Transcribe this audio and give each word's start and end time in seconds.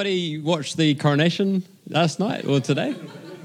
Anybody 0.00 0.38
watched 0.38 0.78
the 0.78 0.94
coronation 0.94 1.62
last 1.86 2.20
night 2.20 2.46
or 2.46 2.58
today? 2.58 2.96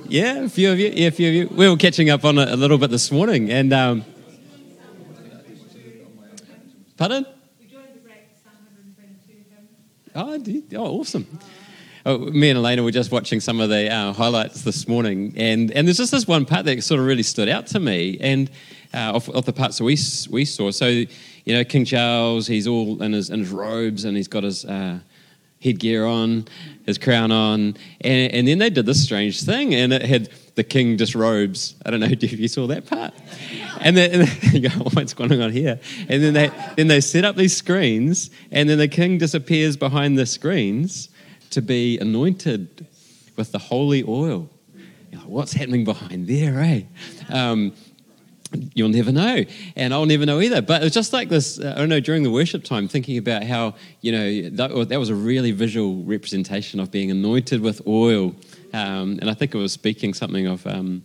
Yeah, 0.07 0.45
a 0.45 0.47
few 0.47 0.71
of 0.71 0.79
you. 0.79 0.87
Yeah, 0.87 1.07
a 1.07 1.11
few 1.11 1.27
of 1.27 1.33
you. 1.33 1.47
We 1.53 1.67
were 1.67 1.75
catching 1.75 2.09
up 2.09 2.23
on 2.23 2.37
it 2.37 2.47
a 2.47 2.55
little 2.55 2.77
bit 2.77 2.89
this 2.91 3.11
morning, 3.11 3.51
and 3.51 3.73
um, 3.73 4.05
pardon? 6.95 7.25
Oh, 10.15 10.41
oh, 10.75 10.99
awesome. 11.01 11.27
Oh, 12.05 12.19
me 12.19 12.51
and 12.51 12.57
Elena 12.59 12.83
were 12.83 12.91
just 12.91 13.11
watching 13.11 13.41
some 13.41 13.59
of 13.59 13.67
the 13.67 13.91
uh, 13.91 14.13
highlights 14.13 14.61
this 14.61 14.87
morning, 14.87 15.33
and, 15.35 15.71
and 15.71 15.85
there's 15.85 15.97
just 15.97 16.13
this 16.13 16.25
one 16.25 16.45
part 16.45 16.63
that 16.67 16.81
sort 16.85 17.01
of 17.01 17.05
really 17.05 17.23
stood 17.23 17.49
out 17.49 17.67
to 17.67 17.81
me, 17.81 18.17
and 18.21 18.49
uh, 18.93 19.11
of, 19.13 19.27
of 19.31 19.43
the 19.43 19.51
parts 19.51 19.79
that 19.79 19.83
we 19.83 19.97
we 20.29 20.45
saw. 20.45 20.71
So, 20.71 20.87
you 20.87 21.07
know, 21.47 21.65
King 21.65 21.83
Charles, 21.83 22.47
he's 22.47 22.65
all 22.65 23.03
in 23.03 23.11
his 23.11 23.29
in 23.29 23.41
his 23.41 23.49
robes, 23.49 24.05
and 24.05 24.15
he's 24.15 24.29
got 24.29 24.43
his 24.43 24.63
uh, 24.63 24.99
headgear 25.61 26.05
on, 26.05 26.45
his 26.85 26.97
crown 26.97 27.31
on, 27.31 27.75
and, 28.01 28.33
and 28.33 28.47
then 28.47 28.59
they 28.59 28.69
did 28.69 28.85
this 28.85 29.03
strange 29.03 29.43
thing, 29.43 29.73
and 29.73 29.91
it 29.93 30.03
had 30.03 30.29
the 30.55 30.63
king 30.63 30.95
disrobes. 30.97 31.75
I 31.85 31.91
don't 31.91 31.99
know 31.99 32.07
if 32.09 32.39
you 32.39 32.47
saw 32.47 32.67
that 32.67 32.85
part. 32.87 33.13
And 33.81 33.95
then, 33.95 34.27
you 34.51 34.69
go, 34.69 34.69
what's 34.93 35.13
going 35.13 35.41
on 35.41 35.51
here? 35.51 35.79
And 36.09 36.23
then 36.23 36.33
they 36.33 36.51
then 36.75 36.87
they 36.87 37.01
set 37.01 37.25
up 37.25 37.35
these 37.35 37.55
screens, 37.55 38.29
and 38.51 38.69
then 38.69 38.77
the 38.77 38.87
king 38.87 39.17
disappears 39.17 39.77
behind 39.77 40.17
the 40.17 40.25
screens 40.25 41.09
to 41.51 41.61
be 41.61 41.97
anointed 41.99 42.87
with 43.35 43.51
the 43.51 43.59
holy 43.59 44.03
oil. 44.07 44.49
Like, 45.13 45.27
what's 45.27 45.53
happening 45.53 45.85
behind 45.85 46.27
there, 46.27 46.59
eh? 46.59 46.81
Um, 47.29 47.73
you'll 48.73 48.89
never 48.89 49.11
know 49.11 49.43
and 49.75 49.93
i'll 49.93 50.05
never 50.05 50.25
know 50.25 50.41
either. 50.41 50.61
But 50.61 50.81
it 50.81 50.85
was 50.85 50.93
just 50.93 51.13
like 51.13 51.29
this 51.29 51.59
uh, 51.59 51.73
i 51.75 51.79
don't 51.79 51.89
know 51.89 51.99
during 51.99 52.23
the 52.23 52.31
worship 52.31 52.63
time 52.63 52.87
thinking 52.87 53.17
about 53.17 53.43
how 53.43 53.75
you 54.01 54.11
know 54.11 54.49
that, 54.49 54.89
that 54.89 54.99
was 54.99 55.09
a 55.09 55.15
really 55.15 55.51
visual 55.51 56.03
representation 56.03 56.79
of 56.79 56.91
being 56.91 57.11
anointed 57.11 57.61
with 57.61 57.85
oil. 57.87 58.35
Um, 58.73 59.19
and 59.21 59.29
i 59.29 59.33
think 59.33 59.53
it 59.55 59.57
was 59.57 59.71
speaking 59.71 60.13
something 60.13 60.47
of 60.47 60.65
um, 60.67 61.03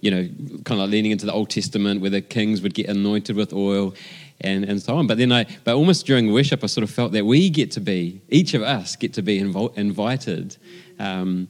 you 0.00 0.10
know 0.10 0.22
kind 0.64 0.72
of 0.72 0.78
like 0.78 0.90
leaning 0.90 1.10
into 1.10 1.26
the 1.26 1.32
old 1.32 1.50
testament 1.50 2.00
where 2.00 2.10
the 2.10 2.20
kings 2.20 2.62
would 2.62 2.74
get 2.74 2.88
anointed 2.88 3.36
with 3.36 3.52
oil 3.52 3.94
and, 4.40 4.64
and 4.64 4.80
so 4.80 4.96
on. 4.96 5.06
But 5.06 5.18
then 5.18 5.32
i 5.32 5.46
but 5.64 5.74
almost 5.74 6.06
during 6.06 6.32
worship 6.32 6.62
i 6.62 6.66
sort 6.66 6.84
of 6.84 6.90
felt 6.90 7.12
that 7.12 7.24
we 7.24 7.50
get 7.50 7.70
to 7.72 7.80
be 7.80 8.20
each 8.28 8.54
of 8.54 8.62
us 8.62 8.96
get 8.96 9.12
to 9.14 9.22
be 9.22 9.40
invo- 9.40 9.76
invited 9.76 10.56
um, 10.98 11.48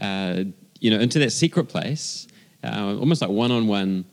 uh, 0.00 0.44
you 0.80 0.90
know 0.90 0.98
into 0.98 1.18
that 1.18 1.30
secret 1.30 1.64
place 1.64 2.26
uh, 2.64 2.96
almost 2.98 3.22
like 3.22 3.30
one-on-one 3.30 4.04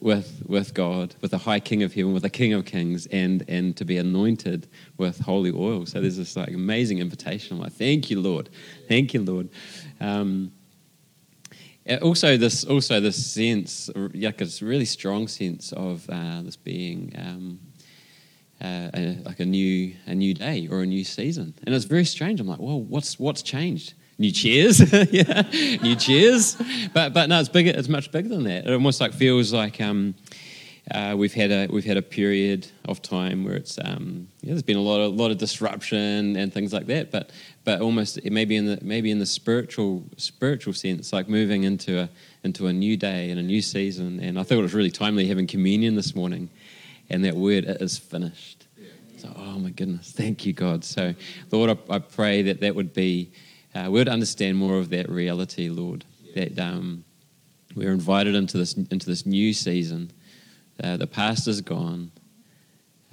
with, 0.00 0.42
with 0.46 0.74
God, 0.74 1.14
with 1.20 1.32
the 1.32 1.38
high 1.38 1.60
king 1.60 1.82
of 1.82 1.94
heaven, 1.94 2.12
with 2.12 2.22
the 2.22 2.30
king 2.30 2.52
of 2.52 2.64
kings, 2.64 3.06
and, 3.06 3.44
and 3.48 3.76
to 3.76 3.84
be 3.84 3.98
anointed 3.98 4.68
with 4.96 5.18
holy 5.20 5.52
oil. 5.52 5.86
So 5.86 6.00
there's 6.00 6.16
this 6.16 6.36
like 6.36 6.48
amazing 6.48 6.98
invitation. 6.98 7.56
I'm 7.56 7.62
like, 7.62 7.72
thank 7.72 8.10
you, 8.10 8.20
Lord. 8.20 8.48
Thank 8.88 9.14
you, 9.14 9.22
Lord. 9.22 9.48
Um, 10.00 10.52
also, 12.02 12.36
this 12.36 12.64
also 12.64 13.00
this 13.00 13.24
sense, 13.24 13.90
like 13.94 14.40
a 14.40 14.48
really 14.60 14.84
strong 14.84 15.28
sense 15.28 15.72
of 15.72 16.08
uh, 16.10 16.42
this 16.42 16.56
being 16.56 17.12
um, 17.16 17.60
uh, 18.60 18.90
a, 18.94 19.18
like 19.24 19.40
a 19.40 19.44
new 19.44 19.94
a 20.06 20.14
new 20.14 20.34
day 20.34 20.66
or 20.68 20.82
a 20.82 20.86
new 20.86 21.04
season, 21.04 21.54
and 21.64 21.74
it's 21.74 21.84
very 21.84 22.04
strange. 22.04 22.40
I'm 22.40 22.48
like, 22.48 22.58
well, 22.58 22.80
what's 22.80 23.20
what's 23.20 23.42
changed? 23.42 23.94
New 24.18 24.32
chairs, 24.32 24.80
yeah, 25.12 25.42
new 25.82 25.96
chairs. 25.96 26.56
But 26.92 27.12
but 27.14 27.28
no, 27.28 27.40
it's 27.40 27.48
bigger. 27.48 27.72
It's 27.74 27.88
much 27.88 28.10
bigger 28.10 28.28
than 28.28 28.44
that. 28.44 28.66
It 28.66 28.72
almost 28.72 29.00
like 29.00 29.12
feels 29.12 29.52
like 29.52 29.80
um, 29.80 30.14
uh, 30.90 31.14
we've 31.16 31.34
had 31.34 31.50
a 31.50 31.66
we've 31.68 31.84
had 31.84 31.96
a 31.96 32.02
period 32.02 32.66
of 32.84 33.02
time 33.02 33.44
where 33.44 33.54
it's 33.54 33.78
um, 33.84 34.28
yeah, 34.42 34.50
there's 34.50 34.62
been 34.62 34.76
a 34.76 34.82
lot 34.82 35.00
of 35.00 35.12
a 35.12 35.16
lot 35.16 35.30
of 35.30 35.38
disruption 35.38 36.36
and 36.36 36.52
things 36.52 36.72
like 36.72 36.86
that. 36.86 37.10
But 37.10 37.30
but 37.64 37.80
almost 37.80 38.24
maybe 38.24 38.56
in 38.56 38.66
the 38.66 38.78
maybe 38.82 39.10
in 39.10 39.18
the 39.18 39.26
spiritual 39.26 40.04
spiritual 40.16 40.72
sense, 40.72 41.12
like 41.12 41.28
moving 41.28 41.64
into 41.64 41.98
a 41.98 42.08
into 42.44 42.68
a 42.68 42.72
new 42.72 42.96
day 42.96 43.30
and 43.30 43.40
a 43.40 43.42
new 43.42 43.60
season. 43.60 44.20
And 44.20 44.38
I 44.38 44.44
thought 44.44 44.58
it 44.58 44.62
was 44.62 44.74
really 44.74 44.90
timely 44.90 45.26
having 45.26 45.46
communion 45.46 45.96
this 45.96 46.14
morning, 46.14 46.50
and 47.10 47.24
that 47.24 47.34
word 47.36 47.64
it 47.64 47.82
is 47.82 47.98
finished. 47.98 48.66
So, 49.16 49.32
oh 49.34 49.58
my 49.58 49.70
goodness, 49.70 50.12
thank 50.12 50.44
you, 50.44 50.52
God. 50.52 50.84
So, 50.84 51.14
Lord, 51.50 51.70
I, 51.70 51.94
I 51.94 51.98
pray 51.98 52.42
that 52.42 52.60
that 52.60 52.74
would 52.74 52.92
be 52.92 53.32
uh, 53.76 53.90
we 53.90 53.98
would 53.98 54.08
understand 54.08 54.56
more 54.56 54.78
of 54.78 54.90
that 54.90 55.08
reality, 55.10 55.68
Lord. 55.68 56.04
That 56.34 56.58
um, 56.58 57.04
we're 57.74 57.92
invited 57.92 58.34
into 58.34 58.56
this 58.56 58.74
into 58.74 59.06
this 59.06 59.26
new 59.26 59.52
season. 59.52 60.10
Uh, 60.82 60.96
the 60.96 61.06
past 61.06 61.46
is 61.46 61.60
gone. 61.60 62.10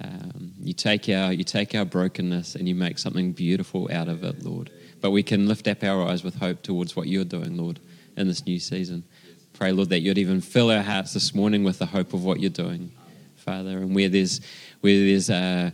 Um, 0.00 0.52
you 0.58 0.72
take 0.72 1.08
our 1.08 1.32
you 1.32 1.44
take 1.44 1.74
our 1.74 1.84
brokenness 1.84 2.54
and 2.54 2.68
you 2.68 2.74
make 2.74 2.98
something 2.98 3.32
beautiful 3.32 3.90
out 3.92 4.08
of 4.08 4.24
it, 4.24 4.42
Lord. 4.42 4.70
But 5.00 5.10
we 5.10 5.22
can 5.22 5.46
lift 5.46 5.68
up 5.68 5.84
our 5.84 6.08
eyes 6.08 6.24
with 6.24 6.36
hope 6.36 6.62
towards 6.62 6.96
what 6.96 7.08
you're 7.08 7.24
doing, 7.24 7.58
Lord, 7.58 7.78
in 8.16 8.26
this 8.26 8.46
new 8.46 8.58
season. 8.58 9.04
Pray, 9.52 9.72
Lord, 9.72 9.90
that 9.90 10.00
you'd 10.00 10.18
even 10.18 10.40
fill 10.40 10.70
our 10.70 10.82
hearts 10.82 11.12
this 11.12 11.34
morning 11.34 11.62
with 11.62 11.78
the 11.78 11.86
hope 11.86 12.14
of 12.14 12.24
what 12.24 12.40
you're 12.40 12.50
doing, 12.50 12.90
Father. 13.36 13.78
And 13.78 13.94
where 13.94 14.08
there's 14.08 14.40
where 14.80 14.98
there's 14.98 15.28
uh, 15.28 15.72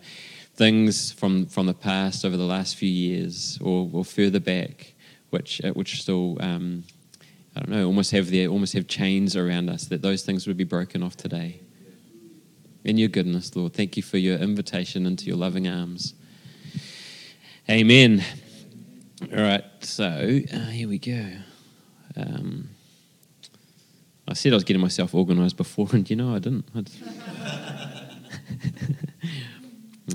things 0.61 1.11
from, 1.13 1.47
from 1.47 1.65
the 1.65 1.73
past 1.73 2.23
over 2.23 2.37
the 2.37 2.45
last 2.45 2.77
few 2.77 2.91
years 2.91 3.59
or, 3.63 3.89
or 3.95 4.05
further 4.05 4.39
back, 4.39 4.93
which 5.31 5.65
uh, 5.65 5.71
which 5.71 6.03
still 6.03 6.37
um, 6.39 6.85
I 7.57 7.61
don't 7.61 7.71
know, 7.71 7.87
almost 7.87 8.11
have 8.11 8.31
their 8.31 8.49
almost 8.49 8.75
have 8.75 8.87
chains 8.87 9.35
around 9.37 9.71
us. 9.71 9.87
That 9.87 10.03
those 10.03 10.23
things 10.23 10.47
would 10.47 10.59
be 10.59 10.65
broken 10.65 11.03
off 11.03 11.17
today. 11.17 11.61
In 12.85 12.99
your 12.99 13.09
goodness, 13.09 13.57
Lord, 13.57 13.73
thank 13.73 13.97
you 13.97 14.03
for 14.03 14.19
your 14.19 14.37
invitation 14.37 15.07
into 15.07 15.25
your 15.25 15.37
loving 15.37 15.67
arms. 15.67 16.13
Amen. 17.69 18.23
All 19.33 19.43
right, 19.43 19.65
so 19.81 20.41
uh, 20.53 20.59
here 20.67 20.89
we 20.89 20.99
go. 20.99 21.27
Um, 22.17 22.69
I 24.29 24.35
said 24.35 24.53
I 24.53 24.57
was 24.57 24.65
getting 24.65 24.83
myself 24.83 25.15
organised 25.15 25.57
before, 25.57 25.89
and 25.93 26.09
you 26.09 26.17
know 26.17 26.35
I 26.35 26.39
didn't. 26.39 26.67
I 26.75 26.85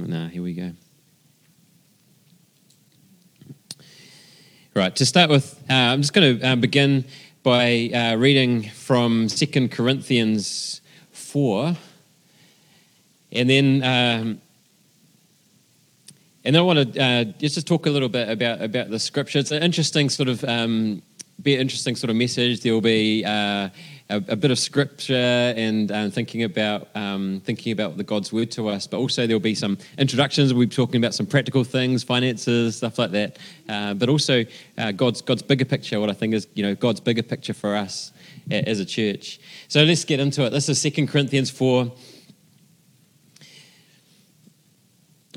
No, 0.02 0.28
here 0.28 0.44
we 0.44 0.54
go. 0.54 0.72
Right, 4.74 4.94
to 4.96 5.06
start 5.06 5.30
with, 5.30 5.58
uh, 5.70 5.74
I'm 5.74 6.02
just 6.02 6.14
going 6.14 6.40
to 6.40 6.46
uh, 6.46 6.56
begin 6.58 7.06
by 7.44 7.90
uh, 7.94 8.16
reading 8.18 8.64
from 8.64 9.30
Second 9.30 9.72
Corinthians 9.72 10.82
4. 11.12 11.78
And 13.32 13.50
then, 13.50 13.84
um, 13.84 14.42
and 16.44 16.56
then 16.56 16.58
I 16.58 16.62
want 16.62 16.94
to 16.94 17.02
uh, 17.02 17.24
just 17.40 17.66
talk 17.66 17.86
a 17.86 17.90
little 17.90 18.10
bit 18.10 18.28
about, 18.28 18.62
about 18.62 18.90
the 18.90 19.00
scripture. 19.00 19.40
It's 19.40 19.52
an 19.52 19.64
interesting 19.64 20.10
sort 20.10 20.28
of, 20.28 20.44
um, 20.44 21.02
be 21.42 21.56
an 21.56 21.62
interesting 21.62 21.96
sort 21.96 22.10
of 22.10 22.18
message. 22.18 22.62
There 22.62 22.74
will 22.74 22.82
be 22.82 23.24
uh, 23.24 23.70
a, 24.10 24.18
a, 24.18 24.36
bit 24.36 24.52
of 24.52 24.60
scripture 24.60 25.14
and 25.14 25.92
uh, 25.92 26.10
thinking 26.10 26.44
about 26.44 26.90
um, 26.96 27.42
thinking 27.44 27.72
about 27.72 27.98
the 27.98 28.04
God's 28.04 28.32
word 28.32 28.52
to 28.52 28.70
us, 28.70 28.86
but 28.86 28.98
also 28.98 29.26
there'll 29.26 29.40
be 29.40 29.56
some 29.56 29.78
introductions. 29.98 30.54
We'll 30.54 30.68
be 30.68 30.76
talking 30.76 30.98
about 30.98 31.16
some 31.16 31.26
practical 31.26 31.64
things, 31.64 32.04
finances, 32.04 32.78
stuff 32.78 33.00
like 33.00 33.12
that. 33.12 33.40
Uh, 33.68 33.96
but 33.96 34.10
also 34.10 34.46
uh, 34.78 34.92
God's 34.92 35.22
God's 35.22 35.42
bigger 35.42 35.66
picture. 35.66 36.00
What 36.00 36.10
I 36.10 36.14
think 36.14 36.36
is 36.36 36.48
you 36.54 36.64
know 36.64 36.76
God's 36.76 37.00
bigger 37.00 37.24
picture 37.24 37.54
for 37.54 37.76
us 37.76 38.12
as 38.52 38.80
a 38.80 38.86
church. 38.86 39.40
So 39.70 39.84
let's 39.84 40.06
get 40.06 40.20
into 40.20 40.46
it. 40.46 40.52
This 40.52 40.70
is 40.70 40.80
Second 40.80 41.08
Corinthians 41.08 41.50
four. 41.50 41.92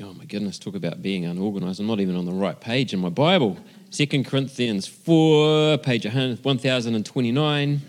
Oh 0.01 0.13
my 0.13 0.25
goodness, 0.25 0.59
talk 0.59 0.75
about 0.75 1.01
being 1.01 1.25
unorganized. 1.25 1.79
I'm 1.79 1.87
not 1.87 1.99
even 1.99 2.15
on 2.15 2.25
the 2.25 2.31
right 2.31 2.59
page 2.59 2.93
in 2.93 2.99
my 2.99 3.09
Bible. 3.09 3.57
Second 3.89 4.27
Corinthians 4.27 4.85
4, 4.85 5.79
page 5.79 6.05
1029 6.05 7.81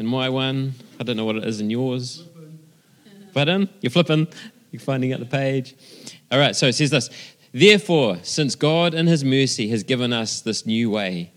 in 0.00 0.06
my 0.06 0.30
one. 0.30 0.74
I 0.98 1.04
don't 1.04 1.16
know 1.18 1.26
what 1.26 1.36
it 1.36 1.44
is 1.44 1.60
in 1.60 1.68
yours. 1.68 2.24
Button? 3.34 3.68
You're 3.82 3.90
flipping. 3.90 4.26
You're 4.72 4.80
finding 4.80 5.12
out 5.12 5.20
the 5.20 5.26
page. 5.26 5.76
All 6.32 6.38
right, 6.38 6.56
so 6.56 6.66
it 6.66 6.72
says 6.72 6.90
this 6.90 7.10
Therefore, 7.52 8.18
since 8.22 8.54
God 8.54 8.94
in 8.94 9.06
His 9.06 9.22
mercy 9.22 9.68
has 9.68 9.82
given 9.82 10.12
us 10.12 10.40
this 10.40 10.64
new 10.64 10.90
way, 10.90 11.32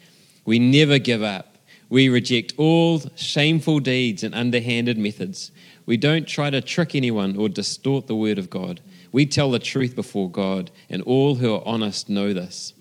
we 0.45 0.59
never 0.59 0.97
give 0.97 1.21
up. 1.21 1.57
We 1.89 2.07
reject 2.07 2.53
all 2.57 3.01
shameful 3.15 3.79
deeds 3.79 4.23
and 4.23 4.33
underhanded 4.33 4.97
methods. 4.97 5.51
We 5.85 5.97
don't 5.97 6.27
try 6.27 6.49
to 6.49 6.61
trick 6.61 6.95
anyone 6.95 7.35
or 7.35 7.49
distort 7.49 8.07
the 8.07 8.15
word 8.15 8.39
of 8.39 8.49
God. 8.49 8.79
We 9.11 9.25
tell 9.25 9.51
the 9.51 9.59
truth 9.59 9.93
before 9.93 10.31
God, 10.31 10.71
and 10.89 11.01
all 11.03 11.35
who 11.35 11.53
are 11.53 11.61
honest 11.65 12.09
know 12.09 12.33
this. 12.33 12.73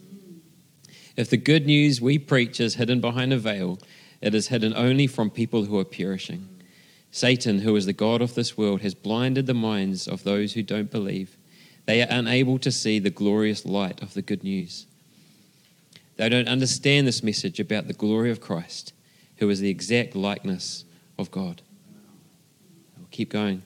If 1.17 1.29
the 1.29 1.37
good 1.37 1.67
news 1.67 2.01
we 2.01 2.19
preach 2.19 2.61
is 2.61 2.77
hidden 2.77 3.01
behind 3.01 3.33
a 3.33 3.39
veil, 3.39 3.79
it 4.23 4.35
is 4.35 4.49
hidden 4.49 4.73
only 4.75 5.09
from 5.09 5.31
people 5.31 5.65
who 5.65 5.79
are 5.79 5.85
perishing. 5.85 6.49
Satan, 7.11 7.59
who 7.59 7.75
is 7.77 7.85
the 7.85 7.93
God 7.93 8.23
of 8.23 8.35
this 8.35 8.57
world, 8.57 8.81
has 8.81 8.95
blinded 8.95 9.47
the 9.47 9.53
minds 9.53 10.07
of 10.09 10.23
those 10.23 10.53
who 10.55 10.63
don't 10.63 10.91
believe. 10.91 11.37
They 11.85 12.01
are 12.01 12.09
unable 12.09 12.59
to 12.61 12.71
see 12.71 12.99
the 13.01 13.11
glorious 13.11 13.67
light 13.67 14.01
of 14.01 14.15
the 14.15 14.23
good 14.23 14.45
news. 14.45 14.87
They 16.17 16.29
don't 16.29 16.49
understand 16.49 17.07
this 17.07 17.23
message 17.23 17.59
about 17.59 17.89
the 17.89 17.93
glory 17.93 18.31
of 18.31 18.41
Christ, 18.41 18.93
who 19.39 19.51
is 19.51 19.59
the 19.59 19.71
exact 19.71 20.15
likeness 20.15 20.85
of 21.19 21.33
God. 21.33 21.61
We'll 22.97 23.09
keep 23.11 23.31
going. 23.31 23.63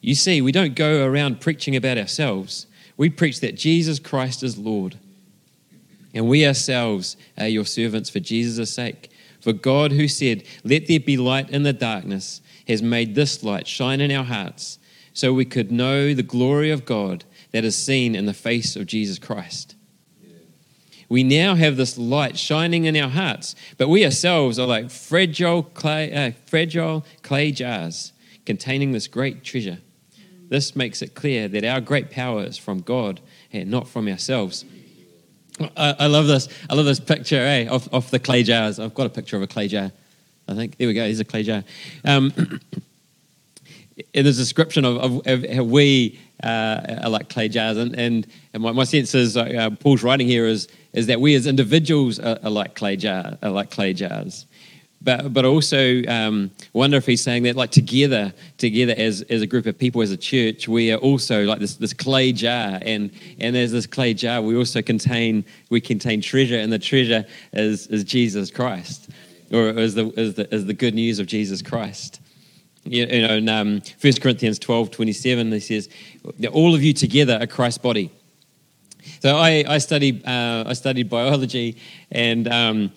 You 0.00 0.14
see, 0.14 0.40
we 0.40 0.52
don't 0.52 0.74
go 0.74 1.04
around 1.04 1.40
preaching 1.40 1.76
about 1.76 1.98
ourselves. 1.98 2.66
We 2.96 3.10
preach 3.10 3.40
that 3.40 3.56
Jesus 3.56 3.98
Christ 3.98 4.42
is 4.42 4.56
Lord 4.56 4.96
And 6.14 6.28
we 6.28 6.46
ourselves 6.46 7.16
are 7.38 7.48
your 7.48 7.64
servants 7.64 8.10
for 8.10 8.20
Jesus' 8.20 8.74
sake. 8.74 9.10
For 9.40 9.52
God, 9.52 9.92
who 9.92 10.08
said, 10.08 10.44
Let 10.62 10.86
there 10.86 11.00
be 11.00 11.16
light 11.16 11.50
in 11.50 11.62
the 11.62 11.72
darkness, 11.72 12.40
has 12.68 12.82
made 12.82 13.14
this 13.14 13.42
light 13.42 13.66
shine 13.66 14.00
in 14.00 14.12
our 14.12 14.24
hearts, 14.24 14.78
so 15.12 15.32
we 15.32 15.44
could 15.44 15.72
know 15.72 16.14
the 16.14 16.22
glory 16.22 16.70
of 16.70 16.84
God 16.84 17.24
that 17.50 17.64
is 17.64 17.76
seen 17.76 18.14
in 18.14 18.26
the 18.26 18.34
face 18.34 18.76
of 18.76 18.86
Jesus 18.86 19.18
Christ. 19.18 19.74
We 21.08 21.22
now 21.22 21.56
have 21.56 21.76
this 21.76 21.98
light 21.98 22.38
shining 22.38 22.86
in 22.86 22.96
our 22.96 23.10
hearts, 23.10 23.54
but 23.76 23.90
we 23.90 24.04
ourselves 24.04 24.58
are 24.58 24.66
like 24.66 24.90
fragile 24.90 25.62
clay, 25.62 26.10
uh, 26.10 26.32
fragile 26.46 27.04
clay 27.22 27.52
jars 27.52 28.12
containing 28.46 28.92
this 28.92 29.08
great 29.08 29.44
treasure. 29.44 29.78
This 30.48 30.74
makes 30.74 31.02
it 31.02 31.14
clear 31.14 31.48
that 31.48 31.64
our 31.64 31.80
great 31.82 32.10
power 32.10 32.44
is 32.44 32.56
from 32.56 32.80
God 32.80 33.20
and 33.52 33.70
not 33.70 33.88
from 33.88 34.08
ourselves. 34.08 34.64
I, 35.76 35.96
I 36.00 36.06
love 36.06 36.26
this. 36.26 36.48
I 36.68 36.74
love 36.74 36.86
this 36.86 37.00
picture 37.00 37.40
eh, 37.40 37.66
of, 37.68 37.88
of 37.92 38.10
the 38.10 38.18
clay 38.18 38.42
jars. 38.42 38.78
I've 38.78 38.94
got 38.94 39.06
a 39.06 39.10
picture 39.10 39.36
of 39.36 39.42
a 39.42 39.46
clay 39.46 39.68
jar. 39.68 39.90
I 40.48 40.54
think. 40.54 40.76
There 40.76 40.88
we 40.88 40.94
go. 40.94 41.04
Here's 41.04 41.20
a 41.20 41.24
clay 41.24 41.42
jar. 41.42 41.64
Um, 42.04 42.32
in 44.14 44.24
the 44.24 44.32
description 44.32 44.84
of, 44.84 44.96
of, 44.98 45.26
of 45.26 45.50
how 45.50 45.64
we 45.64 46.18
uh, 46.42 46.98
are 47.02 47.10
like 47.10 47.28
clay 47.28 47.48
jars, 47.48 47.76
and, 47.76 47.94
and, 47.94 48.26
and 48.52 48.62
my, 48.62 48.72
my 48.72 48.84
sense 48.84 49.14
is 49.14 49.36
uh, 49.36 49.70
Paul's 49.80 50.02
writing 50.02 50.26
here 50.26 50.46
is, 50.46 50.68
is 50.92 51.06
that 51.06 51.20
we 51.20 51.34
as 51.34 51.46
individuals 51.46 52.18
are, 52.18 52.38
are 52.42 52.50
like 52.50 52.74
clay 52.74 52.96
jar, 52.96 53.38
are 53.42 53.50
like 53.50 53.70
clay 53.70 53.92
jars 53.92 54.46
but 55.04 55.32
but 55.32 55.44
also 55.44 56.02
um, 56.04 56.50
wonder 56.72 56.96
if 56.96 57.06
he's 57.06 57.22
saying 57.22 57.42
that 57.44 57.56
like 57.56 57.70
together 57.70 58.32
together 58.58 58.94
as, 58.96 59.22
as 59.22 59.42
a 59.42 59.46
group 59.46 59.66
of 59.66 59.78
people 59.78 60.02
as 60.02 60.10
a 60.10 60.16
church 60.16 60.68
we 60.68 60.92
are 60.92 60.98
also 60.98 61.44
like 61.44 61.58
this, 61.58 61.76
this 61.76 61.92
clay 61.92 62.32
jar. 62.32 62.78
And 62.82 63.10
and 63.40 63.56
as 63.56 63.72
this 63.72 63.86
clay 63.86 64.14
jar 64.14 64.42
we 64.42 64.56
also 64.56 64.82
contain 64.82 65.44
we 65.70 65.80
contain 65.80 66.20
treasure 66.20 66.58
and 66.58 66.72
the 66.72 66.78
treasure 66.78 67.24
is 67.52 67.86
is 67.88 68.04
jesus 68.04 68.50
christ 68.50 69.10
or 69.50 69.68
is 69.70 69.94
the 69.94 70.08
is 70.18 70.34
the, 70.34 70.54
is 70.54 70.66
the 70.66 70.74
good 70.74 70.94
news 70.94 71.18
of 71.18 71.26
jesus 71.26 71.62
christ. 71.62 72.20
You, 72.84 73.06
you 73.06 73.26
know 73.26 73.34
in 73.34 73.48
um, 73.48 73.80
1 74.00 74.12
corinthians 74.14 74.58
12 74.58 74.90
27 74.90 75.52
he 75.52 75.60
says 75.60 75.88
all 76.52 76.74
of 76.74 76.82
you 76.82 76.92
together 76.92 77.38
are 77.40 77.46
christ's 77.46 77.78
body. 77.78 78.10
So 79.20 79.36
i 79.36 79.64
i 79.66 79.78
studied 79.78 80.24
uh, 80.26 80.64
i 80.66 80.72
studied 80.74 81.08
biology 81.08 81.76
and 82.10 82.46
um, 82.48 82.92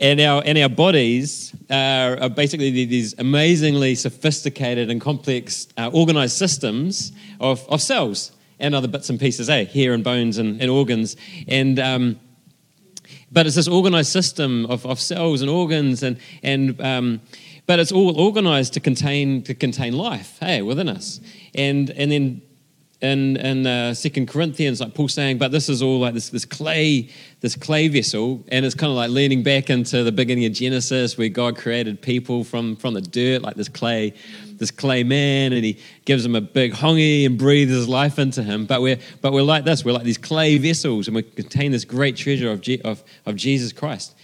and 0.00 0.18
our, 0.20 0.42
and 0.46 0.56
our 0.56 0.68
bodies 0.68 1.54
are, 1.70 2.18
are 2.18 2.30
basically 2.30 2.70
these 2.86 3.14
amazingly 3.18 3.94
sophisticated 3.94 4.90
and 4.90 5.00
complex 5.00 5.68
uh, 5.76 5.90
organized 5.92 6.36
systems 6.36 7.12
of, 7.38 7.68
of 7.68 7.82
cells 7.82 8.32
and 8.58 8.74
other 8.74 8.88
bits 8.88 9.10
and 9.10 9.20
pieces, 9.20 9.50
eh? 9.50 9.64
hair 9.64 9.92
and 9.92 10.02
bones 10.02 10.38
and, 10.38 10.60
and 10.60 10.70
organs. 10.70 11.16
And, 11.46 11.78
um, 11.78 12.18
but 13.30 13.46
it's 13.46 13.56
this 13.56 13.68
organized 13.68 14.10
system 14.10 14.66
of, 14.66 14.86
of 14.86 14.98
cells 14.98 15.42
and 15.42 15.50
organs, 15.50 16.02
and, 16.02 16.18
and, 16.42 16.80
um, 16.80 17.20
but 17.66 17.78
it's 17.78 17.92
all 17.92 18.18
organized 18.18 18.72
to 18.74 18.80
contain, 18.80 19.42
to 19.42 19.54
contain 19.54 19.92
life 19.92 20.38
hey, 20.40 20.62
within 20.62 20.88
us. 20.88 21.20
And, 21.54 21.90
and 21.90 22.10
then 22.10 22.42
in, 23.00 23.36
in 23.38 23.66
uh, 23.66 23.94
Second 23.94 24.28
Corinthians, 24.28 24.80
like 24.80 24.94
Paul 24.94 25.08
saying, 25.08 25.38
but 25.38 25.52
this 25.52 25.68
is 25.68 25.80
all 25.80 26.00
like 26.00 26.12
this, 26.12 26.28
this 26.28 26.44
clay, 26.44 27.08
this 27.40 27.56
clay 27.56 27.88
vessel, 27.88 28.44
and 28.48 28.66
it's 28.66 28.74
kind 28.74 28.90
of 28.90 28.96
like 28.96 29.10
leaning 29.10 29.42
back 29.42 29.70
into 29.70 30.04
the 30.04 30.12
beginning 30.12 30.44
of 30.44 30.52
Genesis, 30.52 31.16
where 31.16 31.30
God 31.30 31.56
created 31.56 32.02
people 32.02 32.44
from, 32.44 32.76
from 32.76 32.92
the 32.92 33.00
dirt, 33.00 33.40
like 33.40 33.56
this 33.56 33.70
clay, 33.70 34.12
this 34.58 34.70
clay 34.70 35.02
man, 35.02 35.54
and 35.54 35.64
He 35.64 35.78
gives 36.04 36.24
him 36.24 36.34
a 36.34 36.42
big 36.42 36.72
hongi 36.72 37.24
and 37.24 37.38
breathes 37.38 37.72
His 37.72 37.88
life 37.88 38.18
into 38.18 38.42
him. 38.42 38.66
But 38.66 38.82
we're 38.82 38.98
but 39.22 39.32
we're 39.32 39.42
like 39.42 39.64
this, 39.64 39.82
we're 39.82 39.92
like 39.92 40.04
these 40.04 40.18
clay 40.18 40.58
vessels, 40.58 41.08
and 41.08 41.16
we 41.16 41.22
contain 41.22 41.72
this 41.72 41.86
great 41.86 42.16
treasure 42.16 42.50
of 42.50 42.62
of, 42.84 43.02
of 43.24 43.36
Jesus 43.36 43.72
Christ. 43.72 44.14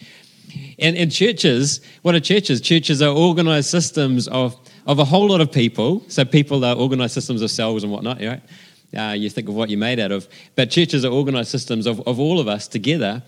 And, 0.78 0.96
and 0.96 1.10
churches, 1.10 1.80
what 2.02 2.14
are 2.14 2.20
churches? 2.20 2.60
Churches 2.60 3.02
are 3.02 3.14
organized 3.14 3.68
systems 3.68 4.28
of 4.28 4.56
of 4.86 4.98
a 4.98 5.04
whole 5.04 5.28
lot 5.28 5.40
of 5.40 5.52
people. 5.52 6.04
So 6.08 6.24
people 6.24 6.64
are 6.64 6.76
organized 6.76 7.14
systems 7.14 7.42
of 7.42 7.50
cells 7.50 7.82
and 7.82 7.92
whatnot, 7.92 8.20
right? 8.20 8.42
Uh, 8.96 9.12
you 9.12 9.28
think 9.28 9.48
of 9.48 9.54
what 9.54 9.68
you're 9.68 9.78
made 9.78 9.98
out 9.98 10.12
of. 10.12 10.28
But 10.54 10.70
churches 10.70 11.04
are 11.04 11.12
organized 11.12 11.50
systems 11.50 11.86
of, 11.86 12.00
of 12.06 12.20
all 12.20 12.38
of 12.38 12.48
us 12.48 12.68
together. 12.68 13.22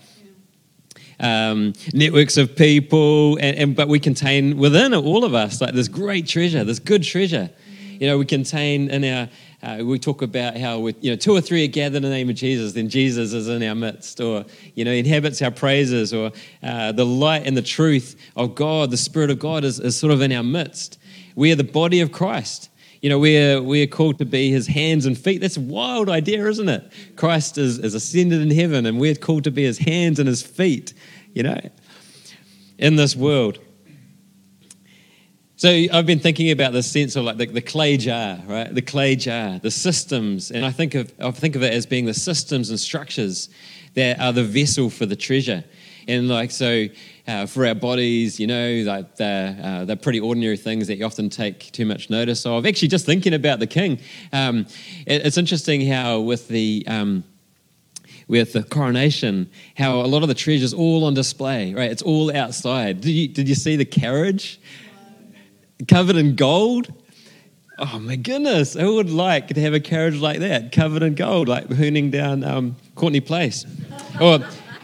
Um, 1.19 1.73
networks 1.93 2.37
of 2.37 2.55
people, 2.55 3.35
and, 3.39 3.57
and, 3.57 3.75
but 3.75 3.89
we 3.89 3.99
contain 3.99 4.57
within 4.57 4.93
all 4.93 5.25
of 5.25 5.33
us 5.33 5.59
like 5.59 5.73
this 5.73 5.89
great 5.89 6.25
treasure, 6.25 6.63
this 6.63 6.79
good 6.79 7.03
treasure. 7.03 7.49
You 7.99 8.07
know, 8.07 8.17
we 8.17 8.25
contain 8.25 8.89
in 8.89 9.03
our. 9.03 9.29
Uh, 9.61 9.83
we 9.83 9.99
talk 9.99 10.21
about 10.21 10.55
how 10.55 10.79
we, 10.79 10.95
you 11.01 11.11
know 11.11 11.17
two 11.17 11.33
or 11.33 11.41
three 11.41 11.65
are 11.65 11.67
gathered 11.67 11.97
in 11.97 12.03
the 12.03 12.09
name 12.09 12.29
of 12.29 12.35
Jesus, 12.37 12.71
then 12.71 12.87
Jesus 12.87 13.33
is 13.33 13.49
in 13.49 13.61
our 13.61 13.75
midst, 13.75 14.21
or 14.21 14.45
you 14.73 14.85
know 14.85 14.91
inhabits 14.91 15.41
our 15.41 15.51
praises, 15.51 16.13
or 16.13 16.31
uh, 16.63 16.93
the 16.93 17.05
light 17.05 17.45
and 17.45 17.57
the 17.57 17.61
truth 17.61 18.15
of 18.37 18.55
God, 18.55 18.89
the 18.89 18.95
Spirit 18.95 19.29
of 19.29 19.39
God 19.39 19.65
is, 19.65 19.81
is 19.81 19.97
sort 19.97 20.13
of 20.13 20.21
in 20.21 20.31
our 20.31 20.43
midst. 20.43 20.98
We 21.39 21.53
are 21.53 21.55
the 21.55 21.63
body 21.63 22.01
of 22.01 22.11
Christ. 22.11 22.69
You 23.01 23.09
know, 23.09 23.17
we're, 23.17 23.61
we're 23.61 23.87
called 23.87 24.17
to 24.17 24.25
be 24.25 24.51
his 24.51 24.67
hands 24.67 25.05
and 25.05 25.17
feet. 25.17 25.39
That's 25.39 25.55
a 25.55 25.61
wild 25.61 26.09
idea, 26.09 26.45
isn't 26.45 26.67
it? 26.67 26.91
Christ 27.15 27.57
is, 27.57 27.79
is 27.79 27.93
ascended 27.93 28.41
in 28.41 28.51
heaven, 28.51 28.85
and 28.85 28.99
we're 28.99 29.15
called 29.15 29.45
to 29.45 29.51
be 29.51 29.63
his 29.63 29.77
hands 29.77 30.19
and 30.19 30.27
his 30.27 30.41
feet, 30.41 30.93
you 31.33 31.43
know, 31.43 31.57
in 32.77 32.97
this 32.97 33.15
world. 33.15 33.57
So 35.55 35.69
I've 35.69 36.05
been 36.05 36.19
thinking 36.19 36.51
about 36.51 36.73
this 36.73 36.91
sense 36.91 37.15
of 37.15 37.23
like 37.23 37.37
the, 37.37 37.45
the, 37.45 37.61
clay 37.61 37.95
jar, 37.95 38.39
right? 38.45 38.75
The 38.75 38.81
clay 38.81 39.15
jar, 39.15 39.59
the 39.59 39.71
systems, 39.71 40.51
and 40.51 40.65
I 40.65 40.71
think 40.71 40.93
of 40.93 41.13
I 41.19 41.31
think 41.31 41.55
of 41.55 41.63
it 41.63 41.73
as 41.73 41.85
being 41.85 42.05
the 42.05 42.13
systems 42.13 42.69
and 42.69 42.77
structures 42.77 43.47
that 43.93 44.19
are 44.19 44.33
the 44.33 44.43
vessel 44.43 44.89
for 44.89 45.05
the 45.05 45.15
treasure. 45.15 45.63
And 46.05 46.27
like 46.27 46.51
so, 46.51 46.87
uh, 47.29 47.45
for 47.45 47.65
our 47.65 47.75
bodies, 47.75 48.39
you 48.39 48.47
know, 48.47 48.83
like 48.87 49.15
they're, 49.17 49.55
uh, 49.61 49.85
they're 49.85 49.95
pretty 49.95 50.19
ordinary 50.19 50.57
things 50.57 50.87
that 50.87 50.97
you 50.97 51.05
often 51.05 51.29
take 51.29 51.71
too 51.71 51.85
much 51.85 52.09
notice 52.09 52.43
of. 52.45 52.65
Actually, 52.65 52.87
just 52.87 53.05
thinking 53.05 53.35
about 53.35 53.59
the 53.59 53.67
king, 53.67 53.99
um, 54.33 54.65
it, 55.05 55.25
it's 55.25 55.37
interesting 55.37 55.85
how 55.87 56.19
with 56.21 56.47
the 56.47 56.83
um, 56.87 57.23
with 58.27 58.53
the 58.53 58.63
coronation, 58.63 59.49
how 59.75 60.01
a 60.01 60.07
lot 60.07 60.21
of 60.23 60.27
the 60.27 60.35
treasures 60.35 60.73
all 60.73 61.03
on 61.05 61.13
display, 61.13 61.73
right? 61.73 61.91
It's 61.91 62.03
all 62.03 62.35
outside. 62.35 63.01
Did 63.01 63.11
you, 63.11 63.27
did 63.27 63.49
you 63.49 63.55
see 63.55 63.75
the 63.75 63.85
carriage 63.85 64.59
covered 65.87 66.15
in 66.15 66.35
gold? 66.35 66.93
Oh 67.79 67.97
my 67.97 68.15
goodness, 68.15 68.73
who 68.73 68.95
would 68.95 69.09
like 69.09 69.47
to 69.47 69.61
have 69.61 69.73
a 69.73 69.79
carriage 69.79 70.17
like 70.17 70.39
that, 70.39 70.71
covered 70.71 71.01
in 71.01 71.15
gold, 71.15 71.47
like 71.47 71.67
hooning 71.69 72.11
down 72.11 72.43
um, 72.43 72.75
Courtenay 72.95 73.21
Place? 73.21 73.65
or 74.21 74.39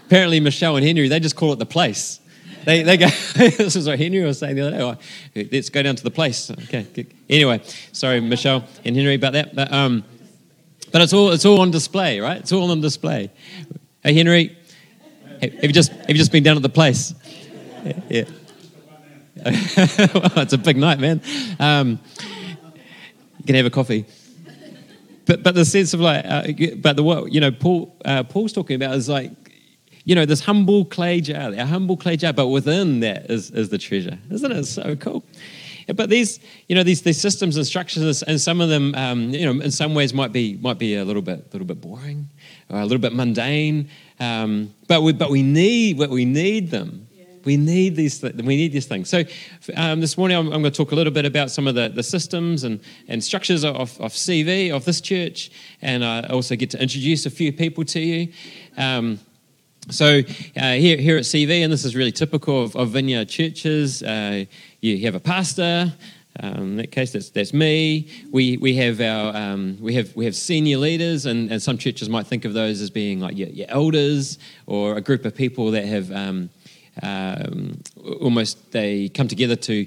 apparently 0.05 0.39
Michelle 0.39 0.75
and 0.75 0.85
Henry, 0.85 1.07
they 1.07 1.19
just 1.19 1.35
call 1.35 1.53
it 1.53 1.59
the 1.59 1.65
place. 1.65 2.19
They, 2.65 2.81
they 2.81 2.97
go, 2.97 3.07
this 3.35 3.75
is 3.75 3.87
what 3.87 3.99
Henry 3.99 4.21
was 4.21 4.39
saying 4.39 4.55
the 4.55 4.67
other 4.67 4.77
day. 4.77 4.83
Oh, 4.83 5.47
let's 5.51 5.69
go 5.69 5.83
down 5.83 5.95
to 5.95 6.03
the 6.03 6.11
place. 6.11 6.49
Okay. 6.51 7.07
Anyway, 7.29 7.61
sorry, 7.91 8.19
Michelle 8.19 8.65
and 8.83 8.95
Henry 8.95 9.15
about 9.15 9.33
that. 9.33 9.55
But, 9.55 9.71
um, 9.71 10.03
but 10.91 11.01
it's 11.01 11.13
all 11.13 11.31
it's 11.31 11.45
all 11.45 11.61
on 11.61 11.71
display, 11.71 12.19
right? 12.19 12.37
It's 12.37 12.51
all 12.51 12.71
on 12.71 12.81
display. 12.81 13.31
Hey, 14.01 14.13
Henry, 14.13 14.57
have 15.41 15.63
you 15.63 15.73
just 15.73 15.91
have 15.91 16.09
you 16.09 16.15
just 16.15 16.31
been 16.31 16.43
down 16.43 16.55
at 16.55 16.63
the 16.63 16.69
place? 16.69 17.13
Yeah. 17.83 17.93
yeah. 18.09 18.23
well, 19.45 20.39
it's 20.39 20.53
a 20.53 20.57
big 20.57 20.77
night, 20.77 20.99
man. 20.99 21.21
Um, 21.59 21.99
you 23.39 23.45
can 23.45 23.55
have 23.55 23.65
a 23.65 23.69
coffee. 23.69 24.05
But 25.25 25.43
but 25.43 25.53
the 25.53 25.65
sense 25.65 25.93
of 25.93 25.99
like, 25.99 26.25
uh, 26.25 26.47
but 26.77 26.95
the 26.95 27.03
what 27.03 27.31
you 27.31 27.41
know, 27.41 27.51
Paul 27.51 27.95
uh, 28.05 28.23
Paul's 28.23 28.53
talking 28.53 28.75
about 28.75 28.95
is 28.95 29.09
like 29.09 29.31
you 30.05 30.13
know, 30.15 30.25
this 30.25 30.41
humble 30.41 30.85
clay 30.85 31.19
jar, 31.19 31.51
a 31.51 31.65
humble 31.65 31.97
clay 31.97 32.15
jar, 32.15 32.31
but 32.31 32.47
within 32.47 32.99
that 33.01 33.29
is, 33.29 33.51
is 33.51 33.69
the 33.69 33.77
treasure. 33.77 34.17
Isn't 34.29 34.51
it 34.51 34.65
so 34.65 34.95
cool? 34.95 35.25
But 35.93 36.09
these, 36.09 36.39
you 36.67 36.75
know, 36.75 36.83
these, 36.83 37.01
these 37.01 37.19
systems 37.19 37.57
and 37.57 37.65
structures, 37.65 38.23
and 38.23 38.39
some 38.41 38.61
of 38.61 38.69
them, 38.69 38.95
um, 38.95 39.29
you 39.29 39.45
know, 39.45 39.61
in 39.61 39.71
some 39.71 39.93
ways 39.93 40.13
might 40.13 40.31
be 40.31 40.57
might 40.57 40.79
be 40.79 40.95
a 40.95 41.05
little 41.05 41.21
bit, 41.21 41.39
a 41.39 41.51
little 41.51 41.67
bit 41.67 41.79
boring, 41.79 42.27
or 42.69 42.79
a 42.79 42.83
little 42.83 42.99
bit 42.99 43.13
mundane. 43.13 43.89
Um, 44.19 44.73
but 44.87 45.01
we, 45.03 45.13
but 45.13 45.29
we 45.29 45.43
need, 45.43 45.99
what 45.99 46.09
we 46.09 46.25
need 46.25 46.71
them. 46.71 47.07
We 47.43 47.57
need 47.57 47.95
these. 47.95 48.23
We 48.23 48.31
need 48.31 48.71
these 48.71 48.87
things. 48.87 49.07
So 49.07 49.23
um, 49.75 50.01
this 50.01 50.17
morning, 50.17 50.35
I'm, 50.35 50.47
I'm, 50.47 50.63
going 50.63 50.63
to 50.63 50.71
talk 50.71 50.91
a 50.91 50.95
little 50.95 51.13
bit 51.13 51.25
about 51.25 51.51
some 51.51 51.67
of 51.67 51.75
the, 51.75 51.89
the 51.89 52.01
systems 52.01 52.63
and, 52.63 52.79
and 53.07 53.23
structures 53.23 53.63
of, 53.63 54.01
of 54.01 54.13
CV 54.13 54.75
of 54.75 54.85
this 54.85 54.99
church, 54.99 55.51
and 55.83 56.03
I 56.03 56.21
also 56.21 56.55
get 56.55 56.71
to 56.71 56.81
introduce 56.81 57.27
a 57.27 57.29
few 57.29 57.53
people 57.53 57.85
to 57.85 57.99
you. 57.99 58.33
So 59.89 60.21
uh, 60.57 60.73
here, 60.73 60.97
here 60.97 61.17
at 61.17 61.23
CV, 61.23 61.63
and 61.63 61.71
this 61.71 61.85
is 61.85 61.95
really 61.95 62.11
typical 62.11 62.63
of, 62.63 62.75
of 62.75 62.89
vineyard 62.89 63.29
churches, 63.29 64.01
uh, 64.01 64.45
you 64.81 65.05
have 65.05 65.13
a 65.13 65.19
pastor. 65.19 65.93
Um, 66.39 66.57
in 66.57 66.77
that 66.77 66.91
case, 66.91 67.11
that's, 67.13 67.29
that's 67.29 67.53
me. 67.53 68.09
We, 68.31 68.57
we 68.57 68.75
have 68.77 68.99
our 68.99 69.35
um, 69.35 69.77
we 69.79 69.93
have 69.93 70.13
we 70.15 70.25
have 70.25 70.35
senior 70.35 70.77
leaders, 70.79 71.27
and, 71.27 71.51
and 71.51 71.61
some 71.61 71.77
churches 71.77 72.09
might 72.09 72.25
think 72.25 72.45
of 72.45 72.53
those 72.53 72.81
as 72.81 72.89
being 72.89 73.19
like 73.19 73.37
your, 73.37 73.47
your 73.49 73.67
elders 73.69 74.39
or 74.65 74.97
a 74.97 75.01
group 75.01 75.23
of 75.23 75.35
people 75.35 75.71
that 75.71 75.85
have 75.85 76.11
um, 76.11 76.49
um 77.03 77.79
almost 78.21 78.71
they 78.71 79.09
come 79.09 79.27
together 79.27 79.55
to 79.55 79.85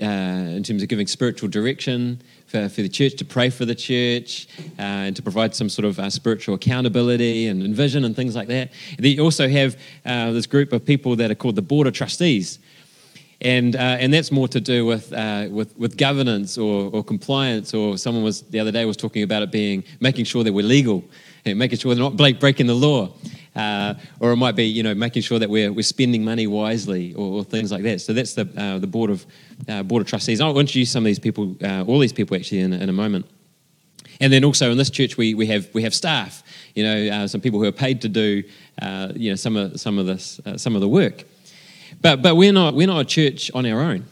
uh, 0.00 0.04
in 0.04 0.62
terms 0.62 0.82
of 0.82 0.88
giving 0.88 1.06
spiritual 1.06 1.48
direction 1.48 2.20
for, 2.54 2.68
for 2.68 2.82
the 2.82 2.88
church, 2.88 3.14
to 3.16 3.24
pray 3.24 3.50
for 3.50 3.64
the 3.64 3.74
church, 3.74 4.46
uh, 4.78 5.06
and 5.06 5.16
to 5.16 5.22
provide 5.22 5.54
some 5.54 5.68
sort 5.68 5.86
of 5.86 5.98
uh, 5.98 6.08
spiritual 6.08 6.54
accountability 6.54 7.48
and, 7.48 7.62
and, 7.62 7.74
vision 7.74 8.04
and 8.04 8.14
things 8.14 8.36
like 8.36 8.46
that. 8.46 8.70
They 8.96 9.18
also 9.18 9.48
have 9.48 9.76
uh, 10.06 10.30
this 10.30 10.46
group 10.46 10.72
of 10.72 10.84
people 10.84 11.16
that 11.16 11.32
are 11.32 11.34
called 11.34 11.56
the 11.56 11.62
Board 11.62 11.88
of 11.88 11.94
Trustees. 11.94 12.60
And, 13.40 13.74
uh, 13.74 14.02
and 14.02 14.14
that's 14.14 14.30
more 14.30 14.46
to 14.48 14.60
do 14.60 14.86
with, 14.86 15.12
uh, 15.12 15.48
with, 15.50 15.76
with 15.76 15.96
governance 15.96 16.56
or, 16.56 16.90
or 16.92 17.02
compliance, 17.02 17.74
or 17.74 17.98
someone 17.98 18.22
was 18.22 18.42
the 18.42 18.60
other 18.60 18.70
day 18.70 18.84
was 18.84 18.96
talking 18.96 19.24
about 19.24 19.42
it 19.42 19.50
being 19.50 19.82
making 20.00 20.24
sure 20.24 20.44
that 20.44 20.52
we're 20.52 20.64
legal, 20.64 21.02
and 21.44 21.58
making 21.58 21.78
sure 21.78 21.92
they're 21.94 22.10
not 22.10 22.16
breaking 22.38 22.68
the 22.68 22.74
law. 22.74 23.12
Uh, 23.54 23.94
or 24.18 24.32
it 24.32 24.36
might 24.36 24.56
be, 24.56 24.64
you 24.64 24.82
know, 24.82 24.94
making 24.94 25.22
sure 25.22 25.38
that 25.38 25.48
we're, 25.48 25.72
we're 25.72 25.82
spending 25.82 26.24
money 26.24 26.46
wisely 26.46 27.14
or, 27.14 27.38
or 27.38 27.44
things 27.44 27.70
like 27.70 27.84
that. 27.84 28.00
So 28.00 28.12
that's 28.12 28.34
the, 28.34 28.48
uh, 28.56 28.78
the 28.78 28.86
board 28.86 29.10
of, 29.10 29.24
uh, 29.68 29.82
board 29.84 30.02
of 30.02 30.08
trustees. 30.08 30.40
I'll 30.40 30.58
introduce 30.58 30.90
some 30.90 31.04
of 31.04 31.06
these 31.06 31.20
people, 31.20 31.56
uh, 31.62 31.84
all 31.86 32.00
these 32.00 32.12
people 32.12 32.36
actually 32.36 32.60
in, 32.60 32.72
in 32.72 32.88
a 32.88 32.92
moment. 32.92 33.26
And 34.20 34.32
then 34.32 34.44
also 34.44 34.70
in 34.70 34.78
this 34.78 34.90
church, 34.90 35.16
we, 35.16 35.34
we, 35.34 35.46
have, 35.46 35.68
we 35.72 35.82
have 35.82 35.94
staff, 35.94 36.42
you 36.74 36.82
know, 36.82 37.08
uh, 37.08 37.28
some 37.28 37.40
people 37.40 37.60
who 37.60 37.66
are 37.66 37.72
paid 37.72 38.00
to 38.02 38.08
do, 38.08 38.42
uh, 38.82 39.12
you 39.14 39.30
know, 39.30 39.36
some 39.36 39.56
of, 39.56 39.80
some 39.80 39.98
of, 39.98 40.06
this, 40.06 40.40
some 40.56 40.74
of 40.74 40.80
the 40.80 40.88
work. 40.88 41.24
But, 42.00 42.22
but 42.22 42.36
we're, 42.36 42.52
not, 42.52 42.74
we're 42.74 42.86
not 42.86 43.00
a 43.00 43.04
church 43.04 43.50
on 43.54 43.66
our 43.66 43.80
own. 43.80 44.04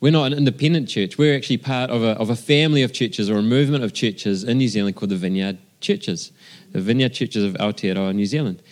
We're 0.00 0.12
not 0.12 0.32
an 0.32 0.38
independent 0.38 0.88
church. 0.88 1.18
We're 1.18 1.36
actually 1.36 1.58
part 1.58 1.90
of 1.90 2.02
a, 2.02 2.10
of 2.10 2.30
a 2.30 2.36
family 2.36 2.82
of 2.84 2.92
churches 2.92 3.28
or 3.28 3.38
a 3.38 3.42
movement 3.42 3.82
of 3.82 3.92
churches 3.92 4.44
in 4.44 4.58
New 4.58 4.68
Zealand 4.68 4.94
called 4.94 5.10
the 5.10 5.16
Vineyard 5.16 5.58
Churches, 5.80 6.32
the 6.72 6.80
Vineyard 6.80 7.10
Churches 7.10 7.44
of 7.44 7.54
Aotearoa, 7.54 8.14
New 8.14 8.26
Zealand. 8.26 8.62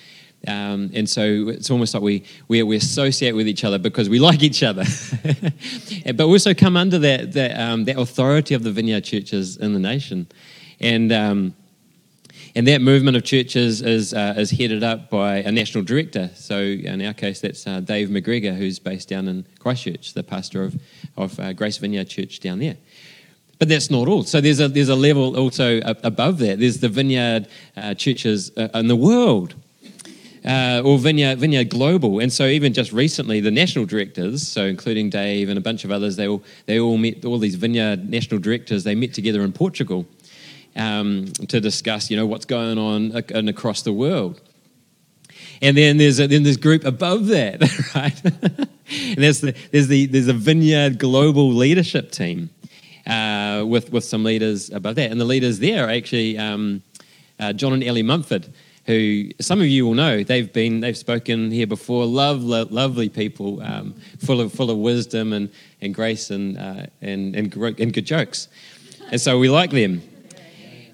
Um, 0.46 0.90
and 0.94 1.08
so 1.08 1.48
it's 1.48 1.70
almost 1.70 1.94
like 1.94 2.02
we, 2.02 2.24
we, 2.46 2.62
we, 2.62 2.76
associate 2.76 3.32
with 3.32 3.48
each 3.48 3.64
other 3.64 3.78
because 3.78 4.08
we 4.08 4.18
like 4.30 4.42
each 4.42 4.62
other. 4.62 4.84
but 6.14 6.26
we 6.28 6.32
also 6.32 6.54
come 6.54 6.76
under 6.76 6.98
that, 7.00 7.32
that, 7.32 7.58
um, 7.58 7.84
that 7.84 7.98
authority 7.98 8.54
of 8.54 8.62
the 8.62 8.70
vineyard 8.70 9.02
churches 9.02 9.56
in 9.56 9.72
the 9.72 9.80
nation. 9.80 10.28
And, 10.78 11.10
um, 11.10 11.54
and 12.54 12.66
that 12.68 12.80
movement 12.80 13.16
of 13.16 13.24
churches 13.24 13.82
is, 13.82 14.14
uh, 14.14 14.34
is 14.36 14.50
headed 14.50 14.84
up 14.84 15.10
by 15.10 15.38
a 15.38 15.50
national 15.50 15.84
director. 15.84 16.30
So 16.34 16.58
in 16.58 17.04
our 17.04 17.12
case, 17.12 17.40
that's 17.40 17.66
uh, 17.66 17.80
Dave 17.80 18.08
McGregor, 18.08 18.56
who's 18.56 18.78
based 18.78 19.08
down 19.08 19.28
in 19.28 19.46
Christchurch, 19.58 20.14
the 20.14 20.22
pastor 20.22 20.62
of, 20.62 20.80
of 21.16 21.38
uh, 21.40 21.52
Grace 21.54 21.78
Vineyard 21.78 22.08
Church 22.08 22.40
down 22.40 22.60
there. 22.60 22.76
But 23.58 23.68
that's 23.68 23.90
not 23.90 24.06
all. 24.06 24.22
So 24.22 24.40
there's 24.40 24.60
a, 24.60 24.68
there's 24.68 24.90
a 24.90 24.94
level 24.94 25.36
also 25.36 25.80
above 25.84 26.38
that. 26.38 26.58
There's 26.58 26.78
the 26.78 26.90
vineyard 26.90 27.48
uh, 27.76 27.94
churches 27.94 28.50
uh, 28.56 28.68
in 28.74 28.88
the 28.88 28.96
world 28.96 29.54
uh, 30.46 30.80
or 30.84 30.98
Vineyard, 30.98 31.38
Vineyard 31.38 31.68
Global. 31.68 32.20
And 32.20 32.32
so 32.32 32.46
even 32.46 32.72
just 32.72 32.92
recently, 32.92 33.40
the 33.40 33.50
national 33.50 33.84
directors, 33.84 34.46
so 34.46 34.64
including 34.64 35.10
Dave 35.10 35.48
and 35.48 35.58
a 35.58 35.60
bunch 35.60 35.84
of 35.84 35.90
others, 35.90 36.16
they 36.16 36.28
all, 36.28 36.42
they 36.66 36.78
all 36.78 36.96
met, 36.96 37.24
all 37.24 37.38
these 37.38 37.56
Vineyard 37.56 38.08
national 38.08 38.40
directors, 38.40 38.84
they 38.84 38.94
met 38.94 39.12
together 39.12 39.42
in 39.42 39.52
Portugal 39.52 40.06
um, 40.76 41.26
to 41.48 41.60
discuss, 41.60 42.10
you 42.10 42.16
know, 42.16 42.26
what's 42.26 42.44
going 42.44 42.78
on 42.78 43.12
and 43.34 43.48
across 43.48 43.82
the 43.82 43.92
world. 43.92 44.40
And 45.60 45.76
then 45.76 45.96
there's 45.96 46.20
a, 46.20 46.28
then 46.28 46.42
this 46.44 46.56
group 46.56 46.84
above 46.84 47.26
that, 47.28 47.60
right? 47.94 48.24
and 48.24 49.16
there's 49.16 49.40
the, 49.40 49.54
there's 49.72 49.88
the 49.88 50.06
there's 50.06 50.28
a 50.28 50.34
Vineyard 50.34 50.98
Global 50.98 51.50
Leadership 51.52 52.10
Team 52.10 52.50
uh, 53.06 53.64
with 53.66 53.92
with 53.92 54.04
some 54.04 54.24
leaders 54.24 54.70
above 54.70 54.96
that, 54.96 55.10
and 55.10 55.20
the 55.20 55.24
leaders 55.24 55.58
there 55.58 55.86
are 55.86 55.90
actually 55.90 56.36
um, 56.38 56.82
uh, 57.38 57.52
John 57.52 57.72
and 57.72 57.84
Ellie 57.84 58.02
Mumford, 58.02 58.52
who 58.86 59.30
some 59.40 59.60
of 59.60 59.66
you 59.66 59.86
will 59.86 59.94
know. 59.94 60.22
They've 60.22 60.52
been 60.52 60.80
they've 60.80 60.96
spoken 60.96 61.50
here 61.50 61.66
before. 61.66 62.06
Love, 62.06 62.42
lo- 62.42 62.66
lovely 62.70 63.08
people, 63.08 63.62
um, 63.62 63.94
full 64.18 64.40
of 64.40 64.52
full 64.52 64.70
of 64.70 64.78
wisdom 64.78 65.32
and, 65.32 65.50
and 65.80 65.94
grace 65.94 66.30
and, 66.30 66.58
uh, 66.58 66.86
and 67.00 67.36
and 67.36 67.54
and 67.54 67.92
good 67.92 68.06
jokes, 68.06 68.48
and 69.10 69.20
so 69.20 69.38
we 69.38 69.48
like 69.48 69.70
them. 69.70 70.02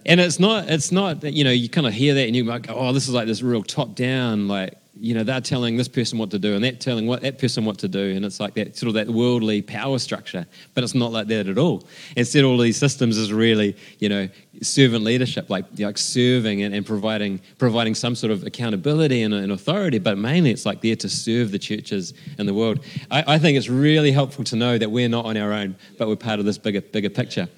And 0.05 0.21
it's 0.21 0.41
not 0.41 0.69
it's 0.69 0.91
not 0.91 1.23
you 1.23 1.45
know 1.45 1.51
you 1.51 1.69
kind 1.69 1.87
of 1.87 1.93
hear 1.93 2.15
that 2.15 2.27
and 2.27 2.35
you 2.35 2.45
might 2.45 2.63
go 2.63 2.75
oh 2.75 2.93
this 2.93 3.07
is 3.07 3.15
like 3.15 3.29
this 3.29 3.41
real 3.41 3.63
top 3.63 3.95
down 3.95 4.49
like 4.49 4.77
you 5.01 5.15
know, 5.15 5.25
they're 5.25 5.41
telling 5.41 5.77
this 5.77 5.89
person 5.89 6.19
what 6.19 6.31
to 6.31 6.39
do 6.39 6.55
and 6.55 6.63
that 6.65 6.79
telling 6.79 7.07
what 7.07 7.23
that 7.23 7.39
person 7.39 7.65
what 7.65 7.79
to 7.79 7.89
do. 7.89 8.15
And 8.15 8.25
it's 8.25 8.39
like 8.39 8.55
that 8.55 8.77
sort 8.77 8.89
of 8.89 8.95
that 8.95 9.09
worldly 9.09 9.63
power 9.63 9.99
structure. 9.99 10.47
But 10.75 10.85
it's 10.85 10.95
not 10.95 11.13
like 11.13 11.29
that 11.29 11.49
at 11.49 11.57
all. 11.57 11.85
Instead, 12.15 12.45
all 12.45 12.59
these 12.59 12.77
systems 12.77 13.17
is 13.17 13.33
really, 13.33 13.75
you 14.01 14.11
know, 14.11 14.29
servant 14.61 15.03
leadership, 15.03 15.49
like, 15.49 15.65
like 15.79 15.97
serving 15.97 16.63
and, 16.63 16.75
and 16.75 16.85
providing 16.85 17.41
providing 17.59 17.95
some 17.95 18.15
sort 18.15 18.31
of 18.31 18.45
accountability 18.45 19.23
and, 19.23 19.33
and, 19.33 19.51
authority. 19.51 19.99
But 19.99 20.19
mainly 20.19 20.51
it's 20.51 20.67
like 20.67 20.83
there 20.83 20.97
to 20.97 21.09
serve 21.09 21.53
the 21.53 21.59
churches 21.59 22.13
in 22.39 22.45
the 22.45 22.55
world. 22.55 22.85
I, 23.11 23.35
I 23.35 23.39
think 23.39 23.57
it's 23.57 23.71
really 23.71 24.13
helpful 24.13 24.45
to 24.45 24.57
know 24.57 24.77
that 24.77 24.91
we're 24.91 25.09
not 25.09 25.25
on 25.25 25.39
our 25.39 25.53
own, 25.53 25.75
but 25.97 26.07
we're 26.07 26.17
part 26.17 26.39
of 26.39 26.45
this 26.45 26.59
bigger 26.59 26.83
bigger 26.83 27.11
picture. 27.11 27.49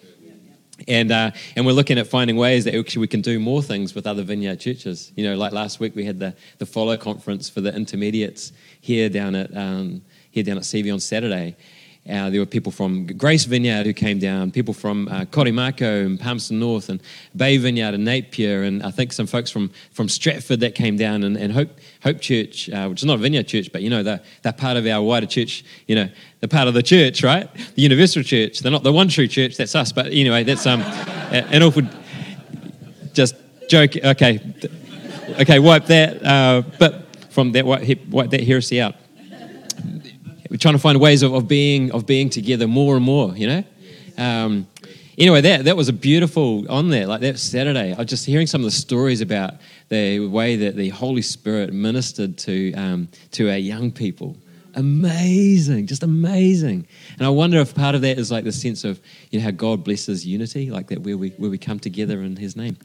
And, 0.88 1.12
uh, 1.12 1.30
and 1.54 1.64
we're 1.64 1.72
looking 1.72 1.98
at 1.98 2.06
finding 2.06 2.36
ways 2.36 2.64
that 2.64 2.74
actually 2.74 3.00
we 3.00 3.06
can 3.06 3.20
do 3.20 3.38
more 3.38 3.62
things 3.62 3.94
with 3.94 4.06
other 4.06 4.22
vineyard 4.22 4.58
churches. 4.60 5.12
You 5.14 5.24
know, 5.24 5.36
like 5.36 5.52
last 5.52 5.78
week 5.78 5.94
we 5.94 6.04
had 6.04 6.18
the, 6.18 6.34
the 6.58 6.66
follow 6.66 6.96
conference 6.96 7.48
for 7.48 7.60
the 7.60 7.74
intermediates 7.74 8.52
here 8.80 9.08
down 9.08 9.34
at, 9.36 9.56
um, 9.56 10.02
here 10.30 10.42
down 10.42 10.56
at 10.56 10.64
CV 10.64 10.92
on 10.92 11.00
Saturday. 11.00 11.56
Uh, 12.08 12.28
there 12.28 12.38
were 12.38 12.46
people 12.46 12.70
from 12.70 13.06
Grace 13.06 13.46
Vineyard 13.46 13.86
who 13.86 13.94
came 13.94 14.18
down, 14.18 14.50
people 14.50 14.74
from 14.74 15.08
uh, 15.08 15.24
Korimako 15.24 16.04
and 16.04 16.20
Palmerston 16.20 16.58
North 16.58 16.90
and 16.90 17.00
Bay 17.34 17.56
Vineyard 17.56 17.94
and 17.94 18.04
Napier, 18.04 18.62
and 18.62 18.82
I 18.82 18.90
think 18.90 19.10
some 19.10 19.26
folks 19.26 19.50
from, 19.50 19.70
from 19.90 20.10
Stratford 20.10 20.60
that 20.60 20.74
came 20.74 20.98
down, 20.98 21.24
and, 21.24 21.34
and 21.38 21.50
Hope, 21.50 21.70
Hope 22.02 22.20
Church, 22.20 22.68
uh, 22.68 22.88
which 22.88 23.00
is 23.00 23.06
not 23.06 23.14
a 23.14 23.22
vineyard 23.22 23.48
church, 23.48 23.72
but 23.72 23.80
you 23.80 23.88
know, 23.88 24.02
they're, 24.02 24.20
they're 24.42 24.52
part 24.52 24.76
of 24.76 24.86
our 24.86 25.00
wider 25.00 25.24
church, 25.24 25.64
you 25.86 25.94
know, 25.94 26.06
they're 26.40 26.48
part 26.48 26.68
of 26.68 26.74
the 26.74 26.82
church, 26.82 27.24
right? 27.24 27.48
The 27.74 27.82
Universal 27.82 28.24
Church. 28.24 28.58
They're 28.58 28.72
not 28.72 28.82
the 28.82 28.92
one 28.92 29.08
true 29.08 29.26
church, 29.26 29.56
that's 29.56 29.74
us, 29.74 29.90
but 29.90 30.06
anyway, 30.08 30.44
that's 30.44 30.66
um, 30.66 30.82
an 30.82 31.62
awful, 31.62 31.84
just 33.14 33.34
joke, 33.70 33.96
okay, 33.96 34.40
okay, 35.40 35.58
wipe 35.58 35.86
that, 35.86 36.22
uh, 36.22 36.62
but 36.78 37.16
from 37.30 37.52
that, 37.52 37.64
wipe 37.64 38.30
that 38.30 38.44
heresy 38.44 38.78
out 38.82 38.94
we're 40.50 40.56
trying 40.56 40.74
to 40.74 40.80
find 40.80 41.00
ways 41.00 41.22
of, 41.22 41.32
of 41.34 41.48
being 41.48 41.90
of 41.92 42.06
being 42.06 42.30
together 42.30 42.66
more 42.66 42.96
and 42.96 43.04
more. 43.04 43.36
You 43.36 43.46
know. 43.48 43.64
Um, 44.16 44.66
anyway, 45.18 45.40
that 45.40 45.64
that 45.64 45.76
was 45.76 45.88
a 45.88 45.92
beautiful 45.92 46.70
on 46.70 46.90
there. 46.90 47.06
Like 47.06 47.20
that 47.22 47.38
Saturday, 47.38 47.92
I 47.92 47.98
was 47.98 48.06
just 48.06 48.26
hearing 48.26 48.46
some 48.46 48.60
of 48.60 48.66
the 48.66 48.70
stories 48.70 49.20
about 49.20 49.54
the 49.88 50.20
way 50.20 50.56
that 50.56 50.76
the 50.76 50.90
Holy 50.90 51.22
Spirit 51.22 51.72
ministered 51.72 52.38
to 52.38 52.72
um, 52.74 53.08
to 53.32 53.50
our 53.50 53.58
young 53.58 53.90
people 53.90 54.36
amazing, 54.76 55.86
just 55.86 56.02
amazing. 56.02 56.86
And 57.18 57.26
I 57.26 57.30
wonder 57.30 57.58
if 57.58 57.74
part 57.74 57.94
of 57.94 58.02
that 58.02 58.18
is 58.18 58.30
like 58.30 58.44
the 58.44 58.52
sense 58.52 58.84
of 58.84 59.00
you 59.30 59.38
know 59.38 59.44
how 59.44 59.50
God 59.50 59.84
blesses 59.84 60.26
unity, 60.26 60.70
like 60.70 60.88
that 60.88 61.00
where 61.00 61.16
we 61.16 61.30
where 61.30 61.50
we 61.50 61.58
come 61.58 61.78
together 61.78 62.22
in 62.22 62.36
His 62.36 62.56
name. 62.56 62.76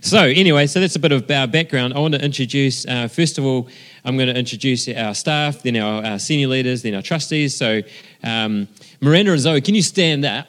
So 0.00 0.18
anyway, 0.18 0.66
so 0.66 0.80
that's 0.80 0.96
a 0.96 0.98
bit 0.98 1.12
of 1.12 1.30
our 1.30 1.46
background. 1.46 1.94
I 1.94 1.98
want 1.98 2.14
to 2.14 2.24
introduce 2.24 2.86
uh, 2.86 3.08
first 3.08 3.38
of 3.38 3.44
all, 3.44 3.68
I'm 4.04 4.16
going 4.16 4.28
to 4.28 4.38
introduce 4.38 4.88
our 4.88 5.14
staff, 5.14 5.62
then 5.62 5.76
our, 5.76 6.04
our 6.04 6.18
senior 6.18 6.48
leaders, 6.48 6.82
then 6.82 6.94
our 6.94 7.02
trustees. 7.02 7.56
So 7.56 7.82
um, 8.22 8.68
Miranda 9.00 9.32
and 9.32 9.40
Zoe, 9.40 9.60
can 9.60 9.74
you 9.74 9.82
stand 9.82 10.24
up? 10.24 10.46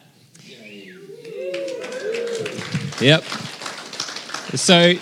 Yep. 3.01 3.23
So 4.55 4.93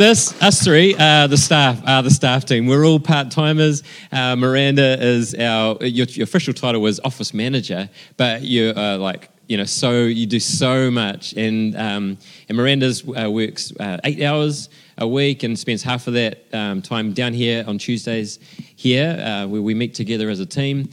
this, 0.00 0.32
us 0.40 0.64
three, 0.64 0.96
are 0.96 1.28
the 1.28 1.36
staff, 1.36 1.82
are 1.86 2.02
the 2.02 2.10
staff 2.10 2.46
team. 2.46 2.66
We're 2.66 2.86
all 2.86 2.98
part 2.98 3.30
timers. 3.30 3.82
Uh, 4.10 4.34
Miranda 4.34 4.96
is 4.98 5.34
our, 5.34 5.76
your, 5.84 6.06
your, 6.06 6.24
official 6.24 6.54
title 6.54 6.80
was 6.80 7.00
office 7.00 7.34
manager, 7.34 7.90
but 8.16 8.40
you're 8.42 8.76
uh, 8.78 8.96
like, 8.96 9.28
you 9.46 9.58
know, 9.58 9.66
so 9.66 10.04
you 10.04 10.24
do 10.24 10.40
so 10.40 10.90
much. 10.90 11.34
And, 11.34 11.76
um, 11.76 12.16
and 12.48 12.56
Miranda's 12.56 13.04
uh, 13.06 13.30
works 13.30 13.74
uh, 13.78 13.98
eight 14.04 14.22
hours 14.22 14.70
a 14.96 15.06
week 15.06 15.42
and 15.42 15.58
spends 15.58 15.82
half 15.82 16.06
of 16.06 16.14
that 16.14 16.46
um, 16.54 16.80
time 16.80 17.12
down 17.12 17.34
here 17.34 17.62
on 17.66 17.76
Tuesdays 17.76 18.38
here, 18.76 19.22
uh, 19.22 19.46
where 19.48 19.60
we 19.60 19.74
meet 19.74 19.94
together 19.94 20.30
as 20.30 20.40
a 20.40 20.46
team. 20.46 20.88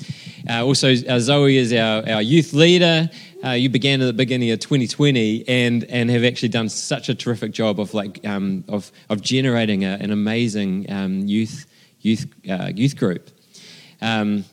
Uh, 0.50 0.66
also, 0.66 0.94
Zoe 0.94 1.56
is 1.56 1.72
our, 1.72 2.10
our 2.10 2.22
youth 2.22 2.52
leader 2.52 3.10
uh, 3.48 3.54
you 3.54 3.70
began 3.70 4.02
at 4.02 4.06
the 4.06 4.14
beginning 4.14 4.52
of 4.52 4.60
2020 4.60 5.48
and, 5.48 5.84
and 5.86 6.10
have 6.10 6.24
actually 6.24 6.50
done 6.50 6.70
such 6.70 7.10
a 7.10 7.16
terrific 7.16 7.52
job 7.52 7.80
of 7.80 7.94
like 7.94 8.26
um, 8.26 8.64
of, 8.68 8.92
of 9.10 9.22
generating 9.22 9.86
a, 9.86 9.98
an 10.02 10.12
amazing 10.12 10.92
um, 10.92 11.20
youth 11.28 11.66
youth 12.02 12.26
uh, 12.50 12.72
youth 12.74 12.98
group. 12.98 13.30
Um, 14.02 14.44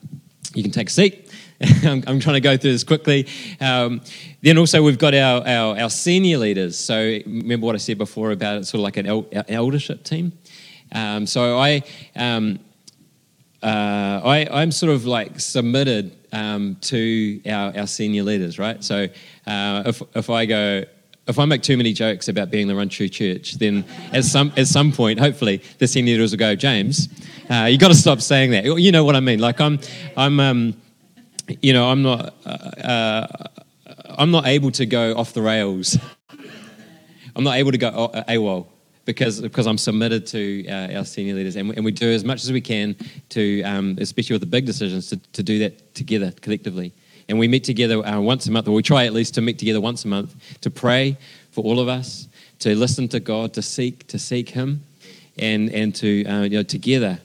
you 0.54 0.62
can 0.62 0.72
take 0.72 0.88
a 0.88 0.92
seat. 0.92 1.30
I'm, 1.84 2.04
I'm, 2.06 2.20
trying 2.20 2.34
to 2.34 2.40
go 2.40 2.56
through 2.56 2.72
this 2.72 2.84
quickly. 2.84 3.26
Um, 3.60 4.00
then 4.42 4.58
also 4.58 4.82
we've 4.82 4.98
got 4.98 5.14
our, 5.14 5.46
our, 5.46 5.80
our, 5.80 5.90
senior 5.90 6.38
leaders. 6.38 6.76
So 6.78 6.96
remember 7.26 7.66
what 7.66 7.74
I 7.74 7.78
said 7.78 7.96
before 7.96 8.32
about 8.32 8.58
it, 8.58 8.66
sort 8.66 8.80
of 8.80 8.82
like 8.82 8.96
an 8.96 9.06
el- 9.06 9.26
eldership 9.48 10.04
team. 10.04 10.32
Um, 10.92 11.26
so 11.26 11.58
I, 11.58 11.82
um, 12.16 12.58
uh, 13.62 14.20
I 14.22 14.46
I'm 14.50 14.70
sort 14.70 14.92
of 14.92 15.06
like 15.06 15.40
submitted 15.40 16.14
um, 16.34 16.76
to 16.82 17.40
our, 17.48 17.76
our 17.78 17.86
senior 17.86 18.24
leaders, 18.24 18.58
right? 18.58 18.82
So 18.82 19.08
uh, 19.46 19.82
if, 19.86 20.02
if 20.14 20.28
I 20.28 20.46
go, 20.46 20.84
if 21.26 21.38
I 21.38 21.44
make 21.46 21.62
too 21.62 21.76
many 21.76 21.92
jokes 21.92 22.28
about 22.28 22.50
being 22.50 22.66
the 22.66 22.74
run 22.74 22.88
true 22.88 23.08
church, 23.08 23.54
then 23.54 23.84
at 24.12 24.24
some 24.24 24.52
at 24.56 24.66
some 24.66 24.92
point, 24.92 25.20
hopefully, 25.20 25.62
the 25.78 25.86
senior 25.86 26.14
leaders 26.14 26.32
will 26.32 26.38
go, 26.38 26.54
James, 26.54 27.08
uh, 27.48 27.68
you 27.70 27.78
got 27.78 27.88
to 27.88 27.94
stop 27.94 28.20
saying 28.20 28.50
that. 28.50 28.64
You 28.64 28.92
know 28.92 29.04
what 29.04 29.16
I 29.16 29.20
mean? 29.20 29.38
Like 29.38 29.60
I'm, 29.60 29.78
I'm, 30.16 30.40
um, 30.40 30.74
you 31.62 31.72
know, 31.72 31.88
I'm 31.88 32.02
not, 32.02 32.34
uh, 32.44 32.48
uh, 32.48 33.26
I'm 34.06 34.30
not 34.30 34.46
able 34.46 34.70
to 34.72 34.86
go 34.86 35.14
off 35.14 35.32
the 35.32 35.42
rails. 35.42 35.96
I'm 37.36 37.44
not 37.44 37.56
able 37.56 37.72
to 37.72 37.78
go 37.78 37.88
uh, 37.88 38.24
AWOL 38.24 38.66
because 39.04 39.40
because 39.40 39.66
I'm 39.66 39.78
submitted 39.78 40.26
to 40.28 40.66
uh, 40.68 40.98
our 40.98 41.04
senior 41.04 41.34
leaders, 41.34 41.56
and 41.56 41.68
we, 41.68 41.76
and 41.76 41.84
we 41.84 41.92
do 41.92 42.10
as 42.10 42.24
much 42.24 42.42
as 42.44 42.52
we 42.52 42.60
can 42.60 42.96
to, 43.30 43.62
um, 43.62 43.96
especially 44.00 44.34
with 44.34 44.40
the 44.40 44.46
big 44.46 44.66
decisions, 44.66 45.08
to, 45.08 45.16
to 45.16 45.42
do 45.42 45.58
that 45.60 45.94
together 45.94 46.32
collectively. 46.40 46.92
And 47.28 47.38
we 47.38 47.48
meet 47.48 47.64
together 47.64 48.04
uh, 48.06 48.20
once 48.20 48.46
a 48.46 48.50
month, 48.50 48.68
or 48.68 48.72
we 48.72 48.82
try 48.82 49.06
at 49.06 49.12
least 49.12 49.34
to 49.34 49.40
meet 49.40 49.58
together 49.58 49.80
once 49.80 50.04
a 50.04 50.08
month 50.08 50.60
to 50.60 50.70
pray 50.70 51.16
for 51.52 51.64
all 51.64 51.80
of 51.80 51.88
us, 51.88 52.28
to 52.60 52.74
listen 52.74 53.08
to 53.08 53.20
God, 53.20 53.54
to 53.54 53.62
seek 53.62 54.06
to 54.08 54.18
seek 54.18 54.50
Him, 54.50 54.82
and 55.38 55.70
and 55.70 55.94
to 55.96 56.24
uh, 56.26 56.42
you 56.42 56.58
know 56.58 56.62
together 56.62 57.18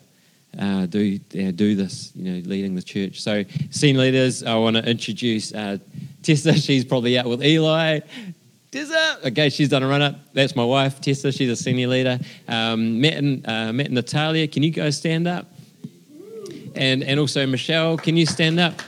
uh, 0.57 0.85
do 0.87 1.19
uh, 1.35 1.51
do 1.51 1.75
this, 1.75 2.11
you 2.15 2.31
know, 2.31 2.49
leading 2.49 2.75
the 2.75 2.81
church. 2.81 3.21
So, 3.21 3.43
senior 3.69 4.01
leaders, 4.01 4.43
I 4.43 4.55
want 4.55 4.77
to 4.77 4.83
introduce 4.83 5.53
uh, 5.53 5.77
Tessa. 6.23 6.53
She's 6.59 6.85
probably 6.85 7.17
out 7.17 7.25
with 7.25 7.43
Eli. 7.43 7.99
Tessa, 8.71 9.17
okay, 9.25 9.49
she's 9.49 9.69
done 9.69 9.81
a 9.81 9.87
run 9.87 10.03
up. 10.03 10.15
That's 10.33 10.55
my 10.55 10.63
wife, 10.63 11.01
Tessa. 11.01 11.31
She's 11.31 11.49
a 11.49 11.55
senior 11.55 11.87
leader. 11.87 12.19
Um, 12.47 13.01
Matt 13.01 13.13
and 13.13 13.47
uh, 13.47 13.73
Matt 13.73 13.87
and 13.87 13.95
Natalia, 13.95 14.47
can 14.47 14.61
you 14.61 14.69
guys 14.69 14.95
stand 14.95 15.27
up? 15.27 15.51
And 16.75 17.03
and 17.03 17.19
also 17.19 17.47
Michelle, 17.47 17.97
can 17.97 18.15
you 18.15 18.27
stand 18.27 18.59
up? 18.59 18.79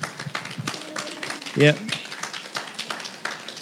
Yep. 1.55 1.77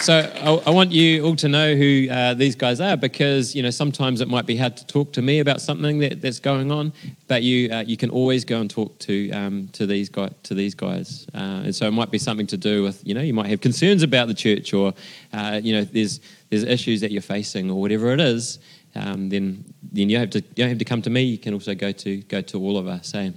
So 0.00 0.14
I, 0.14 0.70
I, 0.70 0.70
want 0.70 0.92
you 0.92 1.22
all 1.26 1.36
to 1.36 1.46
know 1.46 1.74
who 1.74 2.08
uh, 2.10 2.32
these 2.32 2.56
guys 2.56 2.80
are 2.80 2.96
because 2.96 3.54
you 3.54 3.62
know 3.62 3.68
sometimes 3.68 4.22
it 4.22 4.28
might 4.28 4.46
be 4.46 4.56
hard 4.56 4.74
to 4.78 4.86
talk 4.86 5.12
to 5.12 5.20
me 5.20 5.40
about 5.40 5.60
something 5.60 5.98
that, 5.98 6.22
that's 6.22 6.40
going 6.40 6.72
on, 6.72 6.94
but 7.28 7.42
you 7.42 7.70
uh, 7.70 7.84
you 7.86 7.98
can 7.98 8.08
always 8.08 8.42
go 8.46 8.62
and 8.62 8.70
talk 8.70 8.98
to 9.00 9.30
um, 9.32 9.68
to 9.74 9.84
these 9.84 10.08
guys 10.08 10.32
to 10.44 10.54
these 10.54 10.74
guys, 10.74 11.26
uh, 11.34 11.64
and 11.64 11.74
so 11.74 11.86
it 11.86 11.90
might 11.90 12.10
be 12.10 12.16
something 12.16 12.46
to 12.46 12.56
do 12.56 12.82
with 12.82 13.06
you 13.06 13.12
know 13.12 13.20
you 13.20 13.34
might 13.34 13.48
have 13.48 13.60
concerns 13.60 14.02
about 14.02 14.26
the 14.26 14.32
church 14.32 14.72
or 14.72 14.94
uh, 15.34 15.60
you 15.62 15.74
know 15.74 15.84
there's 15.84 16.20
there's 16.48 16.62
issues 16.62 17.02
that 17.02 17.10
you're 17.10 17.20
facing 17.20 17.70
or 17.70 17.78
whatever 17.78 18.10
it 18.14 18.20
is. 18.20 18.58
Um, 18.94 19.28
then 19.28 19.66
then 19.92 20.08
you 20.08 20.16
have 20.16 20.30
to 20.30 20.38
you 20.40 20.54
don't 20.56 20.70
have 20.70 20.78
to 20.78 20.84
come 20.86 21.02
to 21.02 21.10
me. 21.10 21.24
You 21.24 21.36
can 21.36 21.52
also 21.52 21.74
go 21.74 21.92
to 21.92 22.22
go 22.22 22.40
to 22.40 22.58
all 22.58 22.78
of 22.78 22.86
us. 22.86 23.14
Eh? 23.14 23.32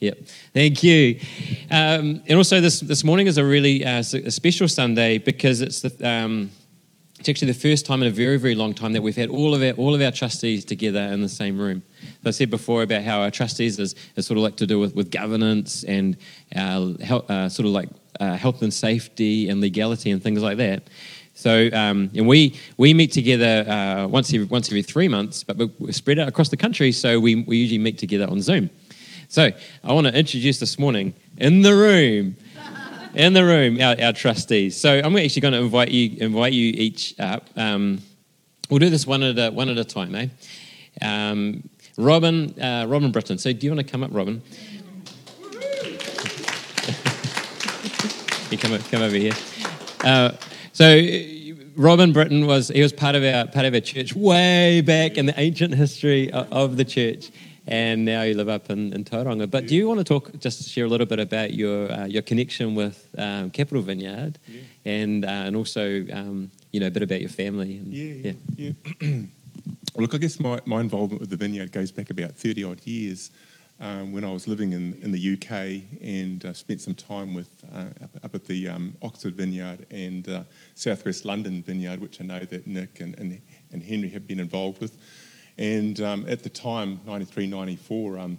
Yep. 0.00 0.18
Thank 0.54 0.82
you. 0.82 1.18
Um, 1.70 2.22
and 2.26 2.36
also, 2.36 2.60
this, 2.60 2.80
this 2.80 3.02
morning 3.02 3.26
is 3.26 3.36
a 3.36 3.44
really 3.44 3.84
uh, 3.84 3.98
a 3.98 4.30
special 4.30 4.68
Sunday 4.68 5.18
because 5.18 5.60
it's 5.60 5.80
the, 5.80 6.08
um, 6.08 6.50
it's 7.18 7.28
actually 7.28 7.50
the 7.50 7.58
first 7.58 7.84
time 7.84 8.02
in 8.02 8.08
a 8.08 8.12
very, 8.12 8.36
very 8.36 8.54
long 8.54 8.74
time 8.74 8.92
that 8.92 9.02
we've 9.02 9.16
had 9.16 9.28
all 9.28 9.54
of 9.54 9.62
our, 9.62 9.72
all 9.72 9.94
of 9.96 10.00
our 10.00 10.12
trustees 10.12 10.64
together 10.64 11.00
in 11.00 11.20
the 11.20 11.28
same 11.28 11.58
room. 11.58 11.82
So 12.22 12.28
I 12.28 12.30
said 12.30 12.48
before 12.48 12.82
about 12.82 13.02
how 13.02 13.22
our 13.22 13.30
trustees 13.32 13.80
is, 13.80 13.96
is 14.14 14.26
sort 14.26 14.38
of 14.38 14.44
like 14.44 14.56
to 14.56 14.66
do 14.66 14.78
with, 14.78 14.94
with 14.94 15.10
governance 15.10 15.82
and 15.82 16.16
uh, 16.54 16.92
health, 17.02 17.28
uh, 17.28 17.48
sort 17.48 17.66
of 17.66 17.72
like 17.72 17.88
uh, 18.20 18.36
health 18.36 18.62
and 18.62 18.72
safety 18.72 19.48
and 19.48 19.60
legality 19.60 20.12
and 20.12 20.22
things 20.22 20.42
like 20.42 20.58
that. 20.58 20.84
So, 21.34 21.70
um, 21.72 22.10
and 22.14 22.26
we, 22.26 22.56
we 22.76 22.94
meet 22.94 23.12
together 23.12 23.64
uh, 23.68 24.06
once, 24.06 24.32
every, 24.32 24.46
once 24.46 24.68
every 24.68 24.82
three 24.82 25.08
months, 25.08 25.42
but 25.42 25.56
we're 25.56 25.92
spread 25.92 26.20
out 26.20 26.28
across 26.28 26.50
the 26.50 26.56
country, 26.56 26.92
so 26.92 27.18
we, 27.18 27.42
we 27.42 27.56
usually 27.56 27.78
meet 27.78 27.98
together 27.98 28.28
on 28.28 28.40
Zoom. 28.40 28.70
So 29.30 29.50
I 29.84 29.92
want 29.92 30.06
to 30.06 30.18
introduce 30.18 30.58
this 30.58 30.78
morning 30.78 31.12
in 31.36 31.60
the 31.60 31.74
room, 31.74 32.34
in 33.14 33.34
the 33.34 33.44
room, 33.44 33.78
our, 33.78 33.94
our 34.02 34.14
trustees. 34.14 34.80
So 34.80 35.02
I'm 35.04 35.14
actually 35.18 35.42
going 35.42 35.52
to 35.52 35.60
invite 35.60 35.90
you, 35.90 36.16
invite 36.18 36.54
you 36.54 36.72
each 36.74 37.14
up. 37.20 37.46
Um, 37.54 38.00
we'll 38.70 38.78
do 38.78 38.88
this 38.88 39.06
one 39.06 39.22
at 39.22 39.38
a, 39.38 39.50
one 39.50 39.68
at 39.68 39.76
a 39.76 39.84
time, 39.84 40.14
eh? 40.14 40.28
Um, 41.02 41.68
Robin, 41.98 42.58
uh, 42.58 42.86
Robin 42.88 43.12
Britton. 43.12 43.36
So 43.36 43.52
do 43.52 43.66
you 43.66 43.74
want 43.74 43.86
to 43.86 43.92
come 43.92 44.02
up, 44.02 44.12
Robin? 44.14 44.40
you 48.50 48.56
come, 48.56 48.78
come 48.78 49.02
over 49.02 49.16
here. 49.16 49.34
Uh, 50.04 50.32
so 50.72 51.02
Robin 51.76 52.14
Britton 52.14 52.46
was 52.46 52.68
he 52.68 52.80
was 52.80 52.94
part 52.94 53.14
of 53.14 53.22
our 53.22 53.46
part 53.46 53.66
of 53.66 53.74
our 53.74 53.80
church 53.80 54.14
way 54.14 54.80
back 54.80 55.18
in 55.18 55.26
the 55.26 55.38
ancient 55.38 55.74
history 55.74 56.32
of, 56.32 56.50
of 56.50 56.76
the 56.78 56.84
church 56.84 57.30
and 57.68 58.06
now 58.06 58.22
you 58.22 58.34
live 58.34 58.48
up 58.48 58.70
in, 58.70 58.94
in 58.94 59.04
Tauranga. 59.04 59.48
But 59.48 59.66
do 59.66 59.76
you 59.76 59.86
want 59.86 59.98
to 59.98 60.04
talk, 60.04 60.32
just 60.40 60.68
share 60.68 60.86
a 60.86 60.88
little 60.88 61.06
bit 61.06 61.20
about 61.20 61.52
your 61.52 61.92
uh, 61.92 62.06
your 62.06 62.22
connection 62.22 62.74
with 62.74 63.14
um, 63.18 63.50
Capital 63.50 63.82
Vineyard, 63.82 64.38
yeah. 64.48 64.60
and 64.86 65.24
uh, 65.24 65.28
and 65.28 65.54
also 65.54 66.06
um, 66.12 66.50
you 66.72 66.80
know 66.80 66.86
a 66.86 66.90
bit 66.90 67.02
about 67.02 67.20
your 67.20 67.30
family? 67.30 67.76
And, 67.76 67.92
yeah, 67.92 68.32
yeah. 68.56 68.72
yeah. 69.00 69.08
well, 69.10 69.22
look, 69.96 70.14
I 70.14 70.18
guess 70.18 70.40
my, 70.40 70.60
my 70.64 70.80
involvement 70.80 71.20
with 71.20 71.30
the 71.30 71.36
vineyard 71.36 71.70
goes 71.70 71.92
back 71.92 72.08
about 72.08 72.32
thirty 72.32 72.64
odd 72.64 72.80
years. 72.84 73.30
Um, 73.80 74.12
when 74.12 74.24
I 74.24 74.32
was 74.32 74.48
living 74.48 74.72
in, 74.72 74.98
in 75.02 75.12
the 75.12 75.34
UK 75.34 75.84
and 76.02 76.44
uh, 76.44 76.52
spent 76.52 76.80
some 76.80 76.96
time 76.96 77.32
with 77.32 77.48
uh, 77.72 77.84
up, 78.02 78.10
up, 78.24 78.34
at 78.34 78.44
the 78.44 78.66
um, 78.66 78.96
Oxford 79.02 79.36
Vineyard 79.36 79.86
and 79.92 80.28
uh, 80.28 80.42
Southwest 80.74 81.24
London 81.24 81.62
Vineyard, 81.62 82.00
which 82.00 82.20
I 82.20 82.24
know 82.24 82.40
that 82.40 82.66
Nick 82.66 82.98
and, 82.98 83.16
and, 83.20 83.40
and 83.70 83.80
Henry 83.80 84.08
have 84.08 84.26
been 84.26 84.40
involved 84.40 84.80
with. 84.80 84.98
And 85.58 86.00
um, 86.00 86.24
at 86.28 86.42
the 86.42 86.48
time, 86.48 87.00
93, 87.04 87.48
94, 87.48 88.18
um, 88.18 88.38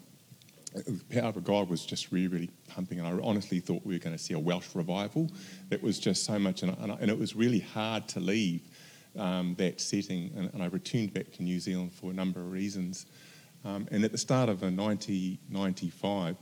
the 0.74 1.04
power 1.10 1.30
of 1.30 1.44
God 1.44 1.70
was 1.70 1.86
just 1.86 2.12
really, 2.12 2.28
really 2.28 2.50
pumping. 2.68 3.00
And 3.00 3.08
I 3.08 3.12
honestly 3.28 3.60
thought 3.60 3.86
we 3.86 3.96
were 3.96 4.00
going 4.00 4.16
to 4.16 4.22
see 4.22 4.34
a 4.34 4.40
Welsh 4.40 4.68
revival. 4.74 5.30
It 5.70 5.84
was 5.84 6.00
just 6.00 6.24
so 6.24 6.40
much. 6.40 6.64
And, 6.64 6.78
and, 6.78 6.92
and 6.92 7.12
it 7.12 7.18
was 7.18 7.36
really 7.36 7.60
hard 7.60 8.08
to 8.10 8.20
leave 8.20 8.62
um, 9.18 9.56
that 9.58 9.82
setting. 9.82 10.32
And, 10.36 10.50
and, 10.54 10.64
I 10.64 10.68
returned 10.68 11.14
back 11.14 11.32
to 11.34 11.44
New 11.44 11.60
Zealand 11.60 11.94
for 11.94 12.12
a 12.12 12.14
number 12.14 12.40
of 12.40 12.52
reasons. 12.52 13.08
Um, 13.66 13.88
and 13.92 14.06
at 14.06 14.12
the 14.12 14.18
start 14.18 14.48
of 14.48 14.62
1995, 14.62 16.38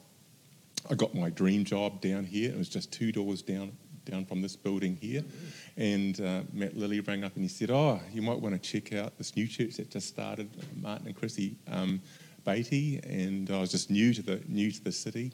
I 0.89 0.93
got 0.93 1.15
my 1.15 1.29
dream 1.29 1.63
job 1.63 2.01
down 2.01 2.25
here. 2.25 2.51
It 2.51 2.57
was 2.57 2.69
just 2.69 2.91
two 2.91 3.11
doors 3.11 3.41
down 3.41 3.71
down 4.09 4.25
from 4.25 4.41
this 4.41 4.55
building 4.55 4.97
here. 4.99 5.23
And 5.75 6.19
uh, 6.21 6.41
Matt 6.53 6.75
Lilly 6.75 6.99
rang 7.01 7.23
up 7.23 7.35
and 7.35 7.43
he 7.43 7.49
said, 7.49 7.69
Oh, 7.69 7.99
you 8.11 8.21
might 8.21 8.39
want 8.39 8.61
to 8.61 8.69
check 8.69 8.93
out 8.93 9.17
this 9.17 9.35
new 9.35 9.47
church 9.47 9.75
that 9.75 9.89
just 9.89 10.07
started, 10.07 10.49
Martin 10.75 11.07
and 11.07 11.15
Chrissy 11.15 11.55
um, 11.71 12.01
Beatty. 12.45 12.99
And 13.03 13.49
I 13.51 13.59
was 13.59 13.71
just 13.71 13.89
new 13.89 14.13
to 14.13 14.21
the, 14.21 14.41
new 14.47 14.71
to 14.71 14.83
the 14.83 14.91
city. 14.91 15.31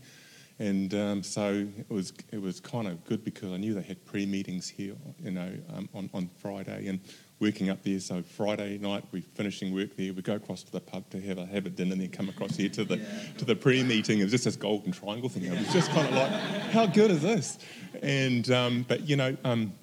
And 0.60 0.94
um, 0.94 1.24
so 1.24 1.68
it 1.78 1.90
was, 1.90 2.14
it 2.32 2.42
was 2.42 2.60
kind 2.60 2.88
of 2.88 3.04
good 3.06 3.24
because 3.24 3.52
I 3.52 3.58
knew 3.58 3.74
they 3.74 3.82
had 3.82 4.04
pre 4.06 4.26
meetings 4.26 4.70
here, 4.70 4.96
you 5.24 5.32
know, 5.32 5.52
um, 5.76 5.90
on, 5.94 6.10
on 6.14 6.30
Friday. 6.38 6.88
And 6.88 7.00
working 7.40 7.70
up 7.70 7.84
there. 7.84 8.00
So 8.00 8.24
Friday 8.24 8.78
night 8.78 9.04
we're 9.12 9.24
finishing 9.36 9.74
work 9.74 9.96
there. 9.98 10.14
We 10.14 10.22
go 10.22 10.36
across 10.36 10.64
to 10.64 10.72
the 10.72 10.80
pub 10.80 11.10
to 11.12 11.22
have 11.22 11.38
a 11.38 11.46
have 11.46 11.66
a 11.66 11.70
dinner, 11.70 11.94
and 11.94 12.02
then 12.02 12.10
come 12.10 12.30
across 12.30 12.56
here 12.56 12.70
to 12.70 12.84
the 12.84 12.98
yeah. 12.98 13.06
to 13.38 13.46
the 13.46 13.56
pre-meeting. 13.56 14.20
It 14.20 14.24
was 14.24 14.32
just 14.32 14.46
this 14.46 14.56
golden 14.56 14.92
triangle 14.92 15.30
thing. 15.30 15.44
It 15.44 15.58
was 15.58 15.74
just 15.74 15.92
kind 15.92 16.08
of 16.08 16.14
like, 16.14 16.32
how 16.72 16.86
good 16.86 17.12
is 17.12 17.22
this? 17.22 17.58
And 18.02 18.50
um, 18.52 18.86
but 18.88 19.08
you 19.08 19.16
know, 19.16 19.36
um, 19.44 19.74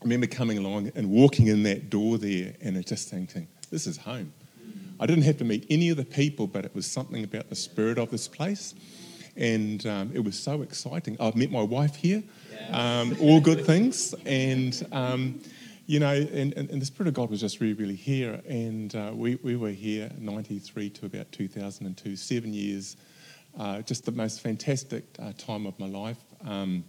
I 0.00 0.04
remember 0.04 0.26
coming 0.26 0.58
along 0.58 0.92
and 0.94 1.10
walking 1.10 1.48
in 1.48 1.62
that 1.64 1.90
door 1.90 2.18
there, 2.18 2.54
and 2.60 2.84
just 2.86 3.08
thinking, 3.08 3.48
this 3.70 3.86
is 3.86 3.96
home. 3.96 4.32
I 4.98 5.06
didn't 5.06 5.24
have 5.24 5.36
to 5.38 5.44
meet 5.44 5.66
any 5.68 5.90
of 5.90 5.98
the 5.98 6.04
people, 6.04 6.46
but 6.46 6.64
it 6.64 6.74
was 6.74 6.86
something 6.86 7.22
about 7.22 7.50
the 7.50 7.54
spirit 7.54 7.98
of 7.98 8.10
this 8.10 8.28
place. 8.28 8.74
And 9.36 9.84
um, 9.84 10.10
it 10.14 10.24
was 10.24 10.38
so 10.38 10.62
exciting. 10.62 11.18
I've 11.20 11.36
met 11.36 11.50
my 11.50 11.62
wife 11.62 11.94
here, 11.96 12.22
um, 12.70 13.14
all 13.20 13.38
good 13.38 13.66
things. 13.66 14.14
And 14.24 14.86
um, 14.92 15.40
you 15.86 16.00
know, 16.00 16.12
and, 16.12 16.52
and, 16.54 16.68
and, 16.70 16.82
the 16.82 16.86
Spirit 16.86 17.08
of 17.08 17.14
God 17.14 17.30
was 17.30 17.40
just 17.40 17.60
really, 17.60 17.74
really 17.74 17.94
here. 17.94 18.40
And 18.48 18.94
uh, 18.94 19.12
we, 19.14 19.36
we 19.36 19.54
were 19.54 19.70
here 19.70 20.10
93 20.18 20.90
to 20.90 21.06
about 21.06 21.30
2002, 21.30 22.16
seven 22.16 22.52
years, 22.52 22.96
uh, 23.58 23.82
just 23.82 24.04
the 24.04 24.10
most 24.10 24.40
fantastic 24.40 25.04
uh, 25.20 25.32
time 25.38 25.64
of 25.64 25.78
my 25.78 25.86
life. 25.86 26.18
Um, 26.44 26.84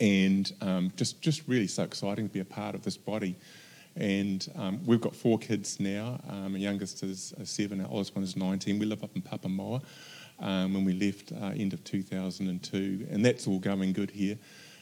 and 0.00 0.50
um, 0.62 0.92
just, 0.96 1.20
just 1.20 1.46
really 1.46 1.66
so 1.66 1.82
exciting 1.82 2.28
to 2.28 2.32
be 2.32 2.40
a 2.40 2.44
part 2.44 2.74
of 2.74 2.82
this 2.82 2.96
body. 2.96 3.36
And 3.96 4.46
um, 4.56 4.80
we've 4.86 5.00
got 5.00 5.14
four 5.14 5.38
kids 5.38 5.78
now. 5.78 6.18
Um, 6.28 6.56
youngest 6.56 7.02
is 7.02 7.34
seven, 7.44 7.82
our 7.82 7.90
oldest 7.90 8.14
one 8.14 8.24
is 8.24 8.34
19. 8.34 8.78
We 8.78 8.86
live 8.86 9.04
up 9.04 9.14
in 9.14 9.22
Papamoa 9.22 9.82
um, 10.40 10.72
when 10.74 10.84
we 10.84 10.94
left 10.94 11.32
uh, 11.32 11.46
end 11.48 11.74
of 11.74 11.84
2002, 11.84 13.08
and 13.10 13.24
that's 13.24 13.46
all 13.46 13.58
going 13.58 13.92
good 13.92 14.10
here. 14.10 14.38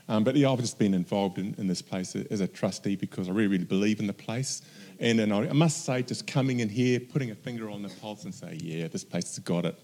Um, 0.08 0.22
but 0.22 0.36
yeah, 0.36 0.50
I've 0.50 0.60
just 0.60 0.78
been 0.78 0.92
involved 0.92 1.38
in, 1.38 1.54
in, 1.56 1.66
this 1.66 1.80
place 1.80 2.14
as 2.14 2.40
a 2.40 2.46
trustee 2.46 2.94
because 2.94 3.28
I 3.28 3.32
really, 3.32 3.48
really 3.48 3.64
believe 3.64 4.00
in 4.00 4.06
the 4.06 4.12
place. 4.12 4.60
And, 5.00 5.18
and 5.18 5.32
I, 5.32 5.48
I 5.48 5.52
must 5.52 5.84
say, 5.84 6.02
just 6.02 6.26
coming 6.26 6.60
in 6.60 6.68
here, 6.68 7.00
putting 7.00 7.30
a 7.30 7.34
finger 7.34 7.70
on 7.70 7.82
the 7.82 7.88
pulse 7.88 8.24
and 8.24 8.34
say, 8.34 8.58
yeah, 8.62 8.88
this 8.88 9.02
place 9.02 9.34
has 9.34 9.38
got 9.38 9.64
it. 9.64 9.78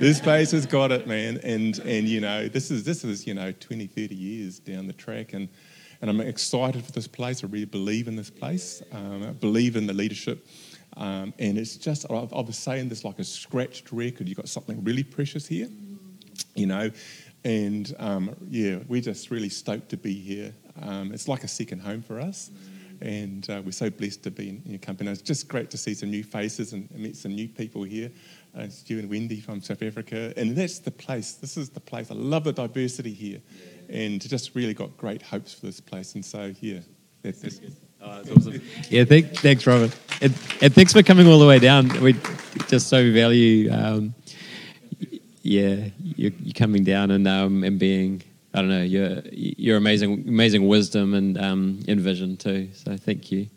this 0.00 0.20
place 0.20 0.50
has 0.50 0.66
got 0.66 0.90
it, 0.90 1.06
man. 1.06 1.38
And, 1.44 1.78
and 1.80 2.08
you 2.08 2.20
know, 2.20 2.48
this 2.48 2.72
is, 2.72 2.82
this 2.82 3.04
is, 3.04 3.24
you 3.26 3.34
know, 3.34 3.52
20, 3.52 3.86
30 3.86 4.14
years 4.14 4.58
down 4.58 4.88
the 4.88 4.92
track. 4.92 5.32
And, 5.32 5.48
and 6.00 6.10
I'm 6.10 6.20
excited 6.20 6.84
for 6.84 6.90
this 6.90 7.06
place. 7.06 7.44
I 7.44 7.46
really 7.46 7.64
believe 7.64 8.08
in 8.08 8.16
this 8.16 8.30
place. 8.30 8.82
Um, 8.90 9.22
I 9.22 9.30
believe 9.30 9.76
in 9.76 9.86
the 9.86 9.94
leadership. 9.94 10.44
Um, 10.96 11.32
and 11.38 11.56
it's 11.56 11.76
just, 11.76 12.04
I, 12.10 12.14
was 12.14 12.58
saying 12.58 12.88
this 12.88 13.04
like 13.04 13.20
a 13.20 13.24
scratched 13.24 13.92
record. 13.92 14.28
You've 14.28 14.36
got 14.38 14.48
something 14.48 14.82
really 14.82 15.04
precious 15.04 15.46
here 15.46 15.68
you 16.54 16.66
know 16.66 16.90
and 17.44 17.94
um, 17.98 18.36
yeah, 18.48 18.78
we're 18.88 19.00
just 19.00 19.30
really 19.30 19.48
stoked 19.48 19.88
to 19.90 19.96
be 19.96 20.14
here. 20.14 20.54
Um, 20.80 21.12
it's 21.12 21.28
like 21.28 21.44
a 21.44 21.48
second 21.48 21.80
home 21.80 22.02
for 22.02 22.20
us. 22.20 22.50
And 23.00 23.48
uh, 23.50 23.60
we're 23.64 23.72
so 23.72 23.90
blessed 23.90 24.22
to 24.22 24.30
be 24.30 24.50
in 24.50 24.62
your 24.64 24.78
company. 24.78 25.10
It's 25.10 25.22
just 25.22 25.48
great 25.48 25.70
to 25.70 25.76
see 25.76 25.92
some 25.92 26.10
new 26.10 26.22
faces 26.22 26.72
and 26.72 26.88
meet 26.92 27.16
some 27.16 27.34
new 27.34 27.48
people 27.48 27.82
here. 27.82 28.12
Uh, 28.56 28.68
Stu 28.68 29.00
and 29.00 29.10
Wendy 29.10 29.40
from 29.40 29.60
South 29.60 29.82
Africa. 29.82 30.32
And 30.36 30.54
that's 30.54 30.78
the 30.78 30.92
place. 30.92 31.32
This 31.32 31.56
is 31.56 31.68
the 31.68 31.80
place. 31.80 32.12
I 32.12 32.14
love 32.14 32.44
the 32.44 32.52
diversity 32.52 33.12
here. 33.12 33.40
and 33.88 34.20
just 34.20 34.54
really 34.54 34.74
got 34.74 34.96
great 34.96 35.20
hopes 35.20 35.52
for 35.52 35.66
this 35.66 35.80
place. 35.80 36.14
And 36.14 36.24
so, 36.24 36.54
yeah, 36.60 36.78
that's, 37.22 37.40
that's 37.40 37.60
Oh, 38.04 38.20
that's 38.22 38.30
awesome. 38.36 38.60
Yeah, 38.88 39.04
thank, 39.04 39.32
thanks, 39.36 39.64
Robert. 39.64 39.96
And, 40.20 40.34
and 40.60 40.74
thanks 40.74 40.92
for 40.92 41.04
coming 41.04 41.28
all 41.28 41.38
the 41.38 41.46
way 41.46 41.60
down. 41.60 41.88
We 42.00 42.16
just 42.66 42.88
so 42.88 43.12
value, 43.12 43.70
um, 43.72 44.12
yeah, 45.42 45.88
you 46.02 46.32
you 46.40 46.52
coming 46.52 46.84
down 46.84 47.10
and 47.10 47.26
um, 47.26 47.64
and 47.64 47.78
being, 47.78 48.22
I 48.54 48.60
don't 48.60 48.70
know, 48.70 48.82
your 48.82 49.22
your 49.32 49.76
amazing 49.76 50.24
amazing 50.26 50.66
wisdom 50.68 51.14
and 51.14 51.36
um, 51.38 51.80
and 51.88 52.00
vision 52.00 52.36
too. 52.36 52.70
So 52.74 52.96
thank 52.96 53.32
you. 53.32 53.48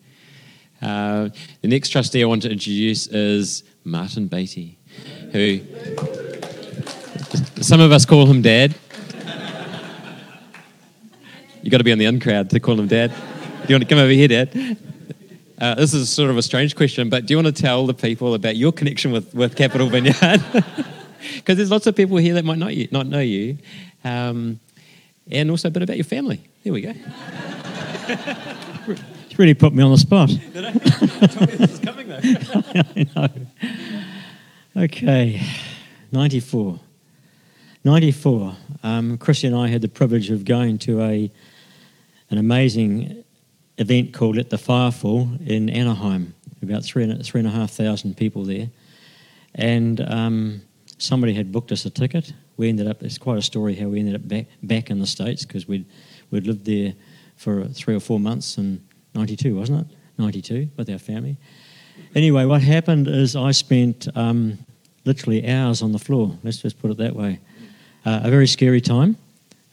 Uh, 0.82 1.30
the 1.62 1.67
next 1.67 1.89
trustee 1.89 2.24
I 2.24 2.26
want 2.26 2.41
to 2.41 2.52
introduce 2.52 3.08
is 3.08 3.63
Martin 3.84 4.28
Beatty, 4.28 4.78
who 5.32 5.60
some 7.62 7.80
of 7.80 7.91
us 7.91 8.06
call 8.06 8.26
him 8.26 8.41
Dad. 8.41 8.76
You 11.62 11.71
got 11.71 11.80
to 11.80 11.84
be 11.84 11.91
on 11.91 11.98
the 11.98 12.06
in 12.06 12.19
crowd 12.19 12.50
to 12.52 12.60
call 12.60 12.80
him 12.80 12.88
Dad. 12.88 13.12
Do 13.12 13.74
you 13.74 13.76
want 13.76 13.84
to 13.84 13.89
come 13.89 13.98
over 13.98 14.12
here, 14.12 14.28
Dad? 14.28 14.78
Uh, 15.60 15.74
this 15.76 15.93
is 15.93 16.10
sort 16.10 16.30
of 16.30 16.38
a 16.38 16.41
strange 16.43 16.76
question, 16.76 17.10
but 17.10 17.26
do 17.26 17.34
you 17.34 17.38
want 17.41 17.56
to 17.56 17.62
tell 17.62 17.88
the 17.88 17.93
people 17.93 18.34
about 18.34 18.56
your 18.56 18.71
connection 18.71 19.12
with, 19.12 19.34
with 19.34 19.56
Capital 19.56 19.88
Vineyard? 19.88 20.43
Because 21.36 21.58
there's 21.58 21.71
lots 21.71 21.88
of 21.88 21.95
people 21.95 22.17
here 22.17 22.36
that 22.36 22.45
might 22.45 22.58
not, 22.58 22.75
you, 22.75 22.88
not 22.91 23.08
know 23.08 23.19
you, 23.19 23.58
um, 24.04 24.60
and 25.30 25.49
also 25.49 25.67
a 25.67 25.71
bit 25.71 25.84
about 25.84 25.97
your 25.97 26.06
family. 26.06 26.41
There 26.63 26.73
we 26.73 26.82
go. 26.82 26.93
You 29.36 29.39
really 29.39 29.54
put 29.54 29.73
me 29.73 29.84
on 29.84 29.91
the 29.91 29.97
spot. 29.97 30.30
this 30.54 31.71
is 31.71 31.80
coming 31.80 32.08
though. 32.08 32.21
I 33.17 33.30
know. 34.73 34.84
Okay, 34.84 35.45
94. 36.13 36.80
94. 37.84 38.56
Um, 38.82 39.17
Chrissy 39.17 39.47
and 39.47 39.56
I 39.58 39.67
had 39.67 39.82
the 39.82 39.89
privilege 39.89 40.30
of 40.30 40.45
going 40.45 40.78
to 40.80 41.01
a, 41.01 41.30
an 42.30 42.38
amazing 42.38 43.25
event 43.78 44.13
called 44.13 44.38
Let 44.38 44.51
the 44.51 44.58
Fire 44.58 44.91
Fall 44.91 45.28
in 45.45 45.69
Anaheim. 45.69 46.34
About 46.62 46.86
three 46.86 47.04
and, 47.04 47.25
three 47.25 47.39
and 47.39 47.47
a 47.49 47.51
half 47.51 47.71
thousand 47.71 48.15
people 48.15 48.45
there. 48.45 48.69
And 49.54 49.99
um, 49.99 50.62
somebody 50.98 51.34
had 51.34 51.52
booked 51.52 51.72
us 51.72 51.86
a 51.86 51.90
ticket. 51.90 52.34
We 52.58 52.70
ended 52.70 52.88
up, 52.88 53.04
it's 53.04 53.18
quite 53.18 53.38
a 53.38 53.42
story 53.42 53.76
how 53.76 53.88
we 53.88 54.00
ended 54.00 54.16
up 54.16 54.28
back, 54.28 54.48
back 54.64 54.90
in 54.90 55.00
the 55.00 55.08
States 55.08 55.46
because 55.46 55.68
we'd, 55.68 55.86
we'd 56.32 56.48
lived 56.48 56.66
there 56.66 56.94
for 57.36 57.66
three 57.66 57.96
or 57.96 58.00
four 58.00 58.20
months 58.20 58.58
in 58.58 58.84
92, 59.14 59.56
wasn't 59.56 59.82
it? 59.82 59.98
92 60.18 60.70
with 60.78 60.90
our 60.90 60.98
family. 60.98 61.38
Anyway, 62.14 62.46
what 62.46 62.62
happened 62.62 63.08
is 63.08 63.36
I 63.36 63.52
spent 63.52 64.08
um, 64.16 64.58
literally 65.04 65.48
hours 65.48 65.82
on 65.82 65.92
the 65.92 66.00
floor, 66.00 66.38
let's 66.44 66.62
just 66.62 66.80
put 66.80 66.92
it 66.92 66.98
that 66.98 67.16
way. 67.16 67.40
Uh, 68.06 68.22
a 68.24 68.30
very 68.30 68.48
scary 68.48 68.82
time. 68.82 69.18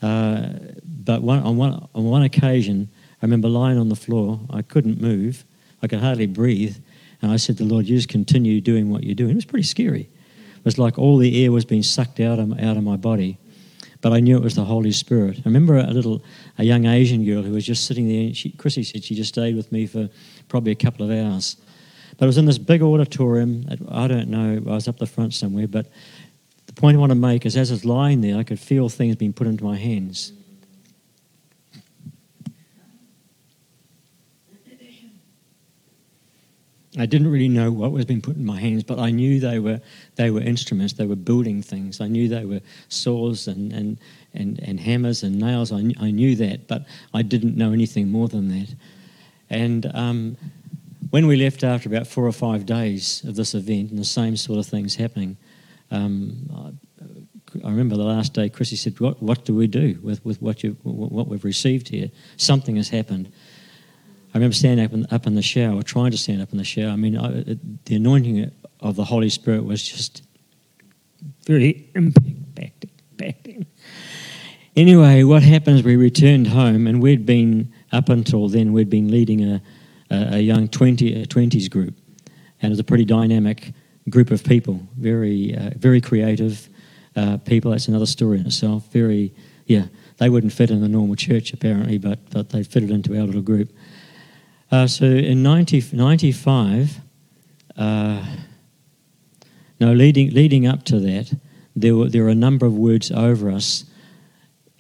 Uh, 0.01 0.49
but 0.85 1.23
one, 1.23 1.41
on, 1.41 1.57
one, 1.57 1.89
on 1.95 2.05
one 2.05 2.23
occasion, 2.23 2.89
I 3.21 3.27
remember 3.27 3.49
lying 3.49 3.79
on 3.79 3.89
the 3.89 3.97
floor. 3.97 4.41
I 4.51 4.63
couldn't 4.63 5.01
move. 5.01 5.45
I 5.83 5.87
could 5.87 6.01
hardly 6.01 6.27
breathe. 6.27 6.77
And 7.21 7.31
I 7.31 7.37
said 7.37 7.57
the 7.57 7.65
Lord, 7.65 7.87
You 7.87 7.97
just 7.97 8.09
continue 8.09 8.61
doing 8.61 8.91
what 8.91 9.05
you're 9.05 9.15
doing. 9.15 9.31
It 9.31 9.35
was 9.37 9.45
pretty 9.45 9.67
scary. 9.67 10.09
It 10.63 10.65
was 10.65 10.79
like 10.79 10.97
all 10.97 11.19
the 11.19 11.45
air 11.45 11.51
was 11.51 11.65
being 11.65 11.83
sucked 11.83 12.21
out 12.21 12.39
of, 12.39 12.53
out 12.61 12.77
of 12.77 12.85
my 12.85 12.97
body. 12.97 13.37
But 14.01 14.13
I 14.13 14.21
knew 14.21 14.37
it 14.37 14.45
was 14.45 14.55
the 14.55 14.65
Holy 14.65 14.93
Spirit. 14.93 15.39
I 15.39 15.43
remember 15.45 15.77
a 15.77 15.91
little, 15.91 16.23
a 16.57 16.63
young 16.63 16.87
Asian 16.87 17.25
girl 17.25 17.43
who 17.43 17.51
was 17.51 17.67
just 17.67 17.85
sitting 17.85 18.09
there. 18.09 18.27
And 18.27 18.37
she, 18.37 18.51
Chrissy 18.51 18.85
said 18.85 19.03
she 19.03 19.17
just 19.17 19.31
stayed 19.31 19.57
with 19.57 19.73
me 19.73 19.89
for 19.89 20.09
probably 20.49 20.71
a 20.71 20.77
couple 20.77 21.05
of 21.05 21.11
hours. 21.11 21.57
But 22.17 22.27
it 22.27 22.29
was 22.29 22.39
in 22.39 22.47
this 22.47 22.59
big 22.59 22.81
auditorium. 22.81 23.67
I 23.89 24.07
don't 24.07 24.29
know, 24.29 24.55
I 24.55 24.75
was 24.75 24.87
up 24.87 24.99
the 24.99 25.07
front 25.07 25.35
somewhere. 25.35 25.67
But 25.67 25.87
the 26.67 26.73
point 26.75 26.97
I 26.97 27.01
want 27.01 27.11
to 27.11 27.17
make 27.17 27.45
is 27.45 27.57
as 27.57 27.73
I 27.73 27.75
was 27.75 27.85
lying 27.85 28.21
there, 28.21 28.37
I 28.37 28.45
could 28.45 28.61
feel 28.61 28.89
things 28.89 29.17
being 29.17 29.33
put 29.33 29.49
into 29.49 29.65
my 29.65 29.77
hands. 29.77 30.33
I 36.99 37.07
didn't 37.07 37.29
really 37.29 37.49
know 37.49 37.73
what 37.73 37.91
was 37.91 38.05
being 38.05 38.21
put 38.21 38.37
in 38.37 38.45
my 38.45 38.61
hands, 38.61 38.83
but 38.83 38.99
I 38.99 39.11
knew 39.11 39.41
they 39.41 39.59
were 39.59 39.81
they 40.17 40.31
were 40.31 40.43
instruments. 40.43 40.93
They 40.93 41.07
were 41.07 41.17
building 41.17 41.63
things. 41.63 42.01
I 42.01 42.07
knew 42.09 42.29
they 42.29 42.45
were 42.45 42.61
saws 42.89 43.49
and 43.49 43.73
and, 43.73 43.99
and, 44.35 44.61
and 44.61 44.79
hammers 44.79 45.23
and 45.23 45.39
nails. 45.39 45.73
I, 45.73 45.95
I 45.99 46.11
knew 46.11 46.37
that, 46.37 46.69
but 46.69 46.85
I 47.15 47.23
didn't 47.23 47.57
know 47.57 47.73
anything 47.73 48.11
more 48.11 48.29
than 48.29 48.49
that. 48.49 48.75
And 49.49 49.91
um, 49.95 50.37
when 51.09 51.27
we 51.27 51.37
left 51.37 51.65
after 51.65 51.89
about 51.89 52.07
four 52.07 52.27
or 52.27 52.33
five 52.33 52.67
days 52.67 53.25
of 53.25 53.37
this 53.37 53.55
event, 53.55 53.91
and 53.91 53.99
the 53.99 54.05
same 54.05 54.37
sort 54.37 54.59
of 54.59 54.67
things 54.67 54.97
happening, 54.97 55.39
um, 55.91 56.77
I, 57.65 57.67
I 57.67 57.71
remember 57.71 57.97
the 57.97 58.05
last 58.05 58.35
day. 58.35 58.51
Chrissy 58.51 58.77
said, 58.77 59.01
"What 59.01 59.23
what 59.23 59.47
do 59.47 59.55
we 59.55 59.67
do 59.67 59.99
with 60.03 60.23
with 60.27 60.43
what 60.43 60.63
you 60.63 60.77
what 60.83 61.27
we've 61.27 61.45
received 61.45 61.89
here? 61.89 62.11
Something 62.37 62.77
has 62.77 62.91
happened." 62.91 63.33
I 64.35 64.39
remember 64.39 64.55
standing 64.55 64.85
up 64.85 64.93
in, 64.93 65.07
up 65.11 65.27
in 65.27 65.35
the 65.35 65.43
shower, 65.43 65.79
or 65.79 65.83
trying 65.83 66.11
to 66.11 66.17
stand 66.17 66.41
up 66.41 66.53
in 66.53 66.59
the 66.59 66.65
shower. 66.65 66.91
I 66.91 66.97
mean, 66.97 67.19
I, 67.19 67.57
the 67.85 67.97
anointing 67.97 68.51
of 68.81 68.97
the 68.97 69.05
Holy 69.05 69.29
Spirit 69.29 69.65
was 69.65 69.83
just 69.83 70.23
very 71.47 71.91
impacting. 71.95 73.67
Anyway, 74.75 75.23
what 75.23 75.43
happened 75.43 75.79
is 75.79 75.85
we 75.85 75.97
returned 75.97 76.47
home, 76.47 76.87
and 76.87 77.03
we'd 77.03 77.27
been, 77.27 77.71
up 77.93 78.09
until 78.09 78.49
then, 78.49 78.73
we'd 78.73 78.89
been 78.89 79.11
leading 79.11 79.45
a, 79.45 79.63
a, 80.11 80.37
a 80.37 80.39
young 80.39 80.67
20, 80.67 81.23
a 81.23 81.27
20s 81.27 81.71
group. 81.71 81.95
And 82.61 82.71
it 82.71 82.73
was 82.73 82.79
a 82.79 82.85
pretty 82.85 83.05
dynamic 83.05 83.73
group 84.09 84.31
of 84.31 84.43
people, 84.45 84.81
very, 84.97 85.55
uh, 85.55 85.71
very 85.77 86.01
creative 86.01 86.71
uh, 87.17 87.37
people. 87.39 87.71
That's 87.71 87.89
another 87.89 88.07
story 88.07 88.41
in 88.41 88.47
itself. 88.47 88.91
Very, 88.93 89.35
yeah, 89.67 89.87
they 90.17 90.31
wouldn't 90.31 90.55
fit 90.55 90.71
in 90.71 90.81
the 90.81 90.89
normal 90.89 91.17
church 91.17 91.53
apparently, 91.53 91.99
but, 91.99 92.31
but 92.31 92.51
they 92.51 92.63
fitted 92.63 92.91
into 92.91 93.15
our 93.19 93.27
little 93.27 93.43
group. 93.43 93.71
Uh, 94.73 94.87
so 94.87 95.05
in 95.05 95.43
90, 95.43 95.85
95, 95.93 96.99
uh, 97.77 98.25
no, 99.79 99.93
leading, 99.93 100.31
leading 100.31 100.67
up 100.67 100.83
to 100.85 100.99
that, 100.99 101.31
there 101.77 101.95
were, 101.95 102.09
there 102.09 102.23
were 102.23 102.31
a 102.31 102.35
number 102.35 102.65
of 102.65 102.75
words 102.75 103.11
over 103.11 103.51
us 103.51 103.85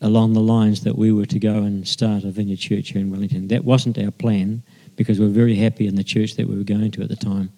along 0.00 0.32
the 0.32 0.40
lines 0.40 0.82
that 0.84 0.96
we 0.96 1.12
were 1.12 1.26
to 1.26 1.38
go 1.38 1.56
and 1.56 1.86
start 1.86 2.24
a 2.24 2.30
vineyard 2.30 2.58
church 2.58 2.92
here 2.92 3.02
in 3.02 3.10
Wellington. 3.10 3.48
That 3.48 3.66
wasn't 3.66 3.98
our 3.98 4.10
plan 4.10 4.62
because 4.96 5.20
we 5.20 5.26
were 5.26 5.32
very 5.32 5.56
happy 5.56 5.86
in 5.86 5.94
the 5.94 6.04
church 6.04 6.36
that 6.36 6.48
we 6.48 6.56
were 6.56 6.64
going 6.64 6.90
to 6.90 7.02
at 7.02 7.10
the 7.10 7.16
time. 7.16 7.52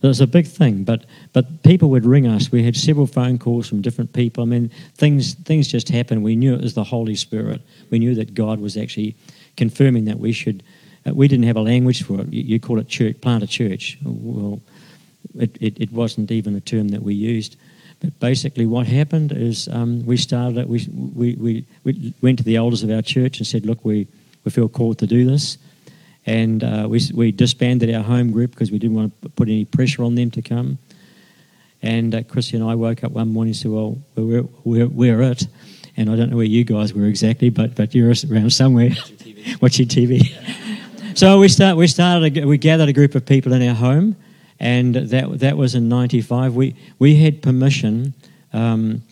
It 0.00 0.06
was 0.06 0.20
a 0.20 0.26
big 0.26 0.46
thing, 0.46 0.84
but 0.84 1.06
but 1.32 1.62
people 1.62 1.88
would 1.88 2.04
ring 2.04 2.26
us. 2.26 2.52
We 2.52 2.62
had 2.62 2.76
several 2.76 3.06
phone 3.06 3.38
calls 3.38 3.66
from 3.66 3.80
different 3.80 4.12
people. 4.12 4.42
I 4.42 4.46
mean, 4.46 4.70
things 4.96 5.32
things 5.32 5.66
just 5.66 5.88
happened. 5.88 6.22
We 6.22 6.36
knew 6.36 6.54
it 6.54 6.60
was 6.60 6.74
the 6.74 6.84
Holy 6.84 7.14
Spirit. 7.14 7.62
We 7.88 7.98
knew 7.98 8.14
that 8.16 8.34
God 8.34 8.60
was 8.60 8.76
actually 8.76 9.16
confirming 9.56 10.04
that 10.04 10.18
we 10.18 10.32
should 10.32 10.62
we 11.12 11.28
didn't 11.28 11.44
have 11.44 11.56
a 11.56 11.60
language 11.60 12.02
for 12.02 12.20
it. 12.20 12.32
You, 12.32 12.42
you 12.42 12.60
call 12.60 12.78
it 12.78 12.88
church, 12.88 13.20
plant 13.20 13.42
a 13.42 13.46
church. 13.46 13.98
Well, 14.04 14.60
it, 15.38 15.56
it, 15.60 15.80
it, 15.80 15.92
wasn't 15.92 16.30
even 16.30 16.54
a 16.54 16.60
term 16.60 16.88
that 16.88 17.02
we 17.02 17.14
used. 17.14 17.56
But 18.00 18.18
basically, 18.20 18.66
what 18.66 18.86
happened 18.86 19.32
is 19.32 19.68
um, 19.68 20.04
we 20.06 20.16
started 20.16 20.58
it. 20.58 20.68
We, 20.68 20.86
we, 21.14 21.34
we, 21.34 21.66
we, 21.84 22.14
went 22.22 22.38
to 22.38 22.44
the 22.44 22.56
elders 22.56 22.82
of 22.82 22.90
our 22.90 23.02
church 23.02 23.38
and 23.38 23.46
said, 23.46 23.66
Look, 23.66 23.84
we, 23.84 24.06
we 24.44 24.50
feel 24.50 24.68
called 24.68 24.98
to 24.98 25.06
do 25.06 25.24
this. 25.24 25.58
And 26.26 26.64
uh, 26.64 26.86
we, 26.88 27.00
we 27.12 27.32
disbanded 27.32 27.94
our 27.94 28.02
home 28.02 28.30
group 28.30 28.52
because 28.52 28.70
we 28.70 28.78
didn't 28.78 28.96
want 28.96 29.20
to 29.22 29.28
put 29.28 29.48
any 29.48 29.64
pressure 29.66 30.04
on 30.04 30.14
them 30.14 30.30
to 30.32 30.42
come. 30.42 30.78
And 31.82 32.14
uh, 32.14 32.22
Chrissy 32.22 32.56
and 32.56 32.64
I 32.64 32.74
woke 32.74 33.04
up 33.04 33.12
one 33.12 33.28
morning 33.28 33.50
and 33.50 33.56
said, 33.56 33.70
Well, 33.70 33.98
we're, 34.16 34.44
we're, 34.64 34.88
we're 34.88 35.22
it. 35.22 35.46
And 35.96 36.10
I 36.10 36.16
don't 36.16 36.30
know 36.30 36.36
where 36.36 36.44
you 36.44 36.64
guys 36.64 36.92
were 36.92 37.06
exactly, 37.06 37.50
but, 37.50 37.76
but 37.76 37.94
you're 37.94 38.12
around 38.30 38.52
somewhere 38.52 38.90
watching 38.90 39.16
TV. 39.16 39.62
watching 39.62 39.86
TV. 39.86 40.63
So 41.14 41.38
we 41.38 41.46
start. 41.46 41.76
We 41.76 41.86
started. 41.86 42.44
We 42.44 42.58
gathered 42.58 42.88
a 42.88 42.92
group 42.92 43.14
of 43.14 43.24
people 43.24 43.52
in 43.52 43.62
our 43.68 43.74
home, 43.74 44.16
and 44.58 44.96
that 44.96 45.38
that 45.38 45.56
was 45.56 45.76
in 45.76 45.88
'95. 45.88 46.56
We 46.56 46.74
we 46.98 47.14
had 47.14 47.40
permission. 47.40 48.14
Um, 48.52 49.02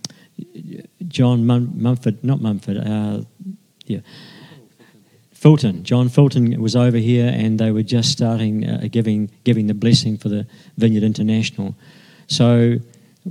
John 1.06 1.46
Mum, 1.46 1.72
Mumford, 1.76 2.24
not 2.24 2.40
Mumford. 2.40 2.78
Uh, 2.78 3.22
yeah. 3.86 4.00
Fulton, 5.32 5.84
John 5.84 6.08
Fulton 6.08 6.60
was 6.60 6.74
over 6.74 6.96
here, 6.96 7.32
and 7.32 7.60
they 7.60 7.70
were 7.70 7.84
just 7.84 8.10
starting 8.10 8.68
uh, 8.68 8.88
giving 8.90 9.30
giving 9.44 9.68
the 9.68 9.74
blessing 9.74 10.18
for 10.18 10.28
the 10.28 10.44
Vineyard 10.76 11.04
International. 11.04 11.76
So 12.26 12.78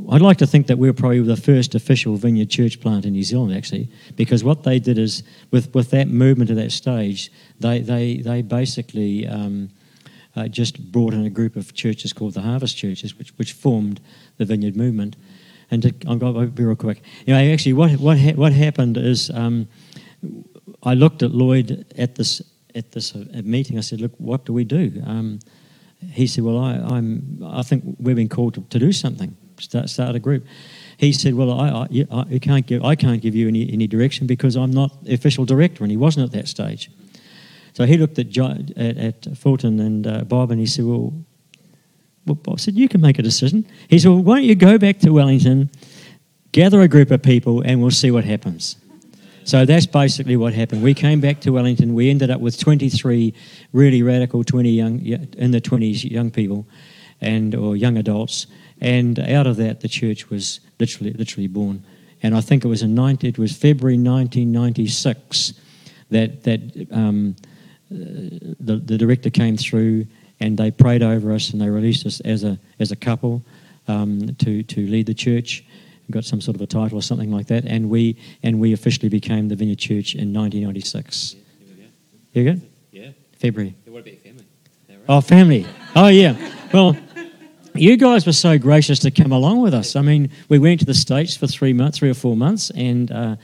I'd 0.10 0.22
like 0.22 0.38
to 0.38 0.48
think 0.48 0.68
that 0.68 0.78
we're 0.78 0.94
probably 0.94 1.20
the 1.20 1.36
first 1.36 1.76
official 1.76 2.16
vineyard 2.16 2.50
church 2.50 2.80
plant 2.80 3.06
in 3.06 3.12
New 3.12 3.24
Zealand, 3.24 3.54
actually, 3.54 3.90
because 4.16 4.42
what 4.42 4.64
they 4.64 4.80
did 4.80 4.98
is, 4.98 5.24
with, 5.52 5.74
with 5.76 5.90
that 5.92 6.08
movement 6.08 6.50
at 6.50 6.56
that 6.56 6.72
stage, 6.72 7.30
they, 7.60 7.80
they, 7.80 8.18
they 8.18 8.42
basically 8.42 9.28
um, 9.28 9.70
uh, 10.38 10.48
just 10.48 10.92
brought 10.94 11.14
in 11.14 11.26
a 11.26 11.30
group 11.30 11.58
of 11.58 11.74
churches 11.74 12.14
called 12.14 12.36
the 12.36 12.42
Harvest 12.42 12.78
Churches, 12.78 13.18
which, 13.18 13.32
which 13.38 13.52
formed 13.52 14.00
the 14.38 14.46
vineyard 14.46 14.78
movement. 14.78 15.18
And 15.70 15.82
to, 15.82 15.94
I'll 16.08 16.16
go 16.16 16.46
be 16.46 16.64
real 16.64 16.76
quick. 16.78 17.02
Know, 17.28 17.36
actually, 17.36 17.74
what, 17.74 17.92
what, 18.00 18.18
ha- 18.18 18.36
what 18.36 18.54
happened 18.54 18.96
is 18.96 19.30
um, 19.30 19.68
I 20.84 20.94
looked 20.94 21.22
at 21.22 21.32
Lloyd 21.32 21.86
at 21.98 22.16
this, 22.16 22.42
at 22.76 22.94
this 22.94 23.14
uh, 23.14 23.42
meeting. 23.44 23.78
I 23.78 23.82
said, 23.82 24.00
Look, 24.00 24.14
what 24.18 24.46
do 24.46 24.54
we 24.54 24.64
do? 24.64 25.02
Um, 25.06 25.40
he 26.12 26.28
said, 26.28 26.46
Well, 26.46 26.60
I, 26.60 26.76
I'm, 26.76 27.42
I 27.46 27.62
think 27.62 27.84
we've 28.00 28.16
been 28.16 28.30
called 28.30 28.54
to, 28.56 28.62
to 28.70 28.80
do 28.80 28.92
something 28.94 29.36
start, 29.62 29.90
start 29.90 30.16
a 30.16 30.20
group. 30.20 30.46
he 30.98 31.12
said, 31.14 31.34
"Well, 31.36 31.52
I, 31.52 31.88
I, 31.90 32.26
I, 32.34 32.40
can't 32.40 32.66
give, 32.66 32.84
I 32.84 32.96
can't 32.96 33.22
give 33.22 33.36
you 33.36 33.48
any, 33.48 33.72
any 33.72 33.88
direction 33.88 34.28
because 34.28 34.56
I'm 34.56 34.72
not 34.72 35.04
the 35.04 35.14
official 35.14 35.46
director," 35.46 35.84
and 35.84 35.92
he 35.92 35.98
wasn't 35.98 36.26
at 36.26 36.32
that 36.34 36.48
stage. 36.48 36.90
So 37.74 37.86
he 37.86 37.98
looked 37.98 38.20
at 38.20 38.38
at, 38.38 38.98
at 38.98 39.38
Fulton 39.38 39.80
and 39.80 40.08
uh, 40.08 40.24
Bob, 40.24 40.52
and 40.52 40.60
he 40.60 40.66
said, 40.66 40.86
"Well, 40.86 41.14
well, 42.26 42.36
Bob 42.36 42.60
said 42.60 42.76
you 42.76 42.90
can 42.90 43.02
make 43.02 43.20
a 43.20 43.24
decision." 43.24 43.66
He 43.88 44.00
said, 44.00 44.10
"Well, 44.10 44.24
why 44.24 44.36
don't 44.36 44.46
you 44.46 44.56
go 44.56 44.78
back 44.78 45.00
to 45.00 45.12
Wellington, 45.12 45.70
gather 46.52 46.82
a 46.82 46.88
group 46.88 47.12
of 47.12 47.22
people, 47.22 47.62
and 47.62 47.82
we'll 47.82 47.92
see 47.92 48.12
what 48.12 48.26
happens." 48.26 48.76
So 49.44 49.66
that's 49.66 49.88
basically 49.88 50.38
what 50.38 50.54
happened. 50.54 50.84
We 50.84 50.94
came 50.94 51.20
back 51.20 51.40
to 51.42 51.52
Wellington. 51.52 51.96
We 51.96 52.10
ended 52.10 52.30
up 52.30 52.42
with 52.42 52.60
23 52.60 53.34
really 53.74 54.04
radical 54.04 54.44
20 54.44 54.70
young 54.70 55.00
in 55.02 55.52
the 55.52 55.60
20s 55.60 56.10
young 56.10 56.30
people, 56.30 56.68
and 57.22 57.56
or 57.56 57.76
young 57.76 57.98
adults. 57.98 58.48
And 58.82 59.20
out 59.20 59.48
of 59.48 59.58
that, 59.58 59.82
the 59.82 59.88
church 59.88 60.30
was 60.30 60.60
literally 60.80 61.14
literally 61.14 61.48
born. 61.48 61.86
And 62.24 62.36
I 62.36 62.42
think 62.42 62.66
it 62.66 62.68
was 62.68 62.84
in 62.84 62.94
90, 62.94 63.28
it 63.28 63.38
was 63.40 63.56
February 63.56 63.98
1996 63.98 65.54
that 66.10 66.44
that 66.44 66.88
um, 66.92 67.36
the, 67.90 68.76
the 68.78 68.98
director 68.98 69.30
came 69.30 69.58
through 69.58 70.06
and 70.40 70.58
they 70.58 70.72
prayed 70.72 71.04
over 71.04 71.32
us 71.32 71.52
and 71.52 71.62
they 71.62 71.70
released 71.70 72.06
us 72.06 72.20
as 72.22 72.44
a 72.44 72.58
as 72.80 72.92
a 72.92 72.96
couple 72.96 73.44
um, 73.88 74.36
to 74.36 74.64
to 74.64 74.88
lead 74.88 75.06
the 75.06 75.14
church. 75.14 75.64
Got 76.10 76.26
some 76.26 76.42
sort 76.42 76.56
of 76.56 76.62
a 76.62 76.68
title 76.68 76.98
or 76.98 77.02
something 77.02 77.32
like 77.32 77.48
that, 77.48 77.64
and 77.64 77.90
we 77.90 78.18
and 78.44 78.60
we 78.60 78.74
officially 78.74 79.08
became 79.08 79.48
the 79.48 79.56
Vineyard 79.56 79.80
Church 79.80 80.14
in 80.14 80.34
1996. 80.34 81.38
You 82.34 82.44
good? 82.44 82.62
Yeah. 82.92 83.12
February. 83.38 83.76
What 83.86 84.08
about 84.08 84.20
family? 84.20 84.46
Oh, 85.08 85.22
family. 85.22 85.66
Oh, 85.96 86.08
yeah. 86.08 86.36
Well, 86.74 86.96
you 87.76 87.98
guys 87.98 88.26
were 88.26 88.34
so 88.34 88.58
gracious 88.58 89.00
to 89.00 89.12
come 89.12 89.32
along 89.32 89.62
with 89.62 89.74
us. 89.74 89.96
I 89.96 90.02
mean, 90.02 90.30
we 90.50 90.60
went 90.60 90.80
to 90.82 90.86
the 90.86 90.94
States 90.94 91.36
for 91.36 91.48
three 91.48 91.74
months, 91.74 92.00
three 92.00 92.10
or 92.10 92.14
four 92.14 92.36
months, 92.36 92.70
and 92.72 93.12
uh, 93.12 93.36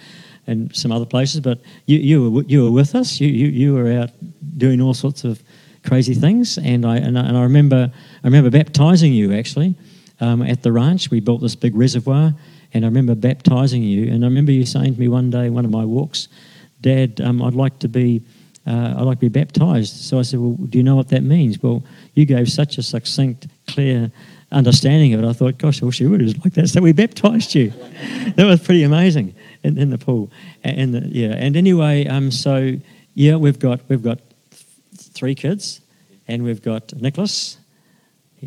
and 0.48 0.76
some 0.76 0.92
other 0.92 1.06
places. 1.06 1.42
But 1.42 1.60
you 1.86 1.98
you 1.98 2.32
were 2.32 2.44
you 2.44 2.64
were 2.64 2.72
with 2.72 2.96
us. 2.96 3.20
You 3.20 3.28
you, 3.28 3.48
you 3.48 3.74
were 3.74 3.92
out 3.92 4.12
doing 4.58 4.82
all 4.82 4.94
sorts 4.94 5.24
of 5.24 5.42
crazy 5.86 6.14
things, 6.14 6.58
and 6.58 6.86
I 6.86 6.98
and 6.98 7.18
I, 7.18 7.26
and 7.26 7.38
I 7.38 7.44
remember 7.44 7.92
I 8.24 8.28
remember 8.28 8.50
baptizing 8.50 9.14
you 9.14 9.34
actually 9.34 9.76
um, 10.20 10.42
at 10.42 10.64
the 10.64 10.72
ranch. 10.72 11.10
We 11.10 11.20
built 11.20 11.42
this 11.42 11.56
big 11.56 11.76
reservoir, 11.76 12.34
and 12.74 12.86
I 12.86 12.88
remember 12.88 13.16
baptizing 13.16 13.84
you. 13.84 14.12
And 14.12 14.24
I 14.24 14.28
remember 14.28 14.52
you 14.52 14.66
saying 14.66 14.96
to 14.96 15.00
me 15.00 15.08
one 15.08 15.30
day, 15.30 15.50
one 15.50 15.66
of 15.66 15.72
my 15.72 15.86
walks, 15.86 16.28
Dad, 16.82 17.22
um, 17.22 17.42
I'd 17.42 17.54
like 17.56 17.80
to 17.80 17.88
be 17.88 18.22
uh, 18.68 18.96
I'd 18.98 19.04
like 19.04 19.20
to 19.20 19.30
be 19.30 19.40
baptized. 19.40 19.96
So 19.96 20.20
I 20.20 20.24
said, 20.24 20.40
Well, 20.40 20.54
do 20.54 20.78
you 20.78 20.84
know 20.84 20.96
what 20.96 21.08
that 21.10 21.24
means? 21.24 21.62
Well, 21.64 21.84
you 22.16 22.26
gave 22.26 22.52
such 22.52 22.78
a 22.78 22.84
succinct, 22.84 23.48
clear 23.68 24.12
understanding 24.52 25.14
of 25.14 25.24
it. 25.24 25.28
I 25.28 25.34
thought, 25.34 25.58
Gosh, 25.58 25.82
I 25.82 25.86
wish 25.86 26.02
you 26.02 26.10
would 26.10 26.22
have 26.22 26.38
like 26.44 26.54
that. 26.56 26.68
So 26.68 26.82
we 26.82 26.92
baptized 26.92 27.56
you. 27.56 27.70
that 28.36 28.46
was 28.46 28.62
pretty 28.62 28.84
amazing 28.84 29.34
in, 29.64 29.78
in 29.78 29.90
the 29.90 29.98
pool. 29.98 30.30
And 30.64 30.94
the, 30.94 31.00
yeah, 31.08 31.34
and 31.34 31.56
anyway, 31.56 32.08
um, 32.08 32.30
so 32.30 32.74
yeah, 33.14 33.38
we've 33.38 33.58
got 33.58 33.80
we've 33.88 34.04
got 34.04 34.20
three 34.96 35.34
kids, 35.34 35.82
and 36.28 36.44
we've 36.44 36.62
got 36.62 36.94
Nicholas. 36.94 37.58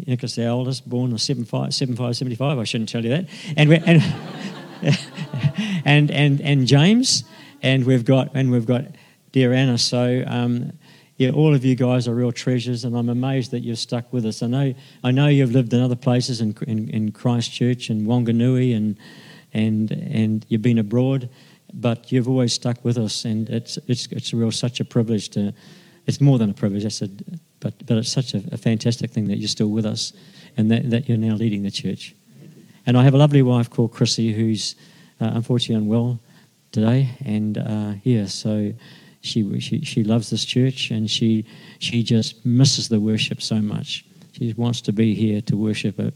Nicholas, 0.07 0.37
the 0.37 0.47
oldest, 0.47 0.89
born 0.89 1.11
on 1.11 1.19
75, 1.19 1.75
75, 1.75 2.17
75. 2.17 2.59
I 2.59 2.65
shouldn't 2.65 2.89
tell 2.89 3.03
you 3.05 3.11
that. 3.11 3.29
And 3.57 3.73
and, 3.73 4.03
and 5.85 6.11
and 6.13 6.41
and 6.41 6.67
James, 6.67 7.25
and 7.63 7.85
we've 7.85 8.05
got 8.05 8.31
and 8.35 8.53
we've 8.53 8.67
got 8.67 8.85
dear 9.33 9.53
Anna. 9.53 9.79
So 9.79 10.25
um, 10.27 10.73
yeah, 11.21 11.31
all 11.31 11.55
of 11.55 11.65
you 11.67 11.75
guys 11.75 12.09
are 12.09 12.15
real 12.15 12.33
treasures, 12.33 12.85
and 12.85 12.97
I'm 12.97 13.11
amazed 13.11 13.51
that 13.51 13.61
you've 13.61 13.79
stuck 13.79 14.11
with 14.11 14.25
us. 14.25 14.43
I 14.43 14.47
know 14.47 14.75
I 15.05 15.11
know 15.11 15.27
you've 15.27 15.53
lived 15.53 15.73
in 15.75 15.81
other 15.83 15.97
places 15.97 16.41
in 16.41 16.57
in, 16.67 16.89
in 16.89 17.13
Christchurch 17.13 17.91
and 17.91 18.07
Wanganui, 18.07 18.75
and 18.75 18.99
and 19.53 19.91
and 19.93 20.47
you've 20.49 20.63
been 20.63 20.79
abroad, 20.79 21.29
but 21.75 22.11
you've 22.11 22.27
always 22.27 22.55
stuck 22.55 22.83
with 22.85 22.97
us, 22.97 23.27
and 23.27 23.51
it's 23.51 23.79
it's 23.87 24.07
it's 24.07 24.33
real 24.33 24.51
such 24.51 24.81
a 24.81 24.85
privilege 24.85 25.29
to. 25.31 25.53
It's 26.07 26.21
more 26.21 26.39
than 26.39 26.51
a 26.51 26.55
privilege. 26.55 26.85
But 27.61 27.75
but 27.87 27.99
it's 27.99 28.11
such 28.11 28.33
a, 28.33 28.43
a 28.53 28.57
fantastic 28.57 29.11
thing 29.11 29.29
that 29.29 29.37
you're 29.37 29.49
still 29.49 29.69
with 29.69 29.85
us, 29.85 30.15
and 30.57 30.71
that, 30.71 30.89
that 30.89 31.07
you're 31.07 31.19
now 31.19 31.35
leading 31.35 31.63
the 31.63 31.71
church. 31.71 32.15
And 32.87 32.97
I 32.97 33.05
have 33.05 33.13
a 33.13 33.19
lovely 33.19 33.43
wife 33.43 33.69
called 33.69 33.93
Chrissy, 33.93 34.33
who's 34.33 34.75
uh, 35.21 35.33
unfortunately 35.35 35.85
unwell 35.85 36.19
today, 36.73 37.11
and 37.27 37.59
uh, 37.59 37.93
yeah, 38.05 38.25
so 38.25 38.73
she, 39.21 39.61
she 39.61 39.85
she 39.85 40.03
loves 40.05 40.31
this 40.31 40.45
church, 40.45 40.91
and 40.91 41.11
she 41.11 41.45
she 41.79 42.03
just 42.03 42.45
misses 42.45 42.89
the 42.89 42.99
worship 42.99 43.43
so 43.43 43.57
much. 43.57 44.05
She 44.33 44.53
wants 44.55 44.81
to 44.83 44.93
be 44.93 45.15
here 45.15 45.41
to 45.43 45.57
worship 45.57 45.99
it, 45.99 46.15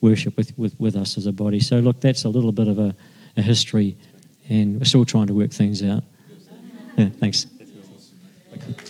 worship 0.00 0.36
with, 0.36 0.56
with, 0.56 0.78
with 0.80 0.96
us 0.96 1.18
as 1.18 1.26
a 1.26 1.32
body. 1.32 1.60
So 1.60 1.78
look, 1.80 2.00
that's 2.00 2.24
a 2.24 2.28
little 2.28 2.52
bit 2.52 2.68
of 2.68 2.78
a, 2.78 2.94
a 3.36 3.42
history, 3.42 3.96
and 4.48 4.78
we're 4.78 4.84
still 4.84 5.04
trying 5.04 5.26
to 5.26 5.34
work 5.34 5.50
things 5.50 5.82
out. 5.82 6.04
Yeah, 6.96 7.10
thanks. 7.20 7.46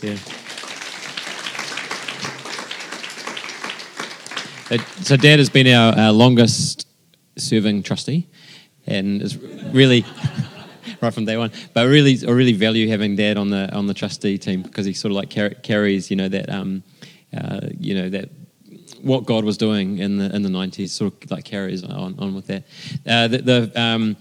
Yeah. 0.03 0.17
Uh, 4.71 4.79
So 5.03 5.17
Dad 5.17 5.39
has 5.39 5.49
been 5.49 5.67
our, 5.69 5.99
our 5.99 6.13
longest 6.13 6.87
serving 7.37 7.83
trustee, 7.83 8.29
and 8.87 9.23
is 9.23 9.37
really 9.73 10.05
right 11.01 11.13
from 11.13 11.25
day 11.25 11.37
one. 11.37 11.53
But 11.73 11.81
I 11.81 11.85
really, 11.85 12.19
I 12.27 12.31
really 12.31 12.53
value 12.53 12.89
having 12.89 13.17
Dad 13.17 13.37
on 13.37 13.51
the 13.51 13.75
on 13.75 13.87
the 13.87 13.95
trustee 13.95 14.39
team 14.39 14.63
because 14.63 14.87
he 14.87 14.93
sort 14.93 15.13
of 15.13 15.17
like 15.17 15.35
car- 15.35 15.51
carries, 15.51 16.11
you 16.11 16.17
know, 16.17 16.29
that 16.29 16.51
um, 16.51 16.83
uh, 17.37 17.69
you 17.79 17.95
know 17.95 18.09
that 18.11 18.31
what 19.03 19.27
God 19.27 19.45
was 19.45 19.57
doing 19.57 19.99
in 19.99 20.19
the 20.19 20.35
in 20.35 20.43
the 20.43 20.49
nineties, 20.49 20.93
sort 20.93 21.25
of 21.25 21.31
like 21.31 21.45
carries 21.45 21.85
on, 21.85 22.19
on 22.19 22.35
with 22.35 22.47
that. 22.47 22.65
Uh, 23.07 23.29
the 23.29 23.39
the, 23.39 23.81
um, 23.81 24.17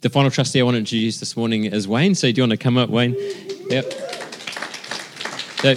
the 0.00 0.10
final 0.10 0.30
trustee 0.30 0.60
I 0.60 0.64
want 0.64 0.74
to 0.74 0.80
introduce 0.80 1.18
this 1.18 1.36
morning 1.36 1.64
is 1.64 1.88
Wayne. 1.88 2.14
So 2.14 2.30
do 2.30 2.36
you 2.36 2.42
want 2.42 2.52
to 2.52 2.56
come 2.58 2.76
up, 2.76 2.90
Wayne? 2.90 3.16
Yep. 3.70 3.92
So, 5.64 5.74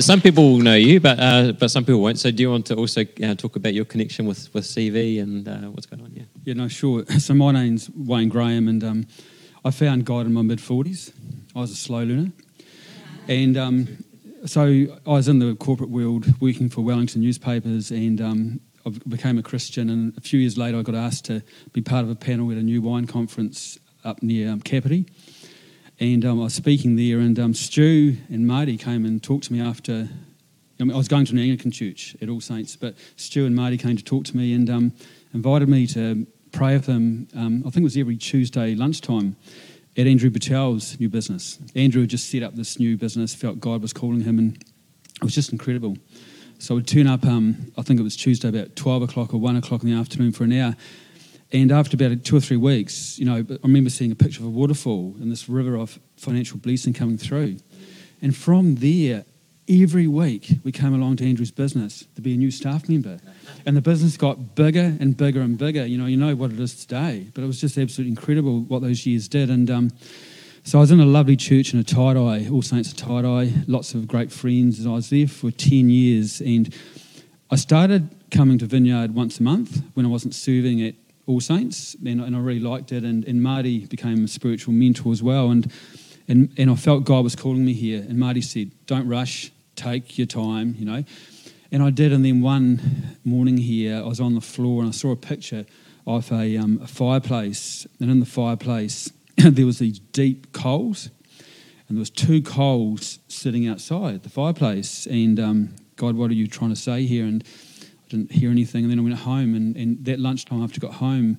some 0.00 0.22
people 0.22 0.52
will 0.52 0.60
know 0.60 0.74
you, 0.74 1.00
but 1.00 1.20
uh, 1.20 1.52
but 1.52 1.70
some 1.70 1.84
people 1.84 2.00
won't. 2.00 2.18
So, 2.18 2.30
do 2.30 2.42
you 2.42 2.50
want 2.50 2.64
to 2.66 2.76
also 2.76 3.04
uh, 3.22 3.34
talk 3.34 3.56
about 3.56 3.74
your 3.74 3.84
connection 3.84 4.24
with, 4.24 4.52
with 4.54 4.64
CV 4.64 5.20
and 5.20 5.46
uh, 5.46 5.68
what's 5.70 5.84
going 5.84 6.02
on? 6.02 6.12
Yeah. 6.14 6.22
Yeah, 6.44 6.54
no, 6.54 6.68
sure. 6.68 7.04
So 7.18 7.34
my 7.34 7.52
name's 7.52 7.90
Wayne 7.90 8.30
Graham, 8.30 8.68
and 8.68 8.82
um, 8.82 9.06
I 9.64 9.70
found 9.70 10.04
God 10.04 10.26
in 10.26 10.32
my 10.32 10.42
mid 10.42 10.60
forties. 10.60 11.12
I 11.54 11.60
was 11.60 11.70
a 11.70 11.76
slow 11.76 12.02
learner, 12.02 12.32
and 13.28 13.56
um, 13.56 14.04
so 14.44 14.62
I 15.06 15.10
was 15.10 15.28
in 15.28 15.38
the 15.38 15.54
corporate 15.54 15.90
world 15.90 16.26
working 16.40 16.68
for 16.68 16.80
Wellington 16.80 17.20
newspapers, 17.20 17.92
and 17.92 18.20
um, 18.20 18.60
I 18.84 18.90
became 19.06 19.38
a 19.38 19.42
Christian. 19.42 19.88
And 19.88 20.16
a 20.18 20.20
few 20.20 20.40
years 20.40 20.58
later, 20.58 20.78
I 20.78 20.82
got 20.82 20.96
asked 20.96 21.26
to 21.26 21.42
be 21.72 21.80
part 21.80 22.02
of 22.02 22.10
a 22.10 22.16
panel 22.16 22.50
at 22.50 22.56
a 22.56 22.62
new 22.62 22.82
wine 22.82 23.06
conference 23.06 23.78
up 24.04 24.20
near 24.20 24.50
um, 24.50 24.60
Kapiti. 24.60 25.06
And 26.00 26.24
um, 26.24 26.40
I 26.40 26.44
was 26.44 26.54
speaking 26.54 26.96
there, 26.96 27.20
and 27.20 27.38
um, 27.38 27.54
Stu 27.54 28.16
and 28.28 28.46
Marty 28.48 28.76
came 28.76 29.04
and 29.04 29.22
talked 29.22 29.44
to 29.44 29.52
me 29.52 29.60
after. 29.60 30.08
I, 30.80 30.84
mean, 30.84 30.94
I 30.94 30.96
was 30.96 31.06
going 31.06 31.26
to 31.26 31.32
an 31.34 31.38
Anglican 31.38 31.70
church 31.70 32.16
at 32.20 32.28
All 32.28 32.40
Saints, 32.40 32.74
but 32.74 32.96
Stu 33.14 33.46
and 33.46 33.54
Marty 33.54 33.78
came 33.78 33.96
to 33.96 34.02
talk 34.02 34.24
to 34.24 34.36
me 34.36 34.52
and 34.54 34.68
um, 34.68 34.92
invited 35.32 35.68
me 35.68 35.86
to 35.88 36.26
pray 36.52 36.74
with 36.74 36.86
them. 36.86 37.28
Um, 37.34 37.62
I 37.66 37.70
think 37.70 37.78
it 37.78 37.84
was 37.84 37.96
every 37.96 38.16
Tuesday 38.16 38.74
lunchtime 38.74 39.36
at 39.96 40.06
Andrew 40.06 40.30
Patel's 40.30 40.98
new 41.00 41.08
business. 41.08 41.58
Andrew 41.74 42.02
had 42.02 42.10
just 42.10 42.30
set 42.30 42.42
up 42.42 42.54
this 42.54 42.78
new 42.78 42.96
business, 42.96 43.34
felt 43.34 43.60
God 43.60 43.82
was 43.82 43.92
calling 43.92 44.20
him, 44.20 44.38
and 44.38 44.56
it 44.56 45.24
was 45.24 45.34
just 45.34 45.52
incredible. 45.52 45.96
So 46.58 46.76
would 46.76 46.86
turn 46.86 47.06
up, 47.06 47.24
um, 47.24 47.72
I 47.76 47.82
think 47.82 47.98
it 47.98 48.02
was 48.02 48.16
Tuesday 48.16 48.48
about 48.48 48.76
12 48.76 49.02
o'clock 49.02 49.34
or 49.34 49.38
1 49.38 49.56
o'clock 49.56 49.82
in 49.82 49.90
the 49.90 49.96
afternoon 49.96 50.32
for 50.32 50.44
an 50.44 50.52
hour. 50.52 50.76
And 51.52 51.72
after 51.72 51.96
about 51.96 52.24
two 52.24 52.36
or 52.36 52.40
three 52.40 52.56
weeks, 52.56 53.18
you 53.18 53.24
know, 53.24 53.38
I 53.38 53.58
remember 53.62 53.90
seeing 53.90 54.12
a 54.12 54.14
picture 54.14 54.40
of 54.40 54.46
a 54.46 54.50
waterfall 54.50 55.14
and 55.20 55.30
this 55.30 55.48
river 55.48 55.76
of 55.76 55.98
financial 56.16 56.58
blessing 56.58 56.92
coming 56.92 57.18
through. 57.18 57.56
And 58.22 58.34
from 58.34 58.76
there, 58.76 59.24
every 59.68 60.06
week 60.06 60.58
we 60.64 60.72
came 60.72 60.94
along 60.94 61.16
to 61.16 61.28
Andrew's 61.28 61.50
business 61.50 62.04
to 62.14 62.20
be 62.20 62.34
a 62.34 62.36
new 62.36 62.50
staff 62.50 62.88
member. 62.88 63.18
And 63.64 63.76
the 63.76 63.80
business 63.80 64.16
got 64.16 64.54
bigger 64.54 64.96
and 64.98 65.16
bigger 65.16 65.40
and 65.40 65.56
bigger. 65.56 65.86
You 65.86 65.98
know, 65.98 66.06
you 66.06 66.16
know 66.16 66.34
what 66.34 66.52
it 66.52 66.60
is 66.60 66.74
today. 66.84 67.28
But 67.34 67.44
it 67.44 67.46
was 67.46 67.60
just 67.60 67.78
absolutely 67.78 68.10
incredible 68.10 68.60
what 68.60 68.82
those 68.82 69.06
years 69.06 69.28
did. 69.28 69.50
And 69.50 69.70
um, 69.70 69.90
so 70.64 70.78
I 70.78 70.80
was 70.80 70.90
in 70.90 71.00
a 71.00 71.06
lovely 71.06 71.36
church 71.36 71.72
in 71.72 71.80
a 71.80 71.84
Taita, 71.84 72.50
All 72.50 72.62
Saints 72.62 72.92
of 72.92 72.98
Taita, 72.98 73.64
lots 73.68 73.94
of 73.94 74.08
great 74.08 74.32
friends. 74.32 74.80
And 74.80 74.88
I 74.88 74.94
was 74.94 75.10
there 75.10 75.28
for 75.28 75.50
10 75.50 75.90
years. 75.90 76.40
And 76.40 76.74
I 77.50 77.56
started 77.56 78.08
coming 78.30 78.58
to 78.58 78.66
Vineyard 78.66 79.14
once 79.14 79.38
a 79.38 79.42
month 79.42 79.82
when 79.94 80.06
I 80.06 80.08
wasn't 80.08 80.34
serving 80.34 80.82
at 80.82 80.94
All 81.26 81.40
Saints. 81.40 81.94
And, 82.04 82.20
and 82.20 82.34
I 82.34 82.38
really 82.40 82.60
liked 82.60 82.90
it. 82.90 83.04
And, 83.04 83.24
and 83.24 83.42
Marty 83.42 83.86
became 83.86 84.24
a 84.24 84.28
spiritual 84.28 84.74
mentor 84.74 85.12
as 85.12 85.22
well. 85.22 85.50
And, 85.50 85.70
and, 86.28 86.52
and 86.56 86.70
I 86.70 86.74
felt 86.76 87.04
God 87.04 87.24
was 87.24 87.36
calling 87.36 87.64
me 87.64 87.72
here. 87.72 88.00
And 88.00 88.18
Marty 88.18 88.40
said, 88.40 88.70
don't 88.86 89.08
rush, 89.08 89.50
take 89.76 90.18
your 90.18 90.26
time, 90.26 90.74
you 90.78 90.84
know. 90.84 91.04
And 91.70 91.82
I 91.82 91.90
did. 91.90 92.12
And 92.12 92.24
then 92.24 92.42
one 92.42 93.16
morning 93.24 93.56
here, 93.56 93.96
I 93.96 94.06
was 94.06 94.20
on 94.20 94.34
the 94.34 94.40
floor 94.40 94.82
and 94.82 94.88
I 94.88 94.92
saw 94.92 95.10
a 95.10 95.16
picture 95.16 95.66
of 96.06 96.30
a, 96.30 96.56
um, 96.56 96.80
a 96.82 96.86
fireplace. 96.86 97.86
And 98.00 98.10
in 98.10 98.20
the 98.20 98.26
fireplace, 98.26 99.12
there 99.36 99.66
was 99.66 99.78
these 99.78 99.98
deep 99.98 100.52
coals. 100.52 101.10
And 101.88 101.96
there 101.96 102.00
was 102.00 102.10
two 102.10 102.42
coals 102.42 103.18
sitting 103.28 103.66
outside 103.66 104.22
the 104.22 104.30
fireplace. 104.30 105.06
And 105.06 105.40
um, 105.40 105.74
God, 105.96 106.16
what 106.16 106.30
are 106.30 106.34
you 106.34 106.46
trying 106.46 106.70
to 106.70 106.76
say 106.76 107.04
here? 107.04 107.24
And 107.24 107.42
I 108.06 108.08
didn't 108.10 108.32
hear 108.32 108.50
anything. 108.50 108.84
And 108.84 108.90
then 108.90 108.98
I 108.98 109.02
went 109.02 109.16
home. 109.16 109.54
And, 109.54 109.76
and 109.76 110.04
that 110.04 110.20
lunchtime 110.20 110.62
after 110.62 110.78
I 110.78 110.88
got 110.88 110.96
home, 110.96 111.38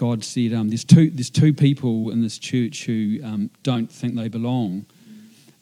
God 0.00 0.24
said, 0.24 0.54
um, 0.54 0.70
"There's 0.70 0.84
two 0.84 1.10
there's 1.10 1.28
two 1.28 1.52
people 1.52 2.10
in 2.10 2.22
this 2.22 2.38
church 2.38 2.86
who 2.86 3.20
um, 3.22 3.50
don't 3.62 3.92
think 3.92 4.16
they 4.16 4.28
belong." 4.28 4.86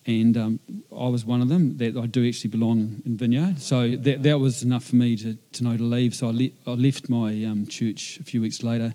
and 0.06 0.38
um, 0.38 0.60
I 0.90 1.08
was 1.08 1.26
one 1.26 1.42
of 1.42 1.48
them. 1.48 1.76
That 1.76 1.96
I 1.96 2.06
do 2.06 2.26
actually 2.26 2.50
belong 2.50 3.02
in 3.04 3.16
Vineyard, 3.16 3.60
so 3.60 3.96
that, 3.96 4.22
that 4.22 4.38
was 4.38 4.62
enough 4.62 4.84
for 4.84 4.96
me 4.96 5.16
to, 5.16 5.36
to 5.52 5.64
know 5.64 5.76
to 5.76 5.82
leave. 5.82 6.14
So 6.14 6.28
I, 6.28 6.30
le- 6.30 6.56
I 6.66 6.70
left 6.70 7.10
my 7.10 7.44
um, 7.44 7.66
church 7.66 8.18
a 8.20 8.24
few 8.24 8.40
weeks 8.40 8.62
later, 8.62 8.94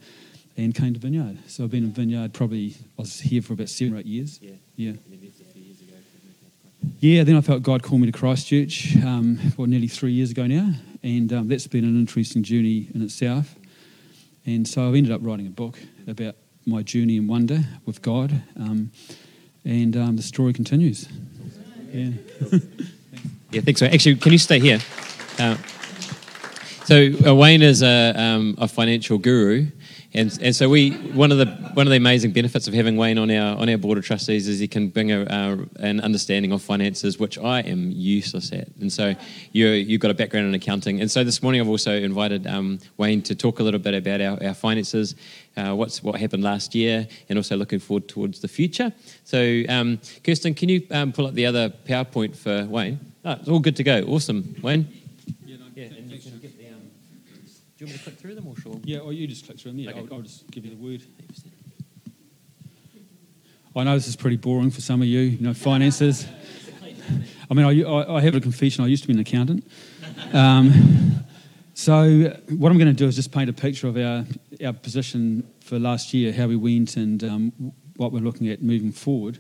and 0.58 0.73
came 0.73 0.93
to 0.93 0.99
Vineyard. 0.99 1.38
So 1.47 1.65
I've 1.65 1.71
been 1.71 1.84
in 1.84 1.91
Vineyard 1.91 2.34
probably 2.34 2.75
I 2.97 3.01
was 3.01 3.19
here 3.19 3.41
for 3.41 3.53
about 3.53 3.69
seven 3.69 3.95
or 3.95 3.99
eight 3.99 4.08
years. 4.08 4.39
Yeah. 4.41 4.53
Yeah. 4.75 4.93
Yeah, 6.99 7.23
then 7.23 7.36
I 7.36 7.41
felt 7.41 7.63
God 7.63 7.84
called 7.84 8.01
me 8.01 8.12
to 8.12 8.17
Christchurch, 8.17 8.95
um, 9.03 9.38
well, 9.58 9.67
nearly 9.67 9.88
three 9.88 10.13
years 10.13 10.32
ago 10.32 10.47
now, 10.47 10.73
and 11.03 11.32
um, 11.34 11.47
that's 11.47 11.67
been 11.67 11.84
an 11.84 11.99
interesting 11.99 12.43
journey 12.43 12.89
in 12.93 13.01
itself. 13.01 13.56
And 14.45 14.67
so 14.67 14.88
I've 14.88 14.95
ended 14.95 15.12
up 15.12 15.21
writing 15.23 15.47
a 15.47 15.51
book 15.51 15.79
about 16.08 16.36
my 16.65 16.82
journey 16.84 17.17
in 17.17 17.27
wonder 17.27 17.63
with 17.86 18.01
God. 18.01 18.41
Um, 18.58 18.91
and 19.65 19.95
um, 19.95 20.15
the 20.17 20.23
story 20.23 20.53
continues. 20.53 21.08
Yeah. 21.91 22.12
Yeah, 23.53 23.62
thanks. 23.62 23.79
So 23.79 23.86
actually, 23.86 24.15
can 24.15 24.32
you 24.32 24.39
stay 24.39 24.60
here? 24.60 24.79
Uh, 25.38 25.58
so 26.86 27.36
Wayne 27.36 27.62
is 27.62 27.84
a, 27.84 28.13
um, 28.15 28.56
a 28.58 28.67
financial 28.67 29.19
guru, 29.19 29.67
and 30.15 30.38
and 30.41 30.56
so 30.56 30.69
we 30.69 30.91
one 30.91 31.32
of 31.32 31.39
the 31.39 31.45
one 31.73 31.88
of 31.88 31.91
the 31.91 31.97
amazing 31.97 32.32
benefits 32.32 32.67
of 32.67 32.73
having 32.73 32.97
Wayne 32.97 33.17
on 33.17 33.32
our 33.32 33.58
on 33.58 33.67
our 33.67 33.78
board 33.78 33.97
of 33.97 34.06
trustees 34.06 34.47
is 34.47 34.60
he 34.60 34.67
can 34.67 34.89
bring 34.89 35.12
a, 35.12 35.23
uh, 35.23 35.58
an 35.80 35.99
understanding 36.02 36.52
of 36.52 36.62
finances, 36.62 37.17
which 37.17 37.38
I 37.39 37.62
am 37.62 37.91
useless 37.91 38.52
at. 38.52 38.67
And 38.80 38.93
so 38.93 39.15
you 39.52 39.67
you've 39.67 40.02
got 40.02 40.12
a 40.12 40.13
background 40.13 40.47
in 40.47 40.54
accounting, 40.54 41.02
and 41.02 41.10
so 41.10 41.23
this 41.23 41.41
morning 41.41 41.62
I've 41.62 41.67
also 41.67 41.93
invited 41.93 42.45
um, 42.45 42.80
Wayne 42.97 43.23
to 43.23 43.36
talk 43.36 43.60
a 43.60 43.63
little 43.63 43.80
bit 43.80 43.95
about 43.95 44.21
our, 44.21 44.47
our 44.47 44.54
finances, 44.54 45.15
uh, 45.58 45.73
what's 45.73 46.04
what 46.04 46.19
happened 46.19 46.43
last 46.43 46.76
year, 46.76 47.08
and 47.30 47.39
also 47.39 47.58
looking 47.58 47.80
forward 47.80 48.08
towards 48.08 48.39
the 48.41 48.47
future. 48.47 48.93
So 49.23 49.63
um, 49.67 49.99
Kirsten, 50.23 50.54
can 50.54 50.69
you 50.69 50.86
um, 50.91 51.12
pull 51.12 51.26
up 51.26 51.34
the 51.34 51.47
other 51.47 51.69
PowerPoint 51.69 52.36
for 52.36 52.65
Wayne? 52.65 52.99
Oh, 53.26 53.32
it's 53.32 53.49
all 53.49 53.60
good 53.60 53.78
to 53.78 53.84
go. 53.84 54.04
Awesome, 54.04 54.56
Wayne. 54.62 54.88
Yeah, 55.76 55.86
and 55.86 56.12
you 56.12 56.19
can 56.19 56.38
get 56.38 56.56
the. 56.58 56.67
Um, 56.67 56.91
do 57.86 57.91
you 57.91 57.96
want 57.96 58.06
me 58.06 58.06
to 58.06 58.10
click 58.12 58.19
through 58.19 58.36
them 58.36 58.48
or? 58.48 58.82
Yeah, 58.86 59.00
or 59.00 59.12
you 59.12 59.28
just 59.28 59.46
click 59.46 59.60
through 59.60 59.72
them. 59.72 59.80
Yeah, 59.80 59.89
Okay, 59.89 60.00
I'll, 60.00 60.08
cool. 60.08 60.17
I'll 60.17 60.24
just 60.24 60.50
give 60.50 60.63
you 60.65 60.72
the 60.72 60.82
word. 60.82 61.02
I 63.76 63.84
know 63.84 63.96
this 63.96 64.08
is 64.08 64.15
pretty 64.15 64.38
boring 64.38 64.72
for 64.72 64.82
some 64.82 65.02
of 65.02 65.08
you, 65.08 65.19
you 65.22 65.41
know, 65.41 65.54
finances. 65.54 66.26
I 67.52 67.54
mean, 67.54 67.65
I, 67.65 67.84
I, 67.84 68.17
I 68.17 68.22
have 68.22 68.36
a 68.36 68.39
confession. 68.39 68.84
I 68.84 68.88
used 68.88 69.04
to 69.04 69.08
be 69.08 69.13
an 69.13 69.19
accountant. 69.19 69.67
Um, 70.32 71.26
so 71.74 72.34
what 72.50 72.72
I'm 72.72 72.78
going 72.78 72.88
to 72.88 72.93
do 72.93 73.08
is 73.08 73.15
just 73.15 73.32
paint 73.32 73.50
a 73.50 73.54
picture 73.54 73.88
of 73.88 73.98
our, 73.98 74.26
our 74.63 74.74
position 74.74 75.46
for 75.60 75.78
last 75.80 76.13
year, 76.13 76.32
how 76.32 76.48
we 76.48 76.56
went 76.56 76.96
and 76.96 77.24
um, 77.24 77.74
what 77.98 78.13
we're 78.13 78.19
looking 78.19 78.48
at 78.48 78.62
moving 78.62 78.91
forward. 78.91 79.39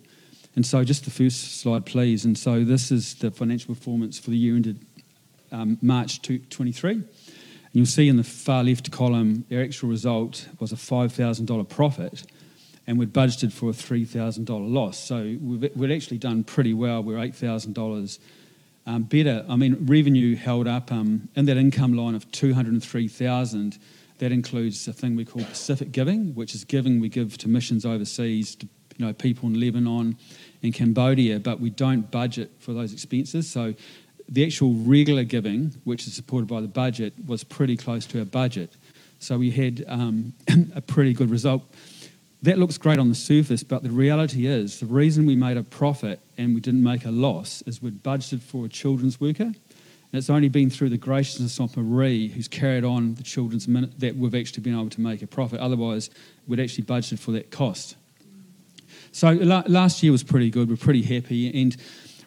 And 0.55 0.65
so 0.65 0.83
just 0.83 1.05
the 1.05 1.11
first 1.11 1.61
slide, 1.61 1.85
please. 1.85 2.25
And 2.25 2.37
so 2.37 2.63
this 2.63 2.91
is 2.91 3.15
the 3.15 3.31
financial 3.31 3.73
performance 3.73 4.19
for 4.19 4.31
the 4.31 4.37
year 4.37 4.55
ended 4.55 4.85
um, 5.51 5.77
March 5.81 6.21
23. 6.21 7.03
You'll 7.73 7.87
see 7.87 8.07
in 8.07 8.17
the 8.17 8.23
far 8.23 8.63
left 8.63 8.91
column, 8.91 9.45
our 9.51 9.59
actual 9.59 9.89
result 9.89 10.47
was 10.59 10.71
a 10.71 10.75
$5,000 10.75 11.67
profit, 11.67 12.23
and 12.85 12.99
we'd 12.99 13.11
budgeted 13.11 13.51
for 13.51 13.71
a 13.71 13.73
$3,000 13.73 14.71
loss. 14.71 14.99
So 14.99 15.37
we've, 15.41 15.75
we'd 15.75 15.91
actually 15.91 16.19
done 16.19 16.43
pretty 16.43 16.75
well. 16.75 17.01
We're 17.01 17.17
$8,000 17.17 18.19
um, 18.85 19.03
better. 19.03 19.43
I 19.49 19.55
mean, 19.55 19.87
revenue 19.87 20.35
held 20.35 20.67
up 20.67 20.91
um, 20.91 21.29
in 21.35 21.45
that 21.45 21.57
income 21.57 21.93
line 21.93 22.13
of 22.13 22.31
203,000. 22.31 23.79
That 24.19 24.31
includes 24.31 24.87
a 24.87 24.93
thing 24.93 25.15
we 25.15 25.25
call 25.25 25.43
Pacific 25.43 25.91
Giving, 25.91 26.35
which 26.35 26.53
is 26.53 26.63
giving 26.63 26.99
we 26.99 27.09
give 27.09 27.39
to 27.39 27.49
missions 27.49 27.85
overseas, 27.85 28.55
to 28.55 28.67
you 28.97 29.05
know 29.05 29.13
people 29.13 29.49
in 29.49 29.59
Lebanon 29.59 30.15
and 30.61 30.73
Cambodia, 30.73 31.39
but 31.39 31.59
we 31.59 31.71
don't 31.71 32.11
budget 32.11 32.51
for 32.59 32.73
those 32.73 32.93
expenses. 32.93 33.49
So 33.49 33.73
the 34.29 34.45
actual 34.45 34.73
regular 34.73 35.23
giving, 35.23 35.73
which 35.83 36.07
is 36.07 36.13
supported 36.13 36.47
by 36.47 36.61
the 36.61 36.67
budget, 36.67 37.13
was 37.25 37.43
pretty 37.43 37.77
close 37.77 38.05
to 38.07 38.19
our 38.19 38.25
budget. 38.25 38.75
So 39.19 39.37
we 39.37 39.51
had 39.51 39.85
um, 39.87 40.33
a 40.75 40.81
pretty 40.81 41.13
good 41.13 41.29
result. 41.29 41.63
That 42.41 42.59
looks 42.59 42.77
great 42.77 42.99
on 42.99 43.07
the 43.07 43.15
surface, 43.15 43.63
but 43.63 43.83
the 43.83 43.89
reality 43.89 44.47
is 44.47 44.81
the 44.81 44.85
reason 44.85 45.25
we 45.25 45.35
made 45.35 45.55
a 45.55 45.63
profit 45.63 46.19
and 46.37 46.53
we 46.53 46.59
didn't 46.59 46.83
make 46.83 47.05
a 47.05 47.11
loss 47.11 47.61
is 47.65 47.81
we'd 47.81 48.03
budgeted 48.03 48.41
for 48.41 48.65
a 48.65 48.69
children's 48.69 49.21
worker. 49.21 49.53
And 50.13 50.19
it's 50.19 50.29
only 50.29 50.49
been 50.49 50.69
through 50.69 50.89
the 50.89 50.97
graciousness 50.97 51.59
of 51.59 51.75
Marie 51.77 52.27
who's 52.27 52.47
carried 52.47 52.83
on 52.83 53.15
the 53.15 53.23
children's 53.23 53.67
minute 53.67 53.99
that 53.99 54.15
we've 54.17 54.35
actually 54.35 54.61
been 54.61 54.73
able 54.73 54.89
to 54.89 55.01
make 55.01 55.21
a 55.21 55.27
profit. 55.27 55.59
Otherwise, 55.59 56.09
we'd 56.47 56.59
actually 56.59 56.83
budgeted 56.83 57.17
for 57.17 57.31
that 57.31 57.49
cost. 57.49 57.95
So 59.13 59.31
la- 59.31 59.63
last 59.67 60.03
year 60.03 60.11
was 60.11 60.23
pretty 60.23 60.49
good. 60.49 60.69
We're 60.69 60.75
pretty 60.75 61.01
happy. 61.01 61.61
And 61.61 61.77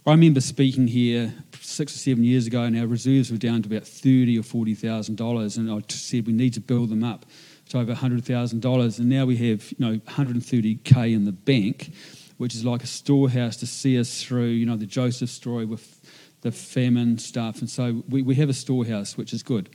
I 0.06 0.12
remember 0.12 0.40
speaking 0.40 0.86
here 0.86 1.34
six 1.60 1.96
or 1.96 1.98
seven 1.98 2.22
years 2.22 2.46
ago, 2.46 2.62
and 2.62 2.78
our 2.78 2.86
reserves 2.86 3.32
were 3.32 3.38
down 3.38 3.62
to 3.62 3.68
about 3.68 3.88
thirty 3.88 4.38
or 4.38 4.44
forty 4.44 4.72
thousand 4.72 5.16
dollars, 5.16 5.56
and 5.56 5.68
I 5.68 5.80
said 5.88 6.28
we 6.28 6.32
need 6.32 6.54
to 6.54 6.60
build 6.60 6.90
them 6.90 7.02
up 7.02 7.26
to 7.70 7.80
over 7.80 7.92
hundred 7.92 8.24
thousand 8.24 8.62
dollars. 8.62 9.00
And 9.00 9.08
now 9.08 9.24
we 9.24 9.36
have 9.38 9.68
you 9.72 9.76
know 9.80 9.98
130k 9.98 11.12
in 11.12 11.24
the 11.24 11.32
bank, 11.32 11.92
which 12.36 12.54
is 12.54 12.64
like 12.64 12.84
a 12.84 12.86
storehouse 12.86 13.56
to 13.56 13.66
see 13.66 13.98
us 13.98 14.22
through. 14.22 14.50
You 14.50 14.64
know 14.64 14.76
the 14.76 14.86
Joseph 14.86 15.28
story 15.28 15.64
with 15.64 16.00
the 16.42 16.52
famine 16.52 17.18
stuff, 17.18 17.58
and 17.58 17.68
so 17.68 18.04
we, 18.08 18.22
we 18.22 18.36
have 18.36 18.48
a 18.48 18.54
storehouse, 18.54 19.16
which 19.16 19.32
is 19.32 19.42
good. 19.42 19.70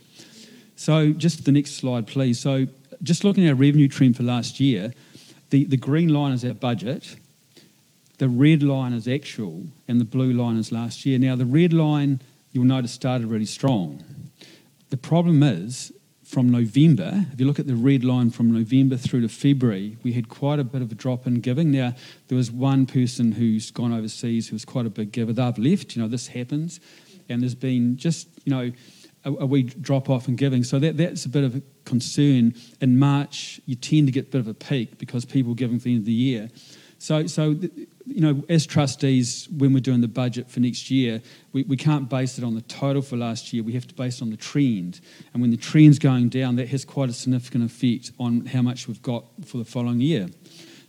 So 0.76 1.12
just 1.12 1.44
the 1.44 1.52
next 1.52 1.72
slide, 1.72 2.06
please. 2.06 2.40
So 2.40 2.68
just 3.02 3.22
looking 3.22 3.44
at 3.44 3.50
our 3.50 3.54
revenue 3.54 3.86
trend 3.86 4.16
for 4.16 4.22
last 4.22 4.60
year, 4.60 4.94
the, 5.50 5.64
the 5.66 5.76
green 5.76 6.08
line 6.08 6.32
is 6.32 6.42
our 6.42 6.54
budget, 6.54 7.16
the 8.18 8.28
red 8.28 8.62
line 8.62 8.92
is 8.92 9.08
actual, 9.08 9.66
and 9.88 10.00
the 10.00 10.04
blue 10.04 10.32
line 10.32 10.56
is 10.56 10.70
last 10.70 11.04
year. 11.06 11.18
Now, 11.18 11.36
the 11.36 11.46
red 11.46 11.72
line, 11.72 12.20
you'll 12.52 12.64
notice, 12.64 12.92
started 12.92 13.26
really 13.26 13.46
strong. 13.46 14.04
The 14.90 14.96
problem 14.96 15.42
is, 15.42 15.92
from 16.32 16.50
November, 16.50 17.26
if 17.30 17.38
you 17.38 17.46
look 17.46 17.58
at 17.58 17.66
the 17.66 17.74
red 17.74 18.04
line 18.04 18.30
from 18.30 18.52
November 18.52 18.96
through 18.96 19.20
to 19.20 19.28
February, 19.28 19.98
we 20.02 20.14
had 20.14 20.30
quite 20.30 20.58
a 20.58 20.64
bit 20.64 20.80
of 20.80 20.90
a 20.90 20.94
drop 20.94 21.26
in 21.26 21.40
giving. 21.40 21.70
Now, 21.70 21.94
there 22.28 22.36
was 22.36 22.50
one 22.50 22.86
person 22.86 23.32
who's 23.32 23.70
gone 23.70 23.92
overseas 23.92 24.48
who 24.48 24.54
was 24.54 24.64
quite 24.64 24.86
a 24.86 24.90
big 24.90 25.12
giver. 25.12 25.34
They've 25.34 25.58
left, 25.58 25.94
you 25.94 26.00
know, 26.00 26.08
this 26.08 26.28
happens. 26.28 26.80
And 27.28 27.42
there's 27.42 27.54
been 27.54 27.98
just, 27.98 28.28
you 28.44 28.50
know, 28.50 28.72
a, 29.24 29.30
a 29.30 29.46
wee 29.46 29.64
drop 29.64 30.08
off 30.08 30.26
in 30.26 30.36
giving. 30.36 30.64
So 30.64 30.78
that, 30.78 30.96
that's 30.96 31.26
a 31.26 31.28
bit 31.28 31.44
of 31.44 31.56
a 31.56 31.62
concern. 31.84 32.54
In 32.80 32.98
March, 32.98 33.60
you 33.66 33.74
tend 33.74 34.06
to 34.06 34.12
get 34.12 34.28
a 34.28 34.30
bit 34.30 34.40
of 34.40 34.48
a 34.48 34.54
peak 34.54 34.96
because 34.96 35.26
people 35.26 35.52
are 35.52 35.56
giving 35.56 35.78
for 35.78 35.84
the 35.84 35.90
end 35.92 36.00
of 36.00 36.06
the 36.06 36.12
year. 36.12 36.50
So, 36.98 37.26
so 37.26 37.58
you 38.06 38.20
know, 38.20 38.44
as 38.48 38.66
trustees, 38.66 39.48
when 39.56 39.72
we're 39.72 39.80
doing 39.80 40.00
the 40.00 40.08
budget 40.08 40.50
for 40.50 40.60
next 40.60 40.90
year, 40.90 41.22
we, 41.52 41.62
we 41.64 41.76
can't 41.76 42.08
base 42.08 42.38
it 42.38 42.44
on 42.44 42.54
the 42.54 42.62
total 42.62 43.02
for 43.02 43.16
last 43.16 43.52
year. 43.52 43.62
We 43.62 43.72
have 43.72 43.86
to 43.86 43.94
base 43.94 44.16
it 44.16 44.22
on 44.22 44.30
the 44.30 44.36
trend. 44.36 45.00
And 45.32 45.40
when 45.40 45.50
the 45.50 45.56
trend's 45.56 45.98
going 45.98 46.28
down, 46.28 46.56
that 46.56 46.68
has 46.68 46.84
quite 46.84 47.10
a 47.10 47.12
significant 47.12 47.64
effect 47.64 48.12
on 48.18 48.46
how 48.46 48.62
much 48.62 48.88
we've 48.88 49.02
got 49.02 49.24
for 49.44 49.58
the 49.58 49.64
following 49.64 50.00
year. 50.00 50.28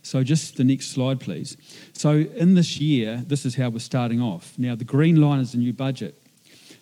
So, 0.02 0.22
just 0.22 0.56
the 0.56 0.64
next 0.64 0.88
slide, 0.90 1.20
please. 1.20 1.56
So, 1.94 2.10
in 2.10 2.54
this 2.54 2.78
year, 2.78 3.22
this 3.26 3.46
is 3.46 3.54
how 3.54 3.70
we're 3.70 3.78
starting 3.78 4.20
off. 4.20 4.52
Now, 4.58 4.74
the 4.74 4.84
green 4.84 5.20
line 5.20 5.40
is 5.40 5.52
the 5.52 5.58
new 5.58 5.72
budget. 5.72 6.20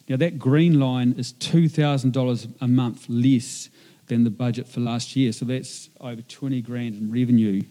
Now, 0.09 0.17
that 0.17 0.39
green 0.39 0.81
line 0.81 1.15
is 1.17 1.33
$2,000 1.35 2.55
a 2.61 2.69
month 2.69 3.09
less 3.09 3.71
than 4.09 4.25
the 4.25 4.31
budget 4.31 4.67
for 4.67 4.81
last 4.81 5.15
year. 5.15 5.31
So, 5.31 5.45
that's 5.45 5.89
over 6.01 6.21
20 6.21 6.63
grand 6.63 6.97
in 6.97 7.13
revenue 7.13 7.63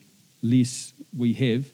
less 0.41 0.93
we 1.15 1.33
have. 1.33 1.71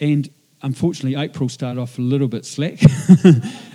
And 0.00 0.28
unfortunately, 0.62 1.20
April 1.20 1.48
started 1.48 1.80
off 1.80 1.98
a 1.98 2.02
little 2.02 2.28
bit 2.28 2.44
slack. 2.44 2.80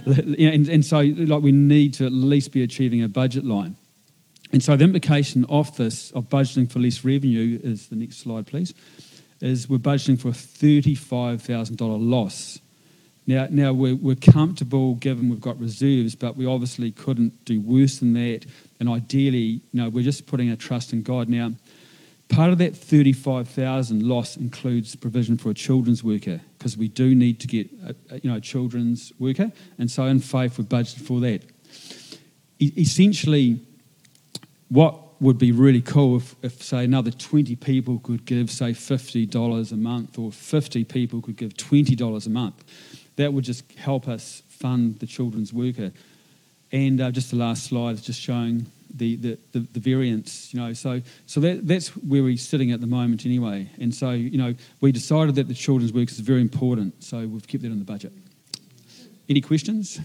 and, 0.05 0.67
and 0.67 0.85
so, 0.85 0.99
like, 0.99 1.41
we 1.41 1.51
need 1.51 1.93
to 1.95 2.05
at 2.05 2.11
least 2.11 2.51
be 2.51 2.63
achieving 2.63 3.03
a 3.03 3.07
budget 3.07 3.45
line. 3.45 3.75
And 4.51 4.63
so, 4.63 4.75
the 4.75 4.83
implication 4.83 5.45
of 5.45 5.75
this, 5.77 6.11
of 6.11 6.29
budgeting 6.29 6.71
for 6.71 6.79
less 6.79 7.03
revenue, 7.03 7.59
is 7.63 7.87
the 7.87 7.95
next 7.95 8.17
slide, 8.17 8.47
please, 8.47 8.73
is 9.41 9.69
we're 9.69 9.77
budgeting 9.77 10.19
for 10.19 10.29
a 10.29 10.31
$35,000 10.31 11.77
loss. 11.79 12.59
Now, 13.27 13.47
now 13.49 13.73
we're, 13.73 13.95
we're 13.95 14.15
comfortable 14.15 14.95
given 14.95 15.29
we've 15.29 15.41
got 15.41 15.59
reserves, 15.59 16.13
but 16.15 16.37
we 16.37 16.45
obviously 16.45 16.91
couldn't 16.91 17.43
do 17.43 17.59
worse 17.59 17.99
than 17.99 18.13
that. 18.13 18.45
And 18.79 18.87
ideally, 18.87 19.61
you 19.71 19.81
know, 19.81 19.89
we're 19.89 20.03
just 20.03 20.27
putting 20.27 20.51
our 20.51 20.55
trust 20.55 20.93
in 20.93 21.01
God. 21.01 21.27
Now, 21.27 21.51
Part 22.29 22.51
of 22.51 22.57
that 22.57 22.75
35,000 22.75 24.03
loss 24.03 24.35
includes 24.35 24.95
provision 24.95 25.37
for 25.37 25.51
a 25.51 25.53
children's 25.53 26.03
worker 26.03 26.41
because 26.57 26.75
we 26.75 26.87
do 26.87 27.13
need 27.13 27.39
to 27.41 27.47
get 27.47 27.69
a, 27.85 27.95
a, 28.09 28.19
you 28.19 28.29
know, 28.29 28.37
a 28.37 28.41
children's 28.41 29.13
worker. 29.19 29.51
And 29.77 29.89
so 29.89 30.05
in 30.05 30.19
faith, 30.19 30.57
we've 30.57 30.67
budgeted 30.67 31.01
for 31.01 31.19
that. 31.21 31.43
E- 32.59 32.73
essentially, 32.77 33.59
what 34.69 35.21
would 35.21 35.37
be 35.37 35.51
really 35.51 35.81
cool 35.81 36.17
if, 36.17 36.35
if, 36.41 36.63
say, 36.63 36.83
another 36.83 37.11
20 37.11 37.55
people 37.57 37.99
could 37.99 38.25
give, 38.25 38.49
say, 38.51 38.71
$50 38.71 39.71
a 39.71 39.75
month 39.75 40.19
or 40.19 40.31
50 40.31 40.83
people 40.85 41.21
could 41.21 41.37
give 41.37 41.53
$20 41.53 42.25
a 42.25 42.29
month. 42.29 42.63
That 43.15 43.33
would 43.33 43.43
just 43.43 43.71
help 43.73 44.07
us 44.07 44.41
fund 44.49 44.99
the 44.99 45.05
children's 45.05 45.53
worker. 45.53 45.91
And 46.71 46.99
uh, 46.99 47.11
just 47.11 47.31
the 47.31 47.37
last 47.37 47.65
slide 47.65 47.93
is 47.93 48.01
just 48.01 48.19
showing 48.19 48.65
the, 48.95 49.15
the, 49.17 49.37
the, 49.51 49.59
the 49.73 49.79
variance, 49.79 50.53
you 50.53 50.59
know. 50.59 50.73
So, 50.73 51.01
so 51.25 51.39
that, 51.41 51.67
that's 51.67 51.89
where 51.89 52.23
we're 52.23 52.37
sitting 52.37 52.71
at 52.71 52.81
the 52.81 52.87
moment 52.87 53.25
anyway. 53.25 53.69
And 53.79 53.93
so, 53.93 54.11
you 54.11 54.37
know, 54.37 54.55
we 54.81 54.91
decided 54.91 55.35
that 55.35 55.47
the 55.47 55.53
children's 55.53 55.93
work 55.93 56.09
is 56.09 56.19
very 56.19 56.41
important, 56.41 57.03
so 57.03 57.27
we've 57.27 57.47
kept 57.47 57.63
that 57.63 57.71
in 57.71 57.79
the 57.79 57.85
budget. 57.85 58.13
Any 59.27 59.41
questions? 59.41 59.99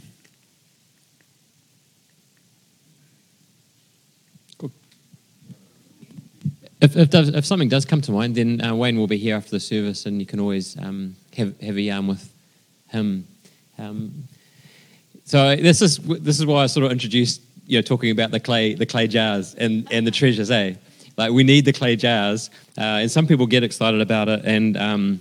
If, 6.81 6.97
if, 6.97 7.11
does, 7.11 7.29
if 7.29 7.45
something 7.45 7.69
does 7.69 7.85
come 7.85 8.01
to 8.01 8.13
mind, 8.13 8.37
then 8.37 8.61
uh, 8.65 8.75
Wayne 8.75 8.97
will 8.97 9.07
be 9.07 9.19
here 9.19 9.37
after 9.37 9.51
the 9.51 9.61
service, 9.61 10.07
and 10.07 10.19
you 10.19 10.25
can 10.25 10.41
always 10.41 10.79
um, 10.79 11.15
have, 11.37 11.61
have 11.61 11.77
a 11.77 11.81
yarn 11.83 12.07
with 12.07 12.33
him. 12.89 13.27
Um, 13.79 14.25
so 15.25 15.55
this 15.57 15.83
is 15.83 15.99
this 15.99 16.41
is 16.41 16.47
why 16.47 16.65
I 16.65 16.67
sort 16.67 16.87
of 16.87 16.93
introduced 16.93 17.43
you 17.71 17.79
know 17.79 17.83
talking 17.83 18.11
about 18.11 18.33
the 18.33 18.41
clay 18.41 18.75
the 18.75 18.87
clay 18.87 19.07
jars 19.07 19.55
and, 19.55 19.87
and 19.93 20.07
the 20.07 20.11
treasures, 20.11 20.51
eh? 20.51 20.75
Like 21.17 21.33
we 21.33 21.45
need 21.45 21.65
the 21.65 21.73
clay 21.73 21.97
jars, 21.97 22.51
uh, 22.77 23.03
and 23.03 23.11
some 23.11 23.27
people 23.27 23.47
get 23.47 23.63
excited 23.63 24.01
about 24.01 24.29
it, 24.29 24.45
and 24.45 24.77
um, 24.77 25.21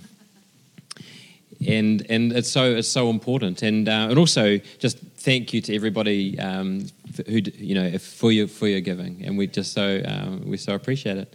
and 1.66 2.04
and 2.10 2.32
it's 2.32 2.50
so 2.50 2.74
it's 2.74 2.88
so 2.88 3.08
important, 3.08 3.62
and 3.62 3.88
uh, 3.88 4.08
and 4.10 4.18
also 4.18 4.58
just 4.78 4.98
thank 4.98 5.52
you 5.54 5.60
to 5.60 5.74
everybody 5.74 6.38
um, 6.40 6.86
who 7.26 7.40
you 7.54 7.74
know 7.74 7.98
for 7.98 8.32
your 8.32 8.48
for 8.48 8.66
your 8.66 8.80
giving, 8.80 9.22
and 9.24 9.38
we 9.38 9.46
just 9.46 9.72
so 9.72 9.98
uh, 9.98 10.36
we 10.44 10.56
so 10.56 10.74
appreciate 10.74 11.18
it. 11.18 11.34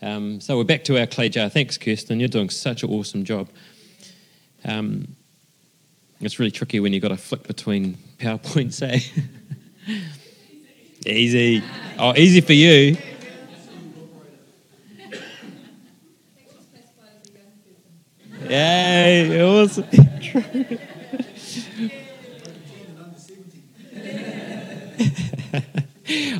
Um, 0.00 0.40
so 0.40 0.56
we're 0.56 0.64
back 0.64 0.84
to 0.84 0.98
our 1.00 1.06
clay 1.06 1.28
jar. 1.28 1.48
Thanks, 1.48 1.76
Kirsten. 1.76 2.20
You're 2.20 2.28
doing 2.28 2.50
such 2.50 2.82
an 2.82 2.90
awesome 2.90 3.24
job. 3.24 3.48
Um, 4.64 5.16
it's 6.20 6.38
really 6.38 6.52
tricky 6.52 6.78
when 6.78 6.92
you've 6.92 7.02
got 7.02 7.08
to 7.08 7.16
flick 7.16 7.42
between 7.48 7.94
PowerPoints, 8.18 8.82
eh? 8.82 9.00
easy. 11.06 11.62
Oh, 11.98 12.14
easy 12.16 12.40
for 12.40 12.52
you. 12.52 12.96
Yay, 18.48 19.42
awesome. 19.42 19.84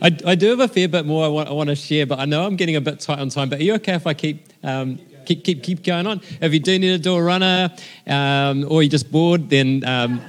I, 0.02 0.18
I 0.26 0.34
do 0.34 0.50
have 0.50 0.60
a 0.60 0.68
fair 0.68 0.88
bit 0.88 1.06
more 1.06 1.24
I 1.24 1.28
want, 1.28 1.48
I 1.48 1.52
want 1.52 1.68
to 1.70 1.76
share, 1.76 2.06
but 2.06 2.18
I 2.18 2.24
know 2.24 2.44
I'm 2.44 2.56
getting 2.56 2.76
a 2.76 2.80
bit 2.80 3.00
tight 3.00 3.18
on 3.18 3.28
time. 3.28 3.48
But 3.48 3.60
are 3.60 3.62
you 3.62 3.74
okay 3.74 3.94
if 3.94 4.06
I 4.06 4.14
keep 4.14 4.52
um, 4.62 4.98
keep, 5.24 5.44
keep, 5.44 5.62
keep 5.62 5.82
going 5.84 6.06
on. 6.06 6.20
If 6.40 6.52
you 6.52 6.60
do 6.60 6.78
need 6.78 6.90
a 6.90 6.98
door 6.98 7.24
runner 7.24 7.72
um, 8.06 8.66
or 8.68 8.82
you're 8.82 8.90
just 8.90 9.10
bored, 9.10 9.48
then 9.48 9.84
um, 9.84 10.20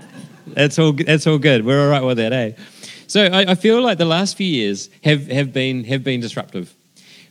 that's, 0.47 0.79
all, 0.79 0.93
that's 0.93 1.27
all 1.27 1.37
good. 1.37 1.65
We're 1.65 1.81
all 1.83 1.89
right 1.89 2.03
with 2.03 2.17
that, 2.17 2.33
eh? 2.33 2.51
So 3.13 3.25
I, 3.25 3.51
I, 3.51 3.53
feel 3.53 3.79
like 3.79 3.99
the 3.99 4.05
last 4.05 4.37
few 4.37 4.47
years 4.47 4.89
have, 5.03 5.27
have, 5.27 5.53
been, 5.53 5.83
have 5.83 6.03
been 6.03 6.19
disruptive. 6.19 6.73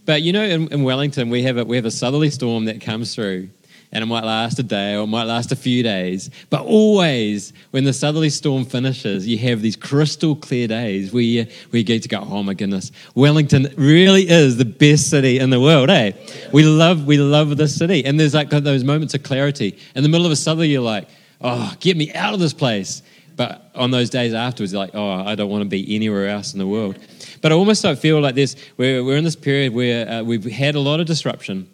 But 0.07 0.23
you 0.23 0.33
know, 0.33 0.45
in, 0.45 0.73
in 0.73 0.85
Wellington, 0.85 1.29
we 1.29 1.43
have, 1.43 1.57
a, 1.57 1.65
we 1.65 1.75
have 1.75 1.85
a 1.85 1.91
southerly 1.91 2.31
storm 2.31 2.67
that 2.67 2.81
comes 2.81 3.17
through 3.17 3.49
and 3.91 4.05
it 4.05 4.07
might 4.07 4.23
last 4.23 4.61
a 4.61 4.63
day 4.63 4.95
or 4.95 5.03
it 5.03 5.09
might 5.09 5.25
last 5.25 5.51
a 5.51 5.57
few 5.57 5.83
days. 5.83 6.31
But 6.51 6.65
always, 6.67 7.53
when 7.73 7.83
the 7.83 7.93
southerly 7.93 8.31
storm 8.31 8.65
finishes, 8.65 9.27
you 9.27 9.39
have 9.39 9.61
these 9.61 9.75
crystal 9.75 10.37
clear 10.37 10.69
days 10.69 11.13
where 11.13 11.21
you, 11.21 11.47
where 11.71 11.79
you 11.79 11.83
get 11.83 12.05
to 12.05 12.09
go, 12.09 12.21
oh 12.21 12.45
my 12.45 12.55
goodness, 12.55 12.93
Wellington 13.17 13.75
really 13.77 14.31
is 14.31 14.59
the 14.59 14.65
best 14.65 15.11
city 15.11 15.41
in 15.41 15.51
the 15.51 15.59
world, 15.59 15.91
eh? 15.91 16.13
We 16.53 16.63
love, 16.63 17.07
we 17.07 17.17
love 17.17 17.57
this 17.57 17.75
city. 17.75 18.05
And 18.05 18.21
there's 18.21 18.35
like 18.35 18.51
those 18.51 18.85
moments 18.85 19.15
of 19.15 19.25
clarity. 19.25 19.77
In 19.97 20.05
the 20.05 20.09
middle 20.09 20.27
of 20.27 20.31
a 20.31 20.37
southerly, 20.37 20.69
you're 20.69 20.81
like, 20.81 21.09
oh, 21.41 21.75
get 21.81 21.97
me 21.97 22.13
out 22.13 22.35
of 22.35 22.39
this 22.39 22.53
place. 22.53 23.03
But 23.37 23.71
on 23.75 23.91
those 23.91 24.11
days 24.11 24.35
afterwards, 24.35 24.73
you're 24.73 24.83
like, 24.83 24.95
oh, 24.95 25.11
I 25.11 25.35
don't 25.35 25.51
want 25.51 25.63
to 25.63 25.69
be 25.69 25.95
anywhere 25.95 26.29
else 26.29 26.53
in 26.53 26.59
the 26.59 26.67
world. 26.67 26.99
But 27.41 27.53
I 27.53 27.55
almost 27.55 27.83
don't 27.83 27.99
feel 27.99 28.21
like 28.21 28.35
this. 28.35 28.57
We're, 28.77 29.03
we're 29.03 29.17
in 29.17 29.25
this 29.25 29.37
period 29.37 29.73
where 29.75 30.09
uh, 30.09 30.23
we've 30.23 30.45
had 30.45 30.75
a 30.75 30.81
lot 30.81 31.01
of 31.01 31.07
disruption 31.07 31.69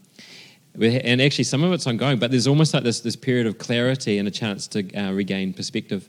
and 0.81 1.21
actually 1.21 1.45
some 1.45 1.65
of 1.65 1.73
it's 1.73 1.87
ongoing, 1.87 2.19
but 2.19 2.31
there's 2.31 2.47
almost 2.47 2.75
like 2.75 2.85
this, 2.85 3.01
this 3.01 3.17
period 3.17 3.47
of 3.47 3.59
clarity 3.59 4.19
and 4.19 4.29
a 4.29 4.31
chance 4.31 4.67
to 4.69 4.95
uh, 4.95 5.13
regain 5.13 5.53
perspective. 5.53 6.09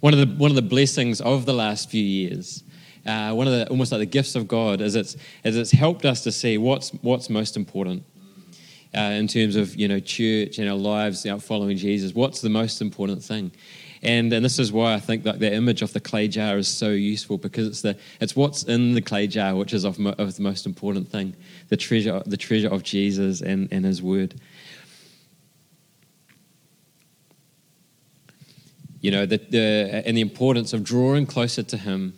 One 0.00 0.12
of 0.12 0.18
the 0.18 0.34
one 0.36 0.50
of 0.50 0.56
the 0.56 0.62
blessings 0.62 1.20
of 1.20 1.46
the 1.46 1.52
last 1.52 1.88
few 1.90 2.02
years, 2.02 2.64
uh, 3.06 3.32
one 3.32 3.46
of 3.46 3.52
the 3.52 3.68
almost 3.68 3.92
like 3.92 4.00
the 4.00 4.06
gifts 4.06 4.34
of 4.34 4.48
God, 4.48 4.80
is 4.80 4.96
it's 4.96 5.16
is 5.44 5.56
it's 5.56 5.70
helped 5.70 6.04
us 6.04 6.22
to 6.24 6.32
see 6.32 6.58
what's 6.58 6.90
what's 7.02 7.30
most 7.30 7.56
important. 7.56 8.04
Uh, 8.96 9.00
in 9.00 9.28
terms 9.28 9.54
of 9.54 9.76
you 9.76 9.86
know 9.86 10.00
church 10.00 10.58
and 10.58 10.68
our 10.68 10.76
lives 10.76 11.24
out 11.26 11.42
following 11.42 11.76
Jesus, 11.76 12.12
what's 12.12 12.40
the 12.40 12.48
most 12.48 12.80
important 12.80 13.22
thing? 13.22 13.52
And, 14.02 14.32
and 14.32 14.44
this 14.44 14.58
is 14.58 14.72
why 14.72 14.94
I 14.94 15.00
think 15.00 15.24
that 15.24 15.40
the 15.40 15.52
image 15.52 15.82
of 15.82 15.92
the 15.92 16.00
clay 16.00 16.28
jar 16.28 16.56
is 16.56 16.68
so 16.68 16.90
useful 16.90 17.38
because 17.38 17.66
it's, 17.66 17.82
the, 17.82 17.98
it's 18.20 18.36
what's 18.36 18.62
in 18.62 18.94
the 18.94 19.02
clay 19.02 19.26
jar 19.26 19.56
which 19.56 19.74
is 19.74 19.84
of, 19.84 19.98
mo, 19.98 20.14
of 20.18 20.36
the 20.36 20.42
most 20.42 20.66
important 20.66 21.08
thing 21.08 21.34
the 21.68 21.76
treasure, 21.76 22.22
the 22.24 22.36
treasure 22.36 22.68
of 22.68 22.82
Jesus 22.82 23.40
and, 23.40 23.68
and 23.72 23.84
his 23.84 24.02
word. 24.02 24.40
You 29.00 29.10
know, 29.12 29.26
the, 29.26 29.38
the, 29.38 30.02
and 30.06 30.16
the 30.16 30.20
importance 30.20 30.72
of 30.72 30.82
drawing 30.82 31.26
closer 31.26 31.62
to 31.62 31.76
him, 31.76 32.14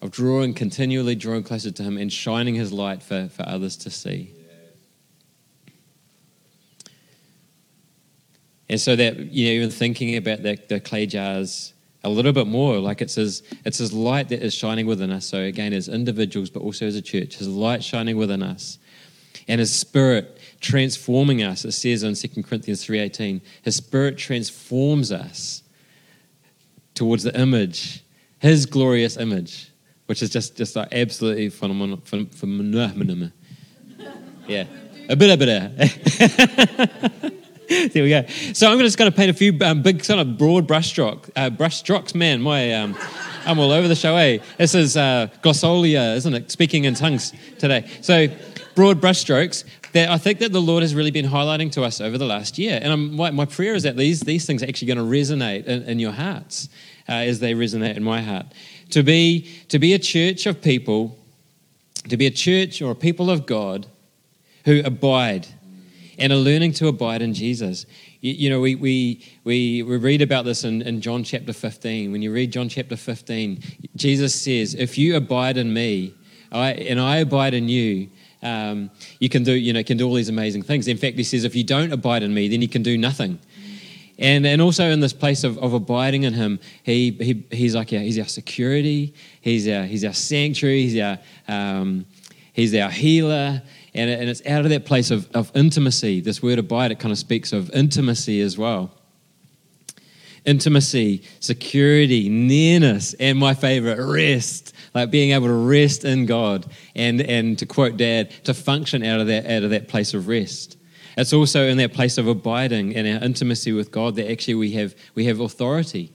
of 0.00 0.10
drawing, 0.10 0.54
continually 0.54 1.14
drawing 1.14 1.42
closer 1.42 1.70
to 1.70 1.82
him 1.82 1.98
and 1.98 2.12
shining 2.12 2.54
his 2.54 2.72
light 2.72 3.02
for, 3.02 3.28
for 3.28 3.42
others 3.48 3.76
to 3.78 3.90
see. 3.90 4.35
And 8.68 8.80
so 8.80 8.96
that, 8.96 9.16
you 9.32 9.46
know, 9.46 9.52
even 9.52 9.70
thinking 9.70 10.16
about 10.16 10.42
the, 10.42 10.58
the 10.68 10.80
clay 10.80 11.06
jars 11.06 11.72
a 12.02 12.08
little 12.08 12.32
bit 12.32 12.46
more, 12.46 12.78
like 12.78 13.00
it's 13.00 13.14
his, 13.14 13.42
it's 13.64 13.78
his 13.78 13.92
light 13.92 14.28
that 14.28 14.42
is 14.42 14.54
shining 14.54 14.86
within 14.86 15.10
us. 15.10 15.26
So 15.26 15.42
again, 15.42 15.72
as 15.72 15.88
individuals, 15.88 16.50
but 16.50 16.62
also 16.62 16.86
as 16.86 16.96
a 16.96 17.02
church, 17.02 17.36
his 17.36 17.48
light 17.48 17.82
shining 17.82 18.16
within 18.16 18.42
us. 18.42 18.78
And 19.48 19.60
his 19.60 19.74
spirit 19.74 20.40
transforming 20.60 21.42
us, 21.42 21.64
it 21.64 21.72
says 21.72 22.02
in 22.02 22.14
2 22.14 22.42
Corinthians 22.42 22.84
3.18, 22.84 23.40
his 23.62 23.76
spirit 23.76 24.18
transforms 24.18 25.12
us 25.12 25.62
towards 26.94 27.22
the 27.22 27.38
image, 27.38 28.02
his 28.40 28.66
glorious 28.66 29.16
image, 29.16 29.70
which 30.06 30.22
is 30.22 30.30
just, 30.30 30.56
just 30.56 30.74
like 30.74 30.88
absolutely 30.92 31.50
phenomenal. 31.50 31.98
phenomenal. 31.98 33.30
Yeah, 34.48 34.64
a 35.08 35.16
bit, 35.16 35.30
a 35.30 35.36
bit. 35.36 37.32
there 37.68 38.04
we 38.04 38.10
go. 38.10 38.24
So 38.52 38.70
I'm 38.70 38.78
just 38.78 38.96
going 38.96 39.10
to 39.10 39.16
paint 39.16 39.30
a 39.30 39.34
few 39.34 39.58
um, 39.62 39.82
big, 39.82 40.04
sort 40.04 40.20
of 40.20 40.38
broad 40.38 40.68
brushstroke, 40.68 41.28
uh, 41.34 41.50
brushstrokes. 41.50 42.14
Man, 42.14 42.40
my, 42.40 42.72
um, 42.74 42.96
I'm 43.44 43.58
all 43.58 43.72
over 43.72 43.88
the 43.88 43.96
show. 43.96 44.14
Eh? 44.16 44.38
This 44.56 44.74
is 44.74 44.96
uh, 44.96 45.28
glossolalia, 45.42 46.14
isn't 46.16 46.34
it? 46.34 46.50
Speaking 46.50 46.84
in 46.84 46.94
tongues 46.94 47.32
today. 47.58 47.90
So 48.02 48.28
broad 48.76 49.00
brushstrokes 49.00 49.64
that 49.94 50.10
I 50.10 50.18
think 50.18 50.38
that 50.40 50.52
the 50.52 50.60
Lord 50.60 50.82
has 50.82 50.94
really 50.94 51.10
been 51.10 51.26
highlighting 51.26 51.72
to 51.72 51.82
us 51.82 52.00
over 52.00 52.18
the 52.18 52.24
last 52.26 52.56
year. 52.56 52.78
And 52.80 53.12
my, 53.14 53.30
my, 53.32 53.46
prayer 53.46 53.74
is 53.74 53.82
that 53.82 53.96
these 53.96 54.20
these 54.20 54.46
things 54.46 54.62
are 54.62 54.68
actually 54.68 54.94
going 54.94 54.98
to 54.98 55.04
resonate 55.04 55.64
in, 55.64 55.82
in 55.84 55.98
your 55.98 56.12
hearts 56.12 56.68
uh, 57.08 57.12
as 57.12 57.40
they 57.40 57.54
resonate 57.54 57.96
in 57.96 58.04
my 58.04 58.22
heart. 58.22 58.46
To 58.90 59.02
be 59.02 59.50
to 59.68 59.80
be 59.80 59.92
a 59.92 59.98
church 59.98 60.46
of 60.46 60.62
people, 60.62 61.18
to 62.08 62.16
be 62.16 62.26
a 62.26 62.30
church 62.30 62.80
or 62.80 62.92
a 62.92 62.94
people 62.94 63.28
of 63.28 63.46
God 63.46 63.86
who 64.66 64.82
abide 64.84 65.48
and 66.18 66.32
are 66.32 66.36
learning 66.36 66.72
to 66.74 66.88
abide 66.88 67.22
in 67.22 67.34
Jesus. 67.34 67.86
You, 68.20 68.32
you 68.32 68.50
know, 68.50 68.60
we, 68.60 68.74
we, 68.74 69.24
we, 69.44 69.82
we 69.82 69.96
read 69.96 70.22
about 70.22 70.44
this 70.44 70.64
in, 70.64 70.82
in 70.82 71.00
John 71.00 71.24
chapter 71.24 71.52
15. 71.52 72.12
When 72.12 72.22
you 72.22 72.32
read 72.32 72.52
John 72.52 72.68
chapter 72.68 72.96
15, 72.96 73.62
Jesus 73.96 74.34
says, 74.34 74.74
If 74.74 74.98
you 74.98 75.16
abide 75.16 75.56
in 75.56 75.72
me, 75.72 76.14
I, 76.52 76.72
and 76.72 77.00
I 77.00 77.16
abide 77.18 77.54
in 77.54 77.68
you, 77.68 78.08
um, 78.42 78.90
you 79.18 79.28
can 79.28 79.42
do, 79.42 79.52
you 79.52 79.72
know, 79.72 79.82
can 79.82 79.96
do 79.96 80.06
all 80.06 80.14
these 80.14 80.28
amazing 80.28 80.62
things. 80.62 80.88
In 80.88 80.96
fact, 80.96 81.16
he 81.16 81.24
says, 81.24 81.44
if 81.44 81.56
you 81.56 81.64
don't 81.64 81.92
abide 81.92 82.22
in 82.22 82.32
me, 82.32 82.48
then 82.48 82.62
you 82.62 82.68
can 82.68 82.82
do 82.82 82.96
nothing. 82.96 83.38
And, 84.18 84.46
and 84.46 84.62
also 84.62 84.84
in 84.84 85.00
this 85.00 85.12
place 85.12 85.44
of, 85.44 85.58
of 85.58 85.74
abiding 85.74 86.22
in 86.22 86.32
him, 86.32 86.58
he, 86.82 87.10
he, 87.10 87.44
he's 87.54 87.74
like 87.74 87.92
our, 87.92 87.98
he's 87.98 88.18
our 88.18 88.26
security, 88.26 89.14
he's 89.40 89.68
our, 89.68 89.82
he's 89.84 90.04
our 90.04 90.14
sanctuary, 90.14 90.82
he's 90.82 91.00
our, 91.00 91.18
um, 91.48 92.06
he's 92.52 92.74
our 92.74 92.90
healer, 92.90 93.62
and, 93.96 94.10
and 94.10 94.28
it's 94.28 94.44
out 94.46 94.64
of 94.64 94.70
that 94.70 94.84
place 94.84 95.10
of, 95.10 95.28
of 95.34 95.50
intimacy. 95.54 96.20
This 96.20 96.42
word 96.42 96.58
abide, 96.58 96.92
it 96.92 96.98
kind 96.98 97.12
of 97.12 97.18
speaks 97.18 97.52
of 97.52 97.70
intimacy 97.70 98.40
as 98.40 98.56
well. 98.56 98.90
Intimacy, 100.44 101.24
security, 101.40 102.28
nearness, 102.28 103.14
and 103.14 103.38
my 103.38 103.54
favorite, 103.54 103.98
rest. 103.98 104.74
Like 104.94 105.10
being 105.10 105.32
able 105.32 105.48
to 105.48 105.52
rest 105.52 106.04
in 106.04 106.26
God 106.26 106.66
and, 106.94 107.20
and 107.20 107.58
to 107.58 107.66
quote 107.66 107.96
Dad, 107.96 108.30
to 108.44 108.54
function 108.54 109.02
out 109.02 109.20
of 109.20 109.26
that 109.26 109.46
out 109.46 109.62
of 109.64 109.70
that 109.70 109.88
place 109.88 110.14
of 110.14 110.28
rest. 110.28 110.76
It's 111.16 111.32
also 111.32 111.66
in 111.66 111.78
that 111.78 111.94
place 111.94 112.18
of 112.18 112.28
abiding 112.28 112.94
and 112.94 113.08
our 113.08 113.24
intimacy 113.24 113.72
with 113.72 113.90
God 113.90 114.16
that 114.16 114.30
actually 114.30 114.54
we 114.54 114.72
have 114.72 114.94
we 115.14 115.24
have 115.24 115.40
authority. 115.40 116.12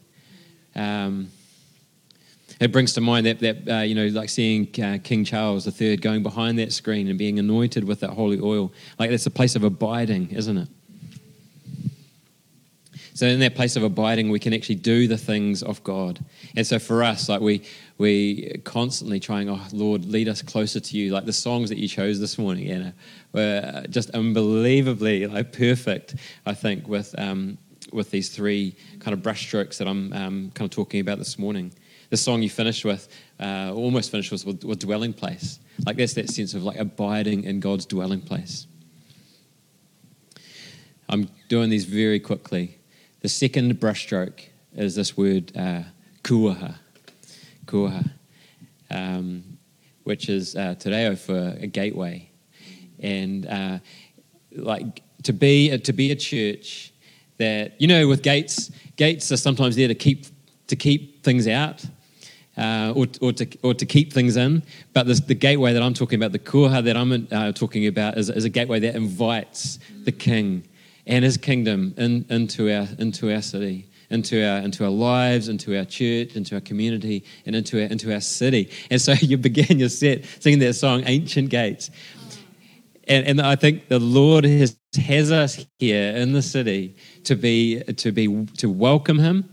Um, 0.75 1.29
it 2.61 2.71
brings 2.71 2.93
to 2.93 3.01
mind 3.01 3.25
that, 3.25 3.39
that 3.39 3.67
uh, 3.67 3.81
you 3.81 3.95
know, 3.95 4.05
like 4.07 4.29
seeing 4.29 4.67
uh, 4.81 4.99
King 5.03 5.25
Charles 5.25 5.81
III 5.81 5.97
going 5.97 6.21
behind 6.21 6.59
that 6.59 6.71
screen 6.71 7.07
and 7.07 7.17
being 7.17 7.39
anointed 7.39 7.83
with 7.83 7.99
that 8.01 8.11
holy 8.11 8.39
oil. 8.39 8.71
Like 8.99 9.09
that's 9.09 9.25
a 9.25 9.31
place 9.31 9.55
of 9.55 9.63
abiding, 9.63 10.29
isn't 10.29 10.57
it? 10.57 10.69
So 13.15 13.25
in 13.25 13.39
that 13.39 13.55
place 13.55 13.75
of 13.75 13.83
abiding, 13.83 14.29
we 14.29 14.39
can 14.39 14.53
actually 14.53 14.75
do 14.75 15.07
the 15.07 15.17
things 15.17 15.63
of 15.63 15.83
God. 15.83 16.23
And 16.55 16.65
so 16.65 16.77
for 16.79 17.03
us, 17.03 17.27
like 17.27 17.41
we 17.41 17.63
we 17.97 18.59
constantly 18.63 19.19
trying, 19.19 19.49
oh 19.49 19.61
Lord, 19.73 20.05
lead 20.05 20.29
us 20.29 20.41
closer 20.43 20.79
to 20.79 20.97
you. 20.97 21.11
Like 21.11 21.25
the 21.25 21.33
songs 21.33 21.69
that 21.69 21.79
you 21.79 21.87
chose 21.87 22.19
this 22.19 22.37
morning, 22.37 22.69
Anna, 22.69 22.93
were 23.33 23.85
just 23.89 24.11
unbelievably 24.11 25.27
like 25.27 25.51
perfect. 25.51 26.15
I 26.45 26.53
think 26.53 26.87
with 26.87 27.13
um, 27.19 27.57
with 27.91 28.11
these 28.11 28.29
three 28.29 28.75
kind 28.99 29.13
of 29.13 29.21
brushstrokes 29.21 29.77
that 29.77 29.87
I'm 29.87 30.13
um, 30.13 30.51
kind 30.53 30.69
of 30.69 30.71
talking 30.71 30.99
about 30.99 31.17
this 31.17 31.39
morning. 31.39 31.73
The 32.11 32.17
song 32.17 32.43
you 32.43 32.49
finished 32.49 32.85
with, 32.85 33.07
uh, 33.39 33.71
almost 33.73 34.11
finished 34.11 34.31
with, 34.31 34.45
with, 34.45 34.63
with 34.63 34.79
dwelling 34.79 35.13
place. 35.13 35.59
Like 35.85 35.97
that's 35.97 36.13
that 36.13 36.29
sense 36.29 36.53
of 36.53 36.63
like 36.63 36.77
abiding 36.77 37.45
in 37.45 37.59
God's 37.59 37.87
dwelling 37.87 38.21
place. 38.21 38.67
I'm 41.09 41.29
doing 41.49 41.69
these 41.69 41.85
very 41.85 42.19
quickly. 42.19 42.77
The 43.21 43.29
second 43.29 43.79
brushstroke 43.79 44.41
is 44.75 44.95
this 44.95 45.17
word 45.17 45.51
uh, 45.57 45.83
kūaha, 46.23 46.75
kūaha, 47.65 48.11
um, 48.89 49.57
which 50.03 50.29
is 50.29 50.55
uh, 50.55 50.75
te 50.75 50.89
reo 50.89 51.15
for 51.15 51.55
a 51.59 51.67
gateway, 51.67 52.29
and 52.99 53.47
uh, 53.47 53.79
like 54.55 55.01
to 55.23 55.33
be 55.33 55.77
to 55.77 55.93
be 55.93 56.11
a 56.11 56.15
church 56.15 56.93
that 57.37 57.79
you 57.79 57.87
know 57.87 58.07
with 58.07 58.21
gates, 58.21 58.71
gates 58.95 59.31
are 59.31 59.37
sometimes 59.37 59.75
there 59.75 59.87
to 59.87 59.95
keep 59.95 60.25
to 60.67 60.75
keep 60.75 61.23
things 61.23 61.47
out. 61.47 61.85
Uh, 62.57 62.91
or, 62.93 63.31
to, 63.31 63.47
or 63.63 63.73
to 63.73 63.85
keep 63.85 64.11
things 64.11 64.35
in. 64.35 64.61
But 64.91 65.07
this, 65.07 65.21
the 65.21 65.33
gateway 65.33 65.71
that 65.71 65.81
I'm 65.81 65.93
talking 65.93 66.19
about, 66.19 66.33
the 66.33 66.37
kūaha 66.37 66.83
that 66.83 66.97
I'm 66.97 67.27
uh, 67.31 67.53
talking 67.53 67.87
about, 67.87 68.17
is, 68.17 68.29
is 68.29 68.43
a 68.43 68.49
gateway 68.49 68.81
that 68.81 68.93
invites 68.93 69.79
the 70.03 70.11
king 70.11 70.67
and 71.07 71.23
his 71.23 71.37
kingdom 71.37 71.93
in, 71.97 72.25
into, 72.29 72.71
our, 72.71 72.87
into 72.99 73.33
our 73.33 73.41
city, 73.41 73.87
into 74.09 74.45
our, 74.45 74.59
into 74.59 74.83
our 74.83 74.89
lives, 74.91 75.47
into 75.47 75.77
our 75.77 75.85
church, 75.85 76.35
into 76.35 76.55
our 76.55 76.61
community, 76.61 77.23
and 77.45 77.55
into 77.55 77.81
our, 77.81 77.87
into 77.87 78.13
our 78.13 78.21
city. 78.21 78.69
And 78.89 79.01
so 79.01 79.11
you 79.21 79.37
begin 79.37 79.79
your 79.79 79.89
set 79.89 80.25
singing 80.39 80.59
that 80.59 80.73
song, 80.73 81.03
Ancient 81.05 81.49
Gates. 81.49 81.89
And, 83.07 83.25
and 83.25 83.41
I 83.41 83.55
think 83.55 83.87
the 83.87 83.99
Lord 83.99 84.45
has, 84.45 84.77
has 84.95 85.31
us 85.31 85.65
here 85.79 86.15
in 86.15 86.33
the 86.33 86.41
city 86.41 86.95
to 87.23 87.35
be, 87.35 87.81
to 87.81 88.11
be 88.11 88.45
to 88.57 88.69
welcome 88.69 89.19
him 89.19 89.49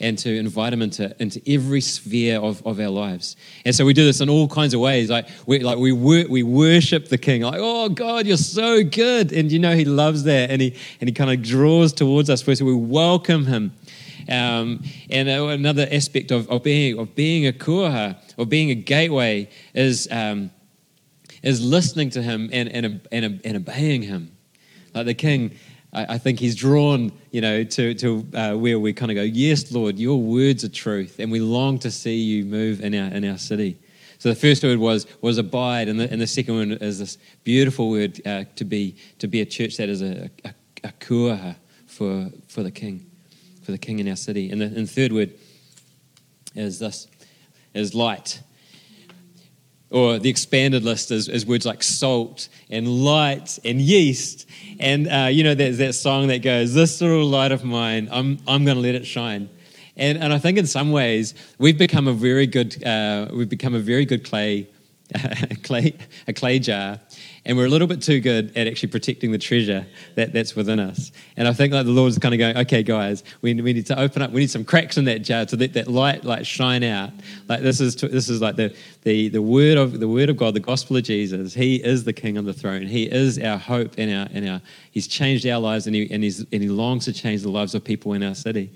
and 0.00 0.18
to 0.18 0.36
invite 0.36 0.72
him 0.72 0.82
into, 0.82 1.14
into 1.22 1.40
every 1.46 1.80
sphere 1.80 2.40
of, 2.40 2.66
of 2.66 2.80
our 2.80 2.88
lives. 2.88 3.36
And 3.64 3.74
so 3.74 3.84
we 3.84 3.92
do 3.92 4.04
this 4.04 4.20
in 4.20 4.28
all 4.28 4.48
kinds 4.48 4.74
of 4.74 4.80
ways. 4.80 5.08
Like 5.08 5.28
we, 5.46 5.60
like 5.60 5.78
we, 5.78 5.92
wor- 5.92 6.26
we 6.28 6.42
worship 6.42 7.08
the 7.08 7.18
King, 7.18 7.42
like, 7.42 7.60
oh 7.60 7.88
God, 7.88 8.26
you're 8.26 8.36
so 8.36 8.82
good. 8.82 9.32
And 9.32 9.52
you 9.52 9.58
know, 9.58 9.74
he 9.74 9.84
loves 9.84 10.24
that. 10.24 10.50
And 10.50 10.60
he, 10.60 10.76
and 11.00 11.08
he 11.08 11.12
kind 11.12 11.30
of 11.30 11.42
draws 11.42 11.92
towards 11.92 12.28
us. 12.28 12.42
First, 12.42 12.62
we 12.62 12.74
welcome 12.74 13.46
him. 13.46 13.72
Um, 14.28 14.82
and 15.10 15.28
another 15.28 15.86
aspect 15.90 16.30
of, 16.30 16.48
of, 16.50 16.62
being, 16.62 16.98
of 16.98 17.14
being 17.14 17.46
a 17.46 17.52
kūaha, 17.52 18.16
or 18.36 18.46
being 18.46 18.70
a 18.70 18.74
gateway, 18.74 19.50
is, 19.74 20.08
um, 20.10 20.50
is 21.42 21.62
listening 21.62 22.10
to 22.10 22.22
him 22.22 22.48
and, 22.52 22.68
and, 22.70 23.00
and, 23.12 23.40
and 23.44 23.56
obeying 23.56 24.02
him. 24.02 24.32
Like 24.94 25.06
the 25.06 25.14
king 25.14 25.56
I, 25.94 26.14
I 26.14 26.18
think 26.18 26.40
he's 26.40 26.54
drawn, 26.54 27.12
you 27.30 27.40
know, 27.40 27.64
to, 27.64 27.94
to 27.94 28.26
uh, 28.34 28.54
where 28.54 28.78
we 28.78 28.92
kind 28.92 29.10
of 29.10 29.14
go, 29.14 29.22
yes, 29.22 29.70
Lord, 29.72 29.98
your 29.98 30.20
words 30.20 30.64
are 30.64 30.68
truth, 30.68 31.18
and 31.18 31.30
we 31.30 31.40
long 31.40 31.78
to 31.80 31.90
see 31.90 32.16
you 32.16 32.44
move 32.44 32.80
in 32.80 32.94
our, 32.94 33.10
in 33.10 33.24
our 33.28 33.38
city. 33.38 33.78
So 34.18 34.28
the 34.30 34.34
first 34.34 34.62
word 34.62 34.78
was 34.78 35.06
was 35.20 35.38
abide, 35.38 35.88
and 35.88 36.00
the, 36.00 36.10
and 36.10 36.20
the 36.20 36.26
second 36.26 36.56
one 36.56 36.72
is 36.72 36.98
this 36.98 37.18
beautiful 37.42 37.90
word 37.90 38.26
uh, 38.26 38.44
to 38.56 38.64
be 38.64 38.96
to 39.18 39.26
be 39.26 39.40
a 39.42 39.44
church 39.44 39.76
that 39.76 39.88
is 39.88 40.00
a, 40.00 40.30
a, 40.44 40.54
a 40.82 40.88
kūaha 41.00 41.56
for 41.86 42.30
for 42.48 42.62
the 42.62 42.70
King, 42.70 43.04
for 43.62 43.72
the 43.72 43.78
King 43.78 43.98
in 43.98 44.08
our 44.08 44.16
city. 44.16 44.50
And 44.50 44.60
the, 44.60 44.66
and 44.66 44.76
the 44.76 44.86
third 44.86 45.12
word 45.12 45.34
is 46.54 46.78
this 46.78 47.06
is 47.74 47.94
light 47.94 48.40
or 49.94 50.18
the 50.18 50.28
expanded 50.28 50.82
list 50.82 51.12
is, 51.12 51.28
is, 51.28 51.46
words 51.46 51.64
like 51.64 51.80
salt 51.80 52.48
and 52.68 52.88
light 52.88 53.60
and 53.64 53.80
yeast. 53.80 54.44
And, 54.80 55.06
uh, 55.06 55.28
you 55.30 55.44
know, 55.44 55.54
there's 55.54 55.78
that 55.78 55.94
song 55.94 56.26
that 56.26 56.42
goes, 56.42 56.74
This 56.74 57.00
little 57.00 57.24
light 57.24 57.52
of 57.52 57.62
mine, 57.62 58.08
I'm, 58.10 58.38
I'm 58.48 58.64
going 58.64 58.76
to 58.76 58.82
let 58.82 58.96
it 58.96 59.06
shine. 59.06 59.48
And, 59.96 60.18
and 60.18 60.32
I 60.32 60.38
think 60.38 60.58
in 60.58 60.66
some 60.66 60.90
ways, 60.90 61.34
we've 61.58 61.78
become 61.78 62.08
a 62.08 62.12
very 62.12 62.48
good, 62.48 62.84
uh, 62.84 63.28
we've 63.32 63.48
become 63.48 63.76
a 63.76 63.78
very 63.78 64.04
good 64.04 64.24
clay, 64.24 64.68
clay, 65.62 65.96
a 66.26 66.32
clay 66.32 66.58
jar 66.58 66.98
and 67.46 67.56
we're 67.56 67.66
a 67.66 67.68
little 67.68 67.86
bit 67.86 68.00
too 68.00 68.20
good 68.20 68.56
at 68.56 68.66
actually 68.66 68.88
protecting 68.88 69.30
the 69.30 69.38
treasure 69.38 69.86
that, 70.14 70.32
that's 70.32 70.56
within 70.56 70.80
us. 70.80 71.12
And 71.36 71.46
I 71.46 71.52
think 71.52 71.74
like 71.74 71.84
the 71.84 71.92
Lord's 71.92 72.18
kind 72.18 72.32
of 72.32 72.38
going, 72.38 72.56
okay, 72.56 72.82
guys, 72.82 73.22
we, 73.42 73.52
we 73.60 73.74
need 73.74 73.86
to 73.86 73.98
open 73.98 74.22
up. 74.22 74.30
We 74.30 74.40
need 74.40 74.50
some 74.50 74.64
cracks 74.64 74.96
in 74.96 75.04
that 75.04 75.22
jar 75.22 75.44
to 75.46 75.56
let 75.56 75.74
that 75.74 75.88
light 75.88 76.24
like 76.24 76.46
shine 76.46 76.82
out. 76.82 77.10
Like 77.48 77.60
this 77.60 77.80
is 77.80 77.96
this 77.96 78.28
is 78.28 78.40
like 78.40 78.56
the, 78.56 78.74
the 79.02 79.28
the 79.28 79.42
word 79.42 79.76
of 79.76 80.00
the 80.00 80.08
word 80.08 80.30
of 80.30 80.36
God, 80.36 80.54
the 80.54 80.60
gospel 80.60 80.96
of 80.96 81.04
Jesus. 81.04 81.52
He 81.52 81.76
is 81.76 82.04
the 82.04 82.12
King 82.12 82.38
on 82.38 82.46
the 82.46 82.54
throne. 82.54 82.86
He 82.86 83.04
is 83.04 83.38
our 83.38 83.58
hope 83.58 83.94
and 83.98 84.10
our 84.10 84.28
and 84.32 84.48
our. 84.48 84.62
He's 84.90 85.06
changed 85.06 85.46
our 85.46 85.60
lives 85.60 85.86
and 85.86 85.94
he 85.94 86.10
and 86.10 86.24
he's 86.24 86.40
and 86.40 86.62
he 86.62 86.68
longs 86.68 87.04
to 87.04 87.12
change 87.12 87.42
the 87.42 87.50
lives 87.50 87.74
of 87.74 87.84
people 87.84 88.14
in 88.14 88.22
our 88.22 88.34
city. 88.34 88.70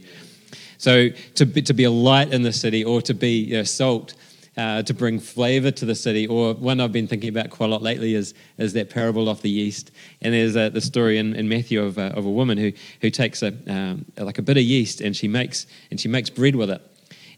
So 0.79 1.09
to 1.35 1.45
be, 1.47 1.63
to 1.63 1.75
be 1.75 1.85
a 1.85 1.91
light 1.91 2.33
in 2.33 2.43
the 2.43 2.53
city 2.53 2.85
or 2.85 3.03
to 3.03 3.13
be 3.13 3.41
you 3.41 3.57
know, 3.57 3.65
salt 3.65 4.15
uh, 4.59 4.83
to 4.83 4.93
bring 4.93 5.21
flavor 5.21 5.71
to 5.71 5.85
the 5.85 5.95
city. 5.95 6.27
Or 6.27 6.53
one 6.53 6.81
I've 6.81 6.93
been 6.93 7.07
thinking 7.07 7.29
about 7.29 7.49
quite 7.49 7.67
a 7.67 7.71
lot 7.71 7.81
lately 7.81 8.15
is, 8.15 8.35
is 8.59 8.73
that 8.73 8.91
parable 8.91 9.29
of 9.29 9.41
the 9.41 9.49
yeast. 9.49 9.93
And 10.21 10.35
there's 10.35 10.57
a, 10.57 10.69
the 10.69 10.81
story 10.81 11.17
in, 11.17 11.35
in 11.37 11.49
Matthew 11.49 11.81
of, 11.81 11.97
uh, 11.97 12.13
of 12.15 12.27
a 12.27 12.31
woman 12.31 12.59
who, 12.59 12.73
who 13.01 13.09
takes 13.09 13.43
a, 13.43 13.55
um, 13.69 14.05
like 14.19 14.39
a 14.39 14.43
bit 14.43 14.57
of 14.57 14.65
yeast 14.65 15.01
and 15.01 15.17
she 15.17 15.29
makes, 15.29 15.69
and 15.93 16.01
she 16.01 16.09
makes 16.09 16.29
bread 16.29 16.57
with 16.57 16.71
it. 16.71 16.83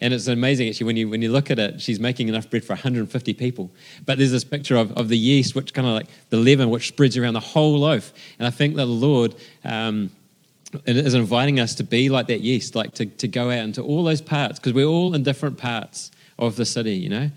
And 0.01 0.15
it's 0.15 0.29
amazing 0.29 0.71
actually 0.71 0.87
when 0.87 0.97
you 0.97 1.11
when 1.11 1.21
you 1.21 1.31
look 1.31 1.51
at 1.51 1.59
it, 1.59 1.79
she's 1.79 2.01
making 2.01 2.29
enough 2.29 2.49
bread 2.49 2.65
for 2.65 2.73
150 2.73 3.35
people. 3.35 3.71
But 4.07 4.17
there's 4.17 4.31
this 4.31 4.45
picture 4.45 4.77
of, 4.77 4.91
of 4.93 5.09
the 5.09 5.19
yeast, 5.19 5.55
which 5.55 5.75
kind 5.75 5.87
of 5.87 5.93
like 5.93 6.07
the 6.31 6.39
leaven, 6.39 6.71
which 6.71 6.89
spreads 6.89 7.19
around 7.19 7.35
the 7.35 7.41
whole 7.41 7.81
loaf. 7.81 8.15
And 8.39 8.47
I 8.47 8.51
think 8.51 8.77
that 8.77 8.87
the 8.87 8.91
Lord 8.93 9.35
um, 9.63 10.11
is 10.87 11.13
inviting 11.13 11.61
us 11.61 11.75
to 11.75 11.85
be 11.85 12.09
like 12.09 12.29
that 12.29 12.41
yeast, 12.41 12.75
like 12.75 12.95
to, 12.95 13.05
to 13.05 13.29
go 13.29 13.51
out 13.51 13.59
into 13.59 13.83
all 13.83 14.03
those 14.03 14.23
parts, 14.23 14.59
because 14.59 14.73
we're 14.73 14.87
all 14.87 15.15
in 15.15 15.23
different 15.23 15.59
parts 15.59 16.11
of 16.41 16.57
the 16.57 16.65
city, 16.65 16.95
you 16.95 17.09
know. 17.09 17.31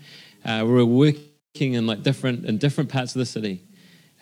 Uh, 0.44 0.64
we're 0.66 0.84
working 0.84 1.74
in 1.74 1.86
like 1.86 2.02
different 2.02 2.44
in 2.44 2.58
different 2.58 2.90
parts 2.90 3.14
of 3.14 3.20
the 3.20 3.26
city. 3.26 3.62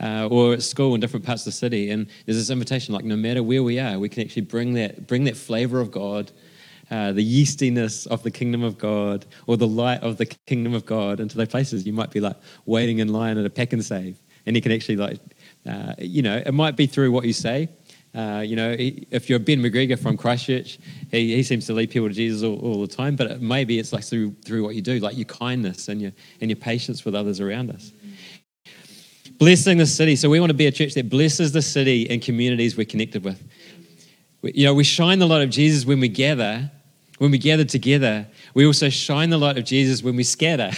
Uh, 0.01 0.26
or 0.33 0.55
at 0.55 0.62
school 0.62 0.95
in 0.95 1.01
different 1.01 1.24
parts 1.24 1.43
of 1.43 1.45
the 1.45 1.53
city, 1.53 1.91
and 1.91 2.09
there's 2.26 2.37
this 2.37 2.51
invitation, 2.51 2.93
like 2.93 3.05
no 3.05 3.14
matter 3.14 3.41
where 3.41 3.62
we 3.62 3.78
are, 3.78 4.01
we 4.01 4.09
can 4.09 4.22
actually 4.22 4.43
bring 4.43 4.72
that 4.72 5.07
bring 5.07 5.22
that 5.24 5.37
flavor 5.37 5.80
of 5.80 5.93
God, 5.93 6.33
uh, 6.91 7.12
the 7.12 7.22
yeastiness 7.22 8.07
of 8.09 8.22
the 8.24 8.30
kingdom 8.30 8.64
of 8.64 8.78
God, 8.78 9.26
or 9.47 9.57
the 9.57 9.68
light 9.68 10.01
of 10.03 10.16
the 10.16 10.26
kingdom 10.47 10.74
of 10.74 10.85
God 10.87 11.20
into 11.20 11.37
those 11.37 11.49
places. 11.49 11.87
You 11.87 11.93
might 11.93 12.11
be 12.11 12.20
like 12.20 12.37
waiting 12.66 12.99
in 12.99 13.09
line 13.12 13.39
at 13.39 13.45
a 13.47 13.51
Pak'nSave, 13.51 13.72
and 13.74 13.85
save, 13.85 14.22
and 14.47 14.57
you 14.57 14.62
can 14.62 14.72
actually 14.72 14.97
like, 14.97 15.20
uh, 15.66 15.95
you 15.99 16.22
know, 16.22 16.43
it 16.45 16.53
might 16.53 16.74
be 16.74 16.87
through 16.87 17.12
what 17.12 17.24
you 17.24 17.35
say, 17.35 17.68
uh, 18.15 18.43
you 18.45 18.57
know, 18.57 18.75
if 18.79 19.31
you're 19.31 19.39
Ben 19.39 19.61
McGregor 19.61 19.99
from 19.99 20.19
Christchurch, 20.19 20.79
he, 21.11 21.35
he 21.35 21.43
seems 21.43 21.67
to 21.67 21.73
lead 21.73 21.91
people 21.91 22.09
to 22.09 22.15
Jesus 22.15 22.43
all, 22.43 22.59
all, 22.59 22.81
the 22.83 22.87
time, 22.87 23.17
but 23.17 23.41
maybe 23.41 23.79
it's 23.79 23.93
like 23.93 24.05
through, 24.05 24.33
through 24.45 24.63
what 24.63 24.75
you 24.75 24.83
do, 24.83 24.99
like 24.99 25.17
your 25.17 25.25
kindness 25.25 25.89
and 25.89 26.01
your, 26.03 26.13
and 26.41 26.51
your 26.51 26.59
patience 26.59 27.07
with 27.07 27.15
others 27.15 27.41
around 27.41 27.71
us. 27.71 27.93
Blessing 29.39 29.79
the 29.79 29.87
city. 29.87 30.15
So 30.17 30.29
we 30.29 30.41
want 30.41 30.51
to 30.51 30.55
be 30.55 30.67
a 30.67 30.73
church 30.73 30.93
that 30.95 31.09
blesses 31.09 31.53
the 31.53 31.63
city 31.63 32.09
and 32.11 32.21
communities 32.21 32.77
we're 32.77 32.85
connected 32.85 33.25
with. 33.25 33.43
We, 34.43 34.53
you 34.53 34.67
know, 34.67 34.75
we 34.75 34.85
shine 34.85 35.19
the 35.19 35.27
light 35.27 35.43
of 35.43 35.51
Jesus 35.51 35.87
when 35.87 35.99
we 35.99 36.09
gather, 36.09 36.71
when 37.17 37.31
we 37.31 37.39
gather 37.39 37.65
together, 37.65 38.27
we 38.53 38.67
also 38.67 38.91
shine 38.91 39.31
the 39.31 39.39
light 39.39 39.57
of 39.57 39.65
Jesus 39.65 40.03
when 40.03 40.17
we 40.17 40.25
scatter. 40.25 40.71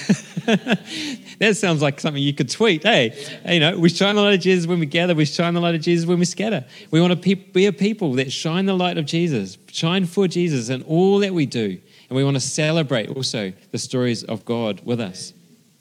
that 1.38 1.56
sounds 1.56 1.82
like 1.82 2.00
something 2.00 2.22
you 2.22 2.34
could 2.34 2.50
tweet. 2.50 2.82
Hey, 2.82 3.12
you 3.48 3.60
know, 3.60 3.78
we 3.78 3.88
shine 3.88 4.14
the 4.14 4.22
light 4.22 4.34
of 4.34 4.40
Jesus 4.40 4.66
when 4.66 4.80
we 4.80 4.86
gather. 4.86 5.14
We 5.14 5.24
shine 5.24 5.54
the 5.54 5.60
light 5.60 5.74
of 5.74 5.80
Jesus 5.80 6.06
when 6.06 6.18
we 6.18 6.24
scatter. 6.24 6.64
We 6.90 7.00
want 7.00 7.22
to 7.22 7.36
be 7.36 7.66
a 7.66 7.72
people 7.72 8.12
that 8.14 8.32
shine 8.32 8.66
the 8.66 8.74
light 8.74 8.98
of 8.98 9.06
Jesus, 9.06 9.58
shine 9.70 10.06
for 10.06 10.28
Jesus 10.28 10.68
in 10.68 10.82
all 10.82 11.18
that 11.18 11.34
we 11.34 11.46
do. 11.46 11.78
And 12.08 12.16
we 12.16 12.24
want 12.24 12.36
to 12.36 12.40
celebrate 12.40 13.08
also 13.08 13.52
the 13.70 13.78
stories 13.78 14.24
of 14.24 14.44
God 14.44 14.80
with 14.84 15.00
us. 15.00 15.32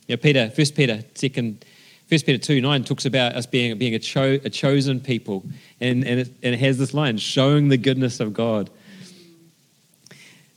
Yeah, 0.07 0.15
Peter, 0.15 0.49
First 0.49 0.75
Peter, 0.75 1.03
second, 1.15 1.65
First 2.09 2.25
Peter 2.25 2.37
two 2.37 2.61
nine 2.61 2.83
talks 2.83 3.05
about 3.05 3.35
us 3.35 3.45
being 3.45 3.77
being 3.77 3.95
a, 3.95 3.99
cho- 3.99 4.39
a 4.43 4.49
chosen 4.49 4.99
people, 4.99 5.43
and 5.79 6.03
and 6.05 6.19
it, 6.21 6.27
and 6.43 6.53
it 6.53 6.59
has 6.59 6.77
this 6.77 6.93
line 6.93 7.17
showing 7.17 7.69
the 7.69 7.77
goodness 7.77 8.19
of 8.19 8.33
God. 8.33 8.69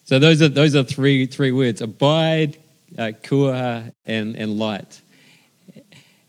So 0.05 0.19
those 0.19 0.43
are 0.43 0.49
those 0.49 0.75
are 0.75 0.83
three 0.83 1.27
three 1.27 1.53
words: 1.53 1.81
abide, 1.81 2.59
uh, 2.99 3.13
kua, 3.23 3.93
and 4.05 4.37
and 4.37 4.59
light. 4.59 5.01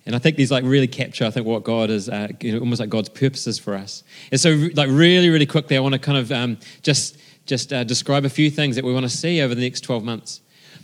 And 0.06 0.16
I 0.16 0.20
think 0.20 0.38
these 0.38 0.52
like 0.52 0.64
really 0.64 0.88
capture, 0.88 1.26
I 1.26 1.32
think, 1.32 1.46
what 1.46 1.66
God 1.66 1.90
is, 1.90 2.08
uh, 2.08 2.30
you 2.40 2.54
know, 2.54 2.60
almost 2.60 2.80
like 2.80 2.90
God's 2.90 3.10
purposes 3.10 3.60
for 3.60 3.76
us. 3.76 4.04
And 4.32 4.40
so, 4.40 4.70
like 4.74 4.90
really, 4.90 5.28
really 5.28 5.46
quickly, 5.46 5.76
I 5.76 5.82
want 5.82 5.94
to 5.94 6.00
kind 6.00 6.18
of 6.18 6.32
um, 6.32 6.58
just 6.82 7.18
just 7.46 7.74
uh, 7.74 7.84
describe 7.84 8.24
a 8.24 8.30
few 8.30 8.50
things 8.50 8.76
that 8.78 8.86
we 8.86 8.94
want 8.94 9.04
to 9.04 9.10
see 9.10 9.42
over 9.42 9.54
the 9.54 9.62
next 9.62 9.82
12 9.82 10.04
months. 10.04 10.42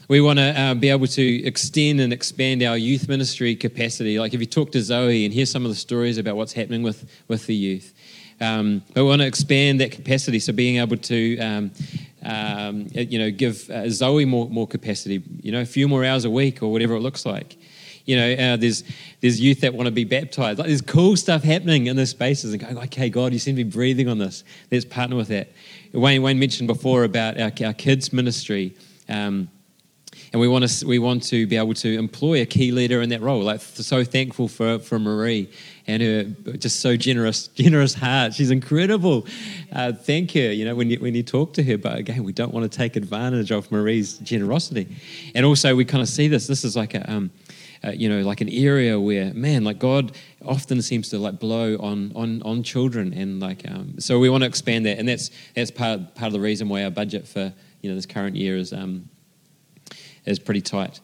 We 0.10 0.20
want 0.20 0.40
to 0.40 0.60
uh, 0.60 0.74
be 0.74 0.90
able 0.90 1.08
to 1.08 1.44
extend 1.46 2.02
and 2.02 2.12
expand 2.12 2.64
our 2.64 2.78
youth 2.78 3.08
ministry 3.08 3.56
capacity. 3.56 4.20
Like 4.20 4.34
if 4.34 4.42
you 4.42 4.46
talk 4.46 4.72
to 4.74 4.82
Zoe 4.82 5.24
and 5.24 5.34
hear 5.34 5.46
some 5.46 5.64
of 5.64 5.72
the 5.72 5.78
stories 5.78 6.18
about 6.18 6.36
what's 6.36 6.54
happening 6.54 6.84
with 6.84 7.10
with 7.30 7.48
the 7.48 7.56
youth, 7.56 7.94
Um, 8.42 8.84
but 8.94 9.04
we 9.04 9.10
want 9.10 9.22
to 9.22 9.28
expand 9.28 9.80
that 9.80 9.92
capacity. 9.92 10.40
So 10.40 10.52
being 10.52 10.78
able 10.78 10.98
to, 10.98 11.40
um, 11.40 11.72
um, 12.24 12.88
you 12.92 13.20
know, 13.20 13.32
give 13.32 13.70
uh, 13.70 13.90
Zoe 13.90 14.26
more, 14.26 14.50
more 14.50 14.68
capacity, 14.68 15.24
you 15.42 15.52
know, 15.52 15.62
a 15.62 15.66
few 15.66 15.88
more 15.88 16.06
hours 16.06 16.26
a 16.26 16.30
week 16.30 16.64
or 16.64 16.72
whatever 16.72 16.96
it 16.96 17.02
looks 17.02 17.26
like. 17.26 17.58
You 18.06 18.18
know, 18.18 18.34
uh, 18.34 18.58
there's 18.58 18.84
there's 19.22 19.40
youth 19.40 19.62
that 19.62 19.74
want 19.74 19.86
to 19.88 19.92
be 19.92 20.04
baptized. 20.04 20.60
Like, 20.60 20.68
there's 20.68 20.82
cool 20.82 21.16
stuff 21.16 21.44
happening 21.44 21.88
in 21.88 21.96
the 21.96 22.06
spaces 22.06 22.54
and 22.54 22.62
going, 22.62 22.78
okay, 22.78 23.10
God, 23.10 23.32
you 23.32 23.40
seem 23.40 23.56
to 23.56 23.64
be 23.64 23.70
breathing 23.70 24.10
on 24.10 24.18
this. 24.18 24.44
Let's 24.72 24.84
partner 24.84 25.16
with 25.16 25.30
that. 25.30 25.54
Wayne, 25.94 26.22
Wayne 26.22 26.40
mentioned 26.40 26.68
before 26.68 27.06
about 27.06 27.40
our, 27.40 27.52
our 27.66 27.74
kids' 27.74 28.12
ministry. 28.12 28.76
Um, 29.08 29.50
and 30.34 30.40
we 30.40 30.48
want 30.48 30.68
to 30.68 30.88
we 30.88 30.98
want 30.98 31.22
to 31.24 31.46
be 31.46 31.56
able 31.56 31.76
to 31.76 31.96
employ 31.96 32.42
a 32.42 32.46
key 32.46 32.72
leader 32.72 33.02
in 33.04 33.10
that 33.10 33.22
role. 33.22 33.44
Like 33.44 33.62
so 33.62 34.04
thankful 34.04 34.48
for 34.48 34.80
for 34.80 34.98
Marie 34.98 35.50
and 35.86 36.02
her 36.02 36.24
just 36.58 36.80
so 36.80 36.98
generous 36.98 37.48
generous 37.56 37.94
heart. 37.94 38.34
She's 38.34 38.50
incredible. 38.50 39.28
Uh, 39.72 39.94
thank 39.94 40.32
her. 40.32 40.52
You 40.52 40.66
know 40.66 40.76
when 40.76 40.90
you 40.90 40.98
when 41.00 41.14
you 41.14 41.22
talk 41.22 41.54
to 41.54 41.64
her, 41.64 41.78
but 41.78 42.00
again 42.00 42.24
we 42.24 42.34
don't 42.34 42.52
want 42.52 42.70
to 42.70 42.78
take 42.78 42.96
advantage 42.96 43.52
of 43.52 43.72
Marie's 43.72 44.18
generosity. 44.18 44.98
And 45.36 45.46
also 45.46 45.76
we 45.76 45.86
kind 45.86 46.02
of 46.02 46.10
see 46.10 46.28
this. 46.28 46.48
This 46.48 46.64
is 46.64 46.76
like 46.76 46.96
a 46.96 47.10
um, 47.10 47.30
uh, 47.86 47.92
you 47.92 48.08
know, 48.08 48.22
like 48.22 48.40
an 48.40 48.48
area 48.48 48.98
where, 48.98 49.34
man, 49.34 49.66
like 49.66 49.78
God 49.78 50.14
often 50.46 50.82
seems 50.82 51.10
to 51.10 51.20
like 51.20 51.38
blow 51.38 51.76
on 51.76 52.14
on 52.16 52.42
on 52.44 52.64
children, 52.64 53.14
and 53.14 53.42
like, 53.42 53.70
um, 53.70 54.00
so 54.00 54.20
we 54.20 54.30
want 54.30 54.42
to 54.42 54.48
expand 54.48 54.86
that, 54.86 55.00
and 55.00 55.08
that's 55.08 55.32
that's 55.54 55.70
part 55.70 56.16
part 56.16 56.28
of 56.28 56.34
the 56.34 56.40
reason 56.40 56.70
why 56.70 56.86
our 56.86 56.90
budget 56.90 57.28
for 57.28 57.54
you 57.82 57.90
know 57.90 57.96
this 57.96 58.06
current 58.06 58.38
year 58.38 58.56
is 58.56 58.72
um, 58.72 59.10
is 60.26 60.40
pretty 60.40 60.62
tight. 60.62 61.00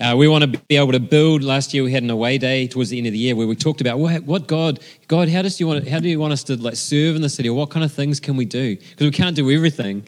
Uh, 0.00 0.14
we 0.16 0.26
want 0.26 0.42
to 0.42 0.60
be 0.68 0.76
able 0.76 0.92
to 0.92 1.00
build. 1.00 1.44
Last 1.44 1.72
year 1.72 1.84
we 1.84 1.92
had 1.92 2.02
an 2.02 2.10
away 2.10 2.36
day 2.36 2.66
towards 2.66 2.90
the 2.90 2.98
end 2.98 3.06
of 3.06 3.12
the 3.12 3.18
year 3.18 3.36
where 3.36 3.46
we 3.46 3.54
talked 3.54 3.80
about 3.80 3.98
what, 3.98 4.24
what 4.24 4.48
God, 4.48 4.80
God, 5.06 5.28
how 5.28 5.42
does 5.42 5.60
you 5.60 5.68
want, 5.68 5.86
how 5.86 6.00
do 6.00 6.08
you 6.08 6.18
want 6.18 6.32
us 6.32 6.42
to 6.44 6.56
like 6.56 6.76
serve 6.76 7.14
in 7.14 7.22
the 7.22 7.28
city, 7.28 7.48
what 7.50 7.70
kind 7.70 7.84
of 7.84 7.92
things 7.92 8.18
can 8.18 8.36
we 8.36 8.44
do? 8.44 8.76
Because 8.76 9.06
we 9.06 9.12
can't 9.12 9.36
do 9.36 9.50
everything. 9.50 10.04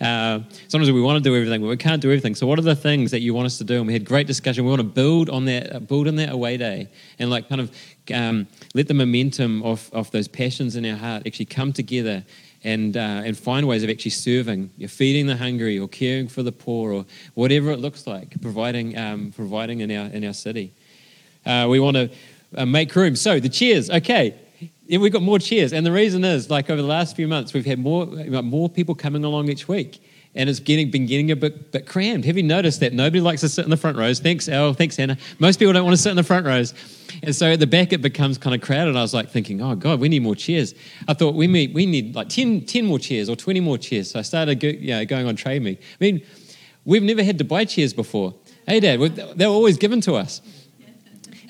Uh, 0.00 0.40
sometimes 0.68 0.90
we 0.92 1.00
want 1.00 1.22
to 1.22 1.28
do 1.28 1.34
everything, 1.34 1.60
but 1.60 1.68
we 1.68 1.76
can't 1.76 2.00
do 2.00 2.08
everything. 2.08 2.34
So, 2.34 2.46
what 2.46 2.58
are 2.58 2.62
the 2.62 2.76
things 2.76 3.10
that 3.10 3.20
you 3.20 3.34
want 3.34 3.46
us 3.46 3.58
to 3.58 3.64
do? 3.64 3.78
And 3.78 3.86
we 3.86 3.92
had 3.92 4.04
great 4.04 4.28
discussion. 4.28 4.64
We 4.64 4.70
want 4.70 4.80
to 4.80 4.86
build 4.86 5.28
on 5.28 5.44
that, 5.46 5.74
uh, 5.74 5.80
build 5.80 6.06
on 6.06 6.14
that 6.16 6.30
away 6.30 6.56
day, 6.56 6.88
and 7.18 7.30
like 7.30 7.48
kind 7.48 7.60
of 7.60 7.72
um, 8.14 8.46
let 8.74 8.86
the 8.86 8.94
momentum 8.94 9.62
of, 9.64 9.90
of 9.92 10.08
those 10.12 10.28
passions 10.28 10.76
in 10.76 10.86
our 10.86 10.96
heart 10.96 11.26
actually 11.26 11.46
come 11.46 11.72
together 11.72 12.24
and, 12.64 12.96
uh, 12.96 13.22
and 13.24 13.36
find 13.36 13.66
ways 13.66 13.82
of 13.82 13.90
actually 13.90 14.10
serving, 14.10 14.70
You're 14.76 14.88
feeding 14.88 15.26
the 15.26 15.36
hungry 15.36 15.78
or 15.78 15.88
caring 15.88 16.28
for 16.28 16.42
the 16.42 16.52
poor 16.52 16.92
or 16.92 17.06
whatever 17.34 17.70
it 17.70 17.78
looks 17.78 18.06
like, 18.06 18.40
providing, 18.40 18.96
um, 18.98 19.32
providing 19.34 19.80
in, 19.80 19.90
our, 19.90 20.06
in 20.06 20.24
our 20.24 20.32
city. 20.32 20.72
Uh, 21.46 21.66
we 21.70 21.80
want 21.80 21.96
to 21.96 22.10
uh, 22.56 22.66
make 22.66 22.94
room. 22.94 23.14
So 23.16 23.38
the 23.38 23.48
chairs, 23.48 23.90
okay, 23.90 24.34
we've 24.88 25.12
got 25.12 25.22
more 25.22 25.38
chairs. 25.38 25.72
And 25.72 25.86
the 25.86 25.92
reason 25.92 26.24
is, 26.24 26.50
like 26.50 26.68
over 26.68 26.82
the 26.82 26.88
last 26.88 27.14
few 27.14 27.28
months, 27.28 27.52
we've 27.52 27.66
had 27.66 27.78
more, 27.78 28.06
more 28.06 28.68
people 28.68 28.94
coming 28.94 29.24
along 29.24 29.48
each 29.48 29.68
week 29.68 30.00
and 30.38 30.48
it's 30.48 30.60
getting, 30.60 30.88
been 30.88 31.04
getting 31.04 31.32
a 31.32 31.36
bit, 31.36 31.72
bit 31.72 31.84
crammed. 31.84 32.24
Have 32.24 32.36
you 32.36 32.44
noticed 32.44 32.78
that 32.78 32.92
nobody 32.92 33.20
likes 33.20 33.40
to 33.40 33.48
sit 33.48 33.64
in 33.64 33.70
the 33.70 33.76
front 33.76 33.98
rows? 33.98 34.20
Thanks, 34.20 34.48
Al. 34.48 34.72
Thanks, 34.72 34.96
Anna. 34.96 35.18
Most 35.40 35.58
people 35.58 35.72
don't 35.72 35.84
want 35.84 35.96
to 35.96 36.02
sit 36.02 36.10
in 36.10 36.16
the 36.16 36.22
front 36.22 36.46
rows. 36.46 36.74
And 37.24 37.34
so 37.34 37.50
at 37.50 37.58
the 37.58 37.66
back, 37.66 37.92
it 37.92 38.00
becomes 38.00 38.38
kind 38.38 38.54
of 38.54 38.60
crowded. 38.60 38.94
I 38.94 39.02
was 39.02 39.12
like 39.12 39.30
thinking, 39.30 39.60
oh, 39.60 39.74
God, 39.74 39.98
we 39.98 40.08
need 40.08 40.22
more 40.22 40.36
chairs. 40.36 40.76
I 41.08 41.14
thought 41.14 41.34
we 41.34 41.48
need, 41.48 41.74
we 41.74 41.86
need 41.86 42.14
like 42.14 42.28
10, 42.28 42.66
10 42.66 42.86
more 42.86 43.00
chairs 43.00 43.28
or 43.28 43.34
20 43.34 43.58
more 43.58 43.78
chairs. 43.78 44.12
So 44.12 44.20
I 44.20 44.22
started 44.22 44.62
you 44.62 44.94
know, 44.94 45.04
going 45.04 45.26
on 45.26 45.34
Trade 45.34 45.60
Me. 45.60 45.72
I 45.72 46.04
mean, 46.04 46.22
we've 46.84 47.02
never 47.02 47.24
had 47.24 47.38
to 47.38 47.44
buy 47.44 47.64
chairs 47.64 47.92
before. 47.92 48.32
Hey, 48.64 48.78
Dad, 48.78 49.00
they 49.00 49.46
were 49.46 49.52
always 49.52 49.76
given 49.76 50.00
to 50.02 50.14
us. 50.14 50.40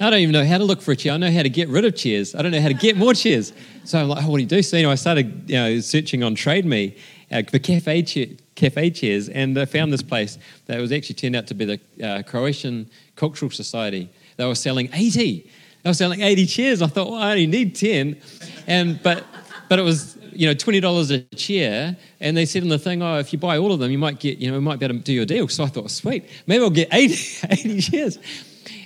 I 0.00 0.08
don't 0.08 0.20
even 0.20 0.32
know 0.32 0.46
how 0.46 0.56
to 0.56 0.64
look 0.64 0.80
for 0.80 0.92
a 0.92 0.96
chair. 0.96 1.12
I 1.12 1.16
know 1.18 1.30
how 1.30 1.42
to 1.42 1.50
get 1.50 1.68
rid 1.68 1.84
of 1.84 1.94
chairs. 1.94 2.34
I 2.34 2.40
don't 2.40 2.52
know 2.52 2.60
how 2.60 2.68
to 2.68 2.74
get 2.74 2.96
more 2.96 3.12
chairs. 3.12 3.52
So 3.84 3.98
I'm 3.98 4.08
like, 4.08 4.24
oh, 4.24 4.30
what 4.30 4.36
do 4.36 4.42
you 4.44 4.48
do? 4.48 4.62
So 4.62 4.76
you 4.78 4.84
know, 4.84 4.92
I 4.92 4.94
started 4.94 5.50
you 5.50 5.56
know, 5.56 5.80
searching 5.80 6.22
on 6.22 6.36
Trade 6.36 6.64
Me 6.64 6.96
uh, 7.32 7.42
for 7.42 7.58
cafe, 7.58 8.02
chair, 8.02 8.26
cafe 8.58 8.90
chairs, 8.90 9.28
and 9.28 9.58
I 9.58 9.64
found 9.64 9.92
this 9.92 10.02
place 10.02 10.36
that 10.66 10.80
was 10.80 10.92
actually 10.92 11.14
turned 11.14 11.36
out 11.36 11.46
to 11.46 11.54
be 11.54 11.64
the 11.64 12.06
uh, 12.06 12.22
Croatian 12.24 12.90
Cultural 13.16 13.50
Society. 13.50 14.10
They 14.36 14.44
were 14.44 14.54
selling 14.54 14.90
80. 14.92 15.50
They 15.82 15.90
were 15.90 15.94
selling 15.94 16.20
80 16.20 16.46
chairs. 16.46 16.82
I 16.82 16.88
thought, 16.88 17.10
well, 17.10 17.22
I 17.22 17.30
only 17.30 17.46
need 17.46 17.76
10. 17.76 18.20
And, 18.66 19.00
but, 19.02 19.24
but 19.68 19.78
it 19.78 19.82
was 19.82 20.18
you 20.32 20.46
know, 20.46 20.54
twenty 20.54 20.78
dollars 20.78 21.10
a 21.10 21.20
chair, 21.34 21.96
and 22.20 22.36
they 22.36 22.46
said 22.46 22.62
in 22.62 22.68
the 22.68 22.78
thing, 22.78 23.02
oh, 23.02 23.18
if 23.18 23.32
you 23.32 23.40
buy 23.40 23.58
all 23.58 23.72
of 23.72 23.80
them, 23.80 23.90
you 23.90 23.98
might 23.98 24.20
get, 24.20 24.38
you 24.38 24.48
know, 24.48 24.56
we 24.56 24.62
might 24.62 24.78
be 24.78 24.84
able 24.84 24.96
to 24.96 25.02
do 25.02 25.12
your 25.12 25.26
deal. 25.26 25.48
So 25.48 25.64
I 25.64 25.66
thought, 25.66 25.90
sweet, 25.90 26.28
maybe 26.46 26.62
I'll 26.62 26.70
get 26.70 26.88
80, 26.92 27.46
80 27.50 27.80
chairs 27.80 28.18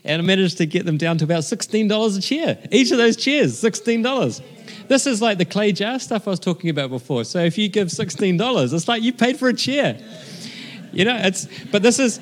and 0.04 0.20
I 0.20 0.24
managed 0.24 0.58
to 0.58 0.66
get 0.66 0.84
them 0.84 0.96
down 0.96 1.18
to 1.18 1.24
about 1.24 1.42
$16 1.42 2.18
a 2.18 2.20
chair. 2.20 2.58
Each 2.70 2.90
of 2.90 2.98
those 2.98 3.16
chairs, 3.16 3.62
$16. 3.62 4.42
This 4.88 5.06
is 5.06 5.22
like 5.22 5.38
the 5.38 5.44
clay 5.44 5.72
jar 5.72 5.98
stuff 5.98 6.26
I 6.26 6.30
was 6.30 6.40
talking 6.40 6.70
about 6.70 6.90
before. 6.90 7.24
So 7.24 7.38
if 7.40 7.58
you 7.58 7.68
give 7.68 7.88
$16, 7.88 8.72
it's 8.72 8.88
like 8.88 9.02
you 9.02 9.12
paid 9.12 9.38
for 9.38 9.48
a 9.48 9.54
chair. 9.54 9.98
You 10.92 11.04
know, 11.06 11.16
it's 11.16 11.48
but 11.70 11.82
this 11.82 11.98
is 11.98 12.20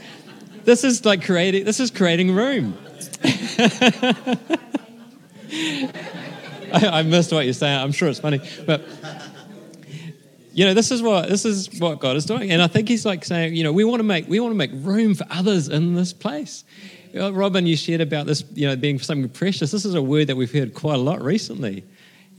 this 0.65 0.85
is 0.85 1.05
like 1.05 1.25
creating 1.25 1.65
this 1.65 1.81
is 1.81 1.91
creating 1.91 2.33
room. 2.35 2.79
I, 6.73 7.01
I 7.01 7.03
missed 7.03 7.33
what 7.33 7.45
you're 7.45 7.53
saying. 7.53 7.79
I'm 7.79 7.91
sure 7.93 8.09
it's 8.09 8.21
funny, 8.21 8.41
but 8.67 8.83
you 10.53 10.65
know 10.65 10.75
this 10.75 10.93
is 10.93 11.03
what 11.03 11.29
this 11.29 11.45
is 11.45 11.81
what 11.81 11.99
God 11.99 12.17
is 12.17 12.25
doing, 12.27 12.53
and 12.53 12.63
I 12.63 12.69
think 12.69 12.89
He's 12.89 13.05
like 13.05 13.25
saying, 13.25 13.57
you 13.57 13.65
know, 13.65 13.73
we 13.73 13.83
want 13.83 13.99
to 13.99 14.05
make 14.05 14.29
we 14.29 14.39
want 14.39 14.53
to 14.53 14.57
make 14.57 14.71
room 14.75 15.15
for 15.15 15.27
others 15.31 15.69
in 15.69 15.95
this 15.95 16.13
place. 16.13 16.65
Uh, 17.19 17.33
Robin, 17.33 17.67
you 17.67 17.77
shared 17.77 18.01
about 18.01 18.27
this, 18.27 18.45
you 18.55 18.69
know, 18.69 18.77
being 18.77 19.01
something 19.01 19.29
precious. 19.29 19.73
This 19.73 19.85
is 19.85 19.95
a 19.95 20.03
word 20.03 20.29
that 20.29 20.37
we've 20.37 20.53
heard 20.53 20.75
quite 20.75 20.95
a 20.95 20.99
lot 20.99 21.21
recently. 21.23 21.83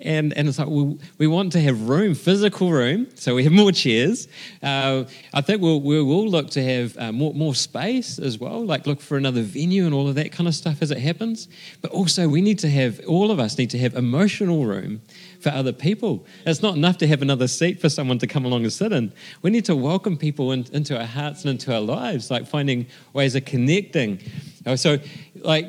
And, 0.04 0.34
and 0.34 0.48
it's 0.48 0.58
like 0.58 0.68
we, 0.68 0.98
we 1.18 1.28
want 1.28 1.52
to 1.54 1.62
have 1.62 1.88
room, 1.88 2.16
physical 2.16 2.72
room, 2.72 3.08
so 3.16 3.36
we 3.36 3.44
have 3.44 3.54
more 3.54 3.72
chairs. 3.72 4.28
Uh, 4.64 5.06
I 5.34 5.42
think 5.42 5.62
we'll, 5.62 5.82
we 5.82 6.02
will 6.02 6.28
look 6.28 6.50
to 6.52 6.64
have 6.64 6.98
uh, 6.98 7.12
more, 7.12 7.34
more 7.34 7.56
space 7.56 8.18
as 8.20 8.40
well, 8.40 8.66
like 8.66 8.88
look 8.88 9.00
for 9.00 9.18
another 9.18 9.42
venue 9.42 9.86
and 9.86 9.94
all 9.94 10.08
of 10.08 10.16
that 10.16 10.32
kind 10.32 10.48
of 10.48 10.56
stuff 10.56 10.82
as 10.82 10.92
it 10.92 10.98
happens. 10.98 11.48
But 11.82 11.92
also, 11.92 12.28
we 12.28 12.42
need 12.42 12.60
to 12.60 12.70
have, 12.70 13.00
all 13.08 13.32
of 13.32 13.40
us 13.40 13.58
need 13.58 13.70
to 13.72 13.78
have 13.78 13.96
emotional 13.96 14.66
room 14.66 15.02
for 15.40 15.50
other 15.50 15.74
people. 15.74 16.26
It's 16.46 16.62
not 16.62 16.76
enough 16.76 16.98
to 17.00 17.08
have 17.08 17.22
another 17.22 17.48
seat 17.48 17.80
for 17.80 17.90
someone 17.90 18.20
to 18.20 18.28
come 18.28 18.46
along 18.46 18.64
and 18.64 18.74
sit 18.74 18.92
in. 18.92 19.12
We 19.42 19.50
need 19.50 19.66
to 19.66 19.76
welcome 19.76 20.18
people 20.18 20.52
in, 20.52 20.66
into 20.72 20.98
our 20.98 21.06
hearts 21.06 21.42
and 21.42 21.52
into 21.52 21.74
our 21.74 21.82
lives, 21.82 22.32
like 22.32 22.48
finding 22.48 22.88
ways 23.14 23.36
of 23.36 23.46
connecting. 23.46 24.20
Oh, 24.66 24.76
so, 24.76 24.98
like, 25.36 25.66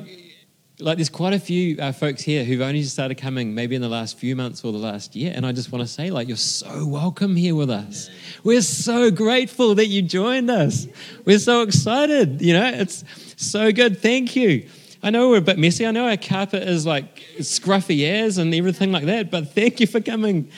like 0.83 0.99
there's 0.99 1.09
quite 1.09 1.33
a 1.33 1.39
few 1.39 1.81
uh, 1.81 1.93
folks 1.93 2.23
here 2.23 2.45
who've 2.45 2.61
only 2.61 2.81
just 2.81 2.93
started 2.93 3.17
coming 3.17 3.55
maybe 3.55 3.77
in 3.77 3.83
the 3.83 3.89
last 3.89 4.19
few 4.19 4.35
months 4.35 4.65
or 4.65 4.73
the 4.73 4.79
last 4.79 5.15
year 5.15 5.33
and 5.35 5.47
i 5.47 5.53
just 5.53 5.71
want 5.71 5.81
to 5.81 5.87
say 5.87 6.11
like 6.11 6.27
you're 6.29 6.37
so 6.37 6.87
welcome 6.87 7.37
here 7.37 7.55
with 7.55 7.71
us. 7.71 8.11
We're 8.43 8.63
so 8.63 9.11
grateful 9.11 9.75
that 9.77 9.87
you 9.87 10.03
joined 10.03 10.51
us. 10.51 10.89
We're 11.25 11.39
so 11.39 11.63
excited 11.63 12.43
you 12.43 12.55
know? 12.55 12.67
It's 12.67 13.05
so 13.37 13.71
good. 13.73 13.99
Thank 13.99 14.35
you. 14.35 14.69
I 15.03 15.11
know 15.11 15.31
we're 15.31 15.39
a 15.39 15.41
bit 15.41 15.59
messy. 15.59 15.87
I 15.87 15.91
know 15.91 16.09
our 16.09 16.17
carpet 16.17 16.63
is 16.65 16.87
like 16.87 17.17
scruffy 17.39 18.05
airs 18.05 18.39
and 18.39 18.55
everything 18.55 18.93
like 18.93 19.05
that 19.05 19.31
but 19.31 19.53
thank 19.55 19.81
you 19.81 19.87
for 19.87 20.01
coming. 20.01 20.51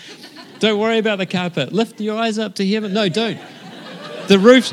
Don't 0.60 0.78
worry 0.78 0.98
about 0.98 1.18
the 1.18 1.26
carpet. 1.26 1.72
Lift 1.72 2.00
your 2.00 2.18
eyes 2.18 2.38
up 2.38 2.54
to 2.56 2.66
heaven. 2.66 2.94
No 2.94 3.08
don't. 3.08 3.38
The 4.28 4.38
roof 4.38 4.72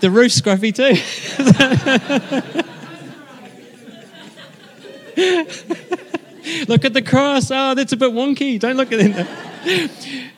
the 0.00 0.10
roof's 0.10 0.40
scruffy 0.40 0.74
too 0.74 2.62
look 6.68 6.84
at 6.84 6.92
the 6.92 7.02
cross. 7.02 7.50
Oh, 7.50 7.74
that's 7.74 7.92
a 7.92 7.96
bit 7.96 8.12
wonky. 8.12 8.58
Don't 8.58 8.76
look 8.76 8.92
at 8.92 9.00
it. 9.00 9.26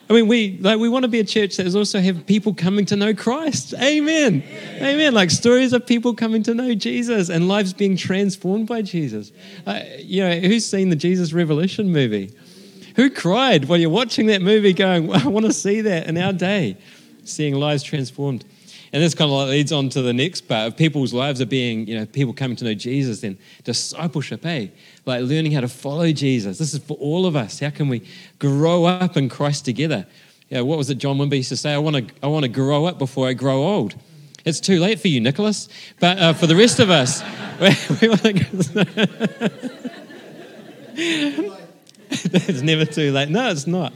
I 0.09 0.13
mean, 0.13 0.29
we 0.29 0.59
like 0.59 0.79
we 0.79 0.89
want 0.89 1.05
to 1.05 1.09
be 1.09 1.21
a 1.21 1.25
church 1.25 1.57
that 1.57 1.75
also 1.75 1.99
have 1.99 2.27
people 2.27 2.53
coming 2.53 2.85
to 2.87 2.97
know 2.97 3.15
Christ. 3.15 3.73
Amen. 3.75 4.45
Amen. 4.77 5.15
Like 5.15 5.31
stories 5.31 5.73
of 5.73 5.87
people 5.87 6.15
coming 6.15 6.43
to 6.43 6.55
know 6.55 6.75
Jesus 6.75 7.31
and 7.31 7.49
lives 7.49 7.73
being 7.73 7.97
transformed 7.97 8.67
by 8.67 8.83
Jesus. 8.83 9.33
Uh, 9.67 9.81
you 9.99 10.23
know, 10.23 10.39
who's 10.41 10.67
seen 10.67 10.91
the 10.91 10.97
Jesus 10.97 11.33
Revolution 11.33 11.91
movie? 11.91 12.37
Who 12.97 13.09
cried 13.09 13.65
while 13.65 13.79
you're 13.79 13.89
watching 13.91 14.27
that 14.27 14.43
movie, 14.43 14.75
going, 14.75 15.11
"I 15.11 15.27
want 15.27 15.47
to 15.47 15.53
see 15.53 15.81
that 15.81 16.07
in 16.07 16.19
our 16.19 16.35
day," 16.35 16.77
seeing 17.25 17.55
lives 17.55 17.83
transformed. 17.83 18.45
And 18.95 19.03
this 19.03 19.13
kind 19.13 19.29
of 19.29 19.49
leads 19.49 19.73
on 19.73 19.89
to 19.89 20.03
the 20.03 20.13
next 20.13 20.43
part 20.43 20.69
of 20.69 20.77
people's 20.77 21.13
lives 21.13 21.41
are 21.41 21.47
being, 21.47 21.89
you 21.89 21.99
know, 21.99 22.07
people 22.07 22.33
coming 22.33 22.57
to 22.59 22.65
know 22.65 22.75
Jesus, 22.75 23.23
then 23.23 23.37
discipleship, 23.65 24.47
eh? 24.47 24.69
Like 25.05 25.23
learning 25.23 25.51
how 25.51 25.63
to 25.63 25.69
follow 25.69 26.13
Jesus. 26.13 26.59
This 26.59 26.75
is 26.75 26.79
for 26.81 26.97
all 26.99 27.27
of 27.27 27.35
us. 27.35 27.59
How 27.59 27.71
can 27.71 27.89
we 27.89 28.07
grow 28.39 28.85
up 28.85 29.17
in 29.17 29.29
Christ 29.29 29.65
together? 29.65 30.07
Know, 30.49 30.65
what 30.65 30.79
was 30.79 30.91
it 30.91 30.99
John 30.99 31.19
Wimber 31.19 31.37
used 31.37 31.49
to 31.49 31.57
say? 31.57 31.75
I 31.75 31.79
want 31.79 31.97
to, 31.97 32.15
I 32.23 32.29
want 32.29 32.45
to 32.45 32.49
grow 32.49 32.85
up 32.85 33.01
before 33.01 33.27
I 33.27 33.33
grow 33.33 33.65
old. 33.65 33.97
It's 34.45 34.61
too 34.61 34.79
late 34.79 35.01
for 35.01 35.09
you, 35.09 35.21
Nicholas. 35.21 35.69
But 35.99 36.19
uh, 36.21 36.33
for 36.33 36.47
the 36.47 36.55
rest 36.55 36.79
of 36.79 36.89
us, 36.89 37.21
we, 38.01 38.09
want 38.09 38.23
to. 38.23 39.51
it's 42.11 42.63
never 42.63 42.85
too 42.85 43.11
late. 43.11 43.29
No, 43.29 43.51
it's 43.51 43.67
not 43.67 43.93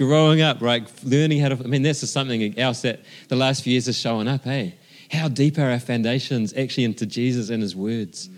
growing 0.00 0.40
up, 0.40 0.62
right? 0.62 0.90
Learning 1.04 1.38
how 1.40 1.50
to, 1.50 1.62
I 1.62 1.66
mean, 1.66 1.82
this 1.82 2.02
is 2.02 2.10
something 2.10 2.58
else 2.58 2.80
that 2.80 3.00
the 3.28 3.36
last 3.36 3.62
few 3.62 3.72
years 3.72 3.86
is 3.86 3.98
showing 3.98 4.28
up, 4.28 4.44
hey? 4.44 4.76
How 5.12 5.28
deep 5.28 5.58
are 5.58 5.70
our 5.70 5.78
foundations 5.78 6.54
actually 6.54 6.84
into 6.84 7.04
Jesus 7.04 7.50
and 7.50 7.62
his 7.62 7.76
words? 7.76 8.30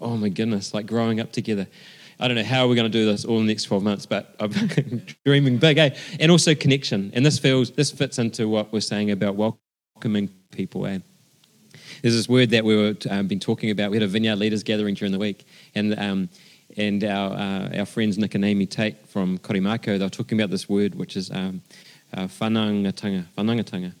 Oh 0.00 0.16
my 0.16 0.30
goodness, 0.30 0.72
like 0.72 0.86
growing 0.86 1.20
up 1.20 1.30
together. 1.30 1.66
I 2.18 2.26
don't 2.26 2.38
know 2.38 2.42
how 2.42 2.66
we're 2.66 2.74
going 2.74 2.90
to 2.90 2.98
do 2.98 3.04
this 3.04 3.26
all 3.26 3.38
in 3.38 3.46
the 3.46 3.52
next 3.52 3.64
12 3.64 3.82
months, 3.82 4.06
but 4.06 4.34
I'm 4.40 4.50
dreaming 5.26 5.58
big, 5.58 5.76
eh? 5.76 5.90
And 6.18 6.30
also 6.30 6.54
connection. 6.54 7.10
And 7.12 7.24
this 7.26 7.38
feels, 7.38 7.70
this 7.72 7.90
fits 7.90 8.18
into 8.18 8.48
what 8.48 8.72
we're 8.72 8.80
saying 8.80 9.10
about 9.10 9.36
welcoming 9.36 10.30
people, 10.52 10.86
eh? 10.86 11.00
There's 12.00 12.14
this 12.14 12.30
word 12.30 12.48
that 12.50 12.64
we 12.64 12.76
were 12.76 12.96
um, 13.10 13.26
been 13.26 13.40
talking 13.40 13.70
about. 13.70 13.90
We 13.90 13.98
had 13.98 14.04
a 14.04 14.08
vineyard 14.08 14.36
leaders 14.36 14.62
gathering 14.62 14.94
during 14.94 15.12
the 15.12 15.18
week, 15.18 15.44
and 15.74 15.98
um, 15.98 16.30
and 16.76 17.02
our 17.04 17.32
uh, 17.32 17.78
our 17.78 17.86
friends 17.86 18.18
Nick 18.18 18.34
and 18.34 18.44
Amy 18.44 18.66
Tate 18.66 18.96
from 19.08 19.38
Korimako, 19.38 19.98
they 19.98 20.04
were 20.04 20.08
talking 20.08 20.40
about 20.40 20.50
this 20.50 20.68
word, 20.68 20.94
which 20.94 21.16
is 21.16 21.30
um, 21.30 21.62
uh, 22.14 22.24
whanaungatanga. 22.24 23.24
whanaungatanga. 23.36 23.92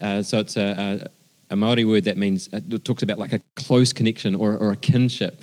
Uh, 0.00 0.22
so 0.22 0.40
it's 0.40 0.56
a, 0.56 1.06
a, 1.50 1.54
a 1.54 1.56
Maori 1.56 1.84
word 1.84 2.04
that 2.04 2.16
means 2.16 2.48
uh, 2.52 2.60
it 2.70 2.84
talks 2.84 3.02
about 3.02 3.18
like 3.18 3.32
a 3.32 3.40
close 3.56 3.92
connection 3.92 4.34
or, 4.34 4.56
or 4.56 4.72
a 4.72 4.76
kinship. 4.76 5.42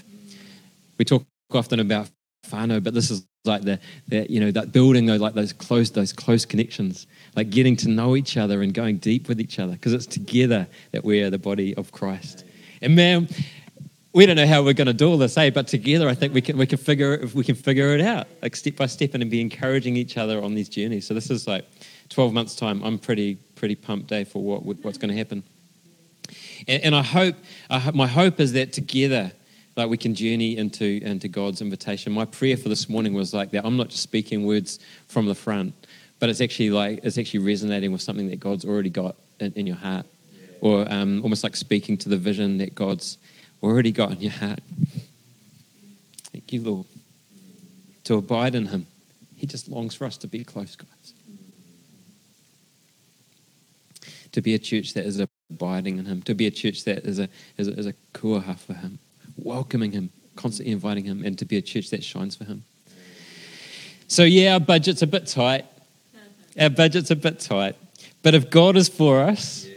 We 0.97 1.05
talk 1.05 1.25
often 1.53 1.79
about 1.79 2.09
whānau, 2.47 2.83
but 2.83 2.93
this 2.93 3.09
is 3.09 3.25
like 3.45 3.63
the, 3.63 3.79
the 4.07 4.31
you 4.31 4.39
know 4.39 4.51
that 4.51 4.71
building 4.71 5.05
those 5.05 5.19
like 5.19 5.33
those 5.33 5.53
close 5.53 5.91
those 5.91 6.13
close 6.13 6.45
connections, 6.45 7.07
like 7.35 7.49
getting 7.49 7.75
to 7.77 7.89
know 7.89 8.15
each 8.15 8.37
other 8.37 8.61
and 8.61 8.73
going 8.73 8.97
deep 8.97 9.27
with 9.27 9.39
each 9.39 9.57
other, 9.59 9.73
because 9.73 9.93
it's 9.93 10.05
together 10.05 10.67
that 10.91 11.03
we 11.03 11.21
are 11.21 11.29
the 11.29 11.39
body 11.39 11.75
of 11.75 11.91
Christ. 11.91 12.45
And 12.81 12.95
man, 12.95 13.29
we 14.13 14.25
don't 14.25 14.35
know 14.35 14.47
how 14.47 14.61
we're 14.61 14.73
going 14.73 14.87
to 14.87 14.93
do 14.93 15.09
all 15.09 15.17
this, 15.17 15.37
eh? 15.37 15.49
But 15.51 15.67
together, 15.67 16.09
I 16.09 16.13
think 16.13 16.33
we 16.33 16.41
can 16.41 16.57
we 16.57 16.65
can 16.65 16.77
figure 16.77 17.27
we 17.33 17.43
can 17.43 17.55
figure 17.55 17.95
it 17.95 18.01
out, 18.01 18.27
like 18.41 18.55
step 18.55 18.75
by 18.75 18.87
step, 18.87 19.13
and 19.13 19.29
be 19.29 19.39
encouraging 19.39 19.95
each 19.95 20.17
other 20.17 20.41
on 20.43 20.53
these 20.53 20.67
journeys. 20.67 21.07
So 21.07 21.13
this 21.13 21.29
is 21.29 21.47
like 21.47 21.65
12 22.09 22.33
months 22.33 22.55
time. 22.55 22.83
I'm 22.83 22.99
pretty 22.99 23.35
pretty 23.55 23.75
pumped, 23.75 24.11
eh, 24.11 24.25
for 24.25 24.41
what 24.41 24.65
what's 24.83 24.97
going 24.97 25.11
to 25.11 25.17
happen. 25.17 25.43
And, 26.67 26.83
and 26.83 26.95
I 26.95 27.01
hope, 27.01 27.35
I 27.69 27.91
my 27.91 28.07
hope 28.07 28.39
is 28.39 28.53
that 28.53 28.73
together 28.73 29.31
like 29.77 29.89
we 29.89 29.97
can 29.97 30.13
journey 30.13 30.57
into 30.57 30.99
into 31.03 31.27
God's 31.27 31.61
invitation. 31.61 32.11
My 32.11 32.25
prayer 32.25 32.57
for 32.57 32.69
this 32.69 32.89
morning 32.89 33.13
was 33.13 33.33
like 33.33 33.51
that. 33.51 33.65
I'm 33.65 33.77
not 33.77 33.89
just 33.89 34.03
speaking 34.03 34.45
words 34.45 34.79
from 35.07 35.25
the 35.25 35.35
front, 35.35 35.73
but 36.19 36.29
it's 36.29 36.41
actually 36.41 36.71
like 36.71 36.99
it's 37.03 37.17
actually 37.17 37.39
resonating 37.39 37.91
with 37.93 38.01
something 38.01 38.29
that 38.29 38.41
God's 38.41 38.65
already 38.65 38.89
got 38.89 39.15
in, 39.39 39.53
in 39.53 39.67
your 39.67 39.77
heart, 39.77 40.05
or 40.59 40.85
um, 40.91 41.23
almost 41.23 41.43
like 41.43 41.55
speaking 41.55 41.97
to 41.99 42.09
the 42.09 42.17
vision 42.17 42.57
that 42.57 42.75
God's 42.75 43.17
already 43.63 43.91
got 43.91 44.11
in 44.11 44.21
your 44.21 44.31
heart. 44.31 44.59
Thank 46.31 46.53
you, 46.53 46.61
Lord. 46.61 46.85
To 48.05 48.15
abide 48.15 48.55
in 48.55 48.67
Him, 48.67 48.87
He 49.35 49.45
just 49.45 49.67
longs 49.67 49.95
for 49.95 50.05
us 50.05 50.17
to 50.17 50.27
be 50.27 50.43
close, 50.43 50.75
guys. 50.75 51.13
To 54.31 54.41
be 54.41 54.53
a 54.53 54.59
church 54.59 54.93
that 54.93 55.05
is 55.05 55.21
abiding 55.51 55.97
in 55.99 56.05
Him, 56.05 56.21
to 56.23 56.33
be 56.33 56.47
a 56.47 56.51
church 56.51 56.85
that 56.85 57.05
is 57.05 57.19
a 57.19 57.27
is 57.57 57.67
a, 57.67 57.71
is 57.73 57.85
a 57.85 57.93
kūaha 58.13 58.57
for 58.57 58.73
Him 58.73 58.99
welcoming 59.37 59.91
Him, 59.91 60.09
constantly 60.35 60.71
inviting 60.71 61.05
Him, 61.05 61.23
and 61.23 61.37
to 61.39 61.45
be 61.45 61.57
a 61.57 61.61
church 61.61 61.89
that 61.89 62.03
shines 62.03 62.35
for 62.35 62.45
Him. 62.45 62.63
So, 64.07 64.23
yeah, 64.23 64.53
our 64.53 64.59
budget's 64.59 65.01
a 65.01 65.07
bit 65.07 65.27
tight. 65.27 65.65
Our 66.59 66.69
budget's 66.69 67.11
a 67.11 67.15
bit 67.15 67.39
tight. 67.39 67.75
But 68.23 68.33
if 68.35 68.49
God 68.49 68.75
is 68.75 68.89
for 68.89 69.21
us, 69.21 69.67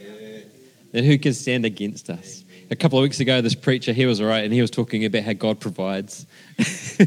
then 0.92 1.04
who 1.04 1.18
can 1.18 1.32
stand 1.34 1.64
against 1.64 2.10
us? 2.10 2.43
A 2.70 2.76
couple 2.76 2.98
of 2.98 3.02
weeks 3.02 3.20
ago, 3.20 3.40
this 3.40 3.54
preacher, 3.54 3.92
he 3.92 4.06
was 4.06 4.20
all 4.20 4.26
right, 4.26 4.44
and 4.44 4.52
he 4.52 4.60
was 4.60 4.70
talking 4.70 5.04
about 5.04 5.22
how 5.22 5.32
God 5.32 5.60
provides. 5.60 6.26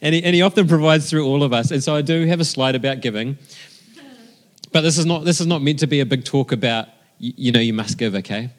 and, 0.00 0.14
he, 0.14 0.22
and 0.22 0.34
he 0.34 0.42
often 0.42 0.68
provides 0.68 1.10
through 1.10 1.26
all 1.26 1.42
of 1.42 1.52
us. 1.52 1.70
And 1.70 1.82
so 1.82 1.94
I 1.94 2.02
do 2.02 2.26
have 2.26 2.40
a 2.40 2.44
slide 2.44 2.74
about 2.74 3.00
giving. 3.00 3.38
But 4.72 4.82
this 4.82 4.98
is 4.98 5.06
not, 5.06 5.24
this 5.24 5.40
is 5.40 5.46
not 5.46 5.62
meant 5.62 5.80
to 5.80 5.86
be 5.86 6.00
a 6.00 6.06
big 6.06 6.24
talk 6.24 6.52
about, 6.52 6.88
you, 7.18 7.32
you 7.36 7.52
know, 7.52 7.60
you 7.60 7.72
must 7.72 7.98
give, 7.98 8.14
okay? 8.14 8.50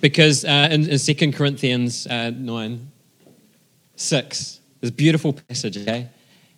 Because 0.00 0.44
uh, 0.44 0.68
in, 0.70 0.88
in 0.88 0.98
2 0.98 1.32
Corinthians 1.32 2.06
uh, 2.06 2.30
9, 2.30 2.90
6, 3.96 4.60
this 4.80 4.90
beautiful 4.90 5.32
passage, 5.32 5.78
okay? 5.78 6.08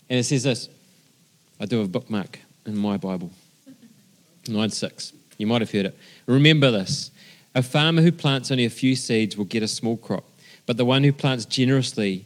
And 0.09 0.19
it 0.19 0.25
says 0.25 0.43
this 0.43 0.69
I 1.61 1.67
do 1.67 1.79
have 1.79 1.87
a 1.87 1.91
bookmark 1.91 2.41
in 2.67 2.77
my 2.77 2.97
Bible 2.97 3.31
9 4.49 4.71
6. 4.71 5.13
You 5.39 5.47
might 5.47 5.61
have 5.61 5.71
heard 5.71 5.87
it. 5.87 5.99
Remember 6.27 6.71
this 6.71 7.11
a 7.55 7.63
farmer 7.63 8.03
who 8.03 8.11
plants 8.11 8.51
only 8.51 8.65
a 8.65 8.71
few 8.71 8.97
seeds 8.97 9.37
will 9.37 9.45
get 9.45 9.63
a 9.63 9.69
small 9.69 9.97
crop, 9.97 10.25
but 10.67 10.77
the 10.77 10.85
one 10.85 11.05
who 11.05 11.13
plants 11.13 11.45
generously 11.45 12.25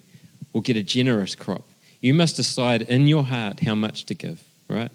will 0.52 0.62
get 0.62 0.76
a 0.76 0.82
generous 0.82 1.34
crop. 1.34 1.64
You 2.00 2.14
must 2.14 2.36
decide 2.36 2.82
in 2.82 3.06
your 3.06 3.24
heart 3.24 3.60
how 3.60 3.74
much 3.74 4.04
to 4.06 4.14
give, 4.14 4.42
right? 4.68 4.90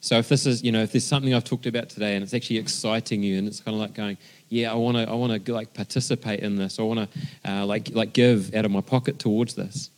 So 0.00 0.18
if 0.18 0.28
this 0.28 0.46
is, 0.46 0.64
you 0.64 0.72
know, 0.72 0.82
if 0.82 0.90
there's 0.90 1.04
something 1.04 1.32
I've 1.32 1.44
talked 1.44 1.66
about 1.66 1.88
today 1.88 2.16
and 2.16 2.24
it's 2.24 2.34
actually 2.34 2.58
exciting 2.58 3.22
you 3.22 3.38
and 3.38 3.46
it's 3.46 3.60
kind 3.60 3.76
of 3.76 3.80
like 3.80 3.94
going, 3.94 4.18
yeah, 4.48 4.72
I 4.72 4.74
want 4.74 4.96
to, 4.96 5.08
I 5.08 5.14
want 5.14 5.44
to 5.44 5.54
like 5.54 5.72
participate 5.74 6.40
in 6.40 6.56
this. 6.56 6.80
I 6.80 6.82
want 6.82 7.08
to 7.08 7.50
uh, 7.50 7.64
like 7.64 7.90
like 7.94 8.12
give 8.12 8.52
out 8.54 8.64
of 8.64 8.72
my 8.72 8.80
pocket 8.80 9.20
towards 9.20 9.54
this. 9.54 9.90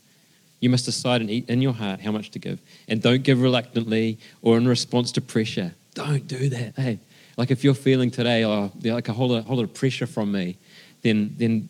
You 0.61 0.69
must 0.69 0.85
decide 0.85 1.23
eat 1.29 1.49
in 1.49 1.63
your 1.63 1.73
heart 1.73 2.01
how 2.01 2.13
much 2.13 2.31
to 2.33 2.39
give, 2.39 2.61
and 2.87 3.01
don't 3.01 3.23
give 3.23 3.41
reluctantly 3.41 4.19
or 4.43 4.59
in 4.59 4.69
response 4.69 5.11
to 5.13 5.23
pressure. 5.23 5.73
Don't 5.95 6.29
do 6.29 6.51
that. 6.51 6.75
Hey, 6.77 6.99
like 7.37 7.51
if 7.51 7.65
you're 7.65 7.75
feeling 7.75 8.11
today, 8.11 8.45
oh, 8.45 8.71
like 8.83 9.09
a 9.09 9.13
whole 9.13 9.29
lot, 9.29 9.45
whole 9.45 9.57
lot 9.57 9.65
of 9.65 9.75
pressure 9.75 10.07
from 10.07 10.33
me, 10.33 10.57
then 11.03 11.35
then 11.37 11.69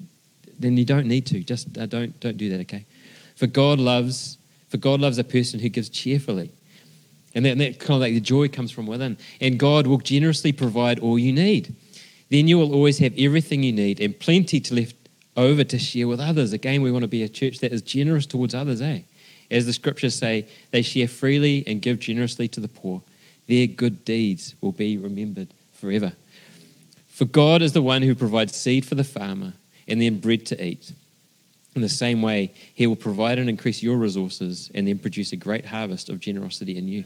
then 0.58 0.76
you 0.76 0.84
don't 0.84 1.06
need 1.06 1.26
to. 1.26 1.40
Just 1.40 1.76
uh, 1.78 1.86
don't 1.86 2.18
don't 2.20 2.36
do 2.36 2.50
that. 2.50 2.60
Okay, 2.60 2.86
for 3.36 3.46
God 3.46 3.78
loves 3.78 4.38
for 4.68 4.76
God 4.76 5.00
loves 5.00 5.18
a 5.18 5.24
person 5.24 5.60
who 5.60 5.68
gives 5.68 5.88
cheerfully. 5.88 6.50
And 7.36 7.44
that, 7.44 7.50
and 7.50 7.60
that 7.60 7.80
kind 7.80 7.94
of 7.94 8.00
like 8.00 8.14
the 8.14 8.20
joy 8.20 8.48
comes 8.48 8.70
from 8.70 8.86
within. 8.86 9.18
And 9.40 9.58
God 9.58 9.86
will 9.86 9.98
generously 9.98 10.52
provide 10.52 11.00
all 11.00 11.18
you 11.18 11.32
need. 11.32 11.74
Then 12.30 12.48
you 12.48 12.58
will 12.58 12.72
always 12.72 12.98
have 12.98 13.12
everything 13.18 13.62
you 13.62 13.72
need 13.72 14.00
and 14.00 14.18
plenty 14.18 14.60
to 14.60 14.74
left 14.74 14.96
over 15.36 15.64
to 15.64 15.78
share 15.78 16.08
with 16.08 16.20
others. 16.20 16.52
Again, 16.52 16.82
we 16.82 16.92
want 16.92 17.02
to 17.02 17.08
be 17.08 17.22
a 17.22 17.28
church 17.28 17.58
that 17.58 17.72
is 17.72 17.82
generous 17.82 18.26
towards 18.26 18.54
others, 18.54 18.80
eh? 18.80 19.00
As 19.50 19.66
the 19.66 19.72
scriptures 19.72 20.14
say, 20.14 20.48
they 20.70 20.82
share 20.82 21.08
freely 21.08 21.64
and 21.66 21.82
give 21.82 21.98
generously 21.98 22.48
to 22.48 22.60
the 22.60 22.68
poor. 22.68 23.02
Their 23.46 23.66
good 23.66 24.04
deeds 24.04 24.54
will 24.60 24.72
be 24.72 24.96
remembered 24.96 25.48
forever. 25.72 26.12
For 27.08 27.24
God 27.24 27.62
is 27.62 27.72
the 27.72 27.82
one 27.82 28.02
who 28.02 28.14
provides 28.14 28.56
seed 28.56 28.84
for 28.84 28.94
the 28.94 29.04
farmer 29.04 29.52
and 29.86 30.00
then 30.00 30.18
bread 30.18 30.46
to 30.46 30.64
eat. 30.64 30.92
In 31.76 31.82
the 31.82 31.88
same 31.88 32.22
way, 32.22 32.52
He 32.74 32.86
will 32.86 32.96
provide 32.96 33.38
and 33.38 33.48
increase 33.48 33.82
your 33.82 33.96
resources 33.96 34.70
and 34.74 34.86
then 34.86 34.98
produce 34.98 35.32
a 35.32 35.36
great 35.36 35.66
harvest 35.66 36.08
of 36.08 36.20
generosity 36.20 36.76
in 36.76 36.88
you. 36.88 37.04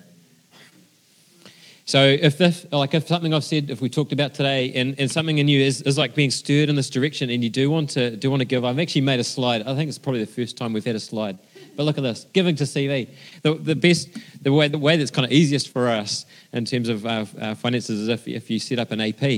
So 1.88 2.04
if 2.04 2.36
this, 2.36 2.66
like 2.70 2.92
if 2.92 3.08
something 3.08 3.32
I've 3.32 3.44
said, 3.44 3.70
if 3.70 3.80
we 3.80 3.88
talked 3.88 4.12
about 4.12 4.34
today, 4.34 4.74
and, 4.74 4.94
and 5.00 5.10
something 5.10 5.38
in 5.38 5.48
you 5.48 5.62
is, 5.62 5.80
is 5.80 5.96
like 5.96 6.14
being 6.14 6.30
stirred 6.30 6.68
in 6.68 6.76
this 6.76 6.90
direction, 6.90 7.30
and 7.30 7.42
you 7.42 7.48
do 7.48 7.70
want 7.70 7.88
to 7.90 8.14
do 8.14 8.30
want 8.30 8.40
to 8.40 8.44
give, 8.44 8.62
I've 8.62 8.78
actually 8.78 9.00
made 9.00 9.20
a 9.20 9.24
slide. 9.24 9.62
I 9.62 9.74
think 9.74 9.88
it's 9.88 9.96
probably 9.96 10.20
the 10.20 10.30
first 10.30 10.58
time 10.58 10.74
we've 10.74 10.84
had 10.84 10.96
a 10.96 11.00
slide. 11.00 11.38
But 11.78 11.84
look 11.84 11.96
at 11.96 12.02
this, 12.02 12.26
giving 12.32 12.56
to 12.56 12.64
CV. 12.64 13.08
The, 13.42 13.54
the 13.54 13.76
best, 13.76 14.08
the 14.42 14.52
way, 14.52 14.66
the 14.66 14.78
way 14.78 14.96
that's 14.96 15.12
kind 15.12 15.24
of 15.24 15.30
easiest 15.30 15.68
for 15.68 15.86
us 15.88 16.26
in 16.52 16.64
terms 16.64 16.88
of 16.88 17.06
our, 17.06 17.24
our 17.40 17.54
finances 17.54 18.00
is 18.00 18.08
if, 18.08 18.26
if 18.26 18.50
you 18.50 18.58
set 18.58 18.80
up 18.80 18.90
an 18.90 19.00
AP, 19.00 19.22
uh, 19.22 19.36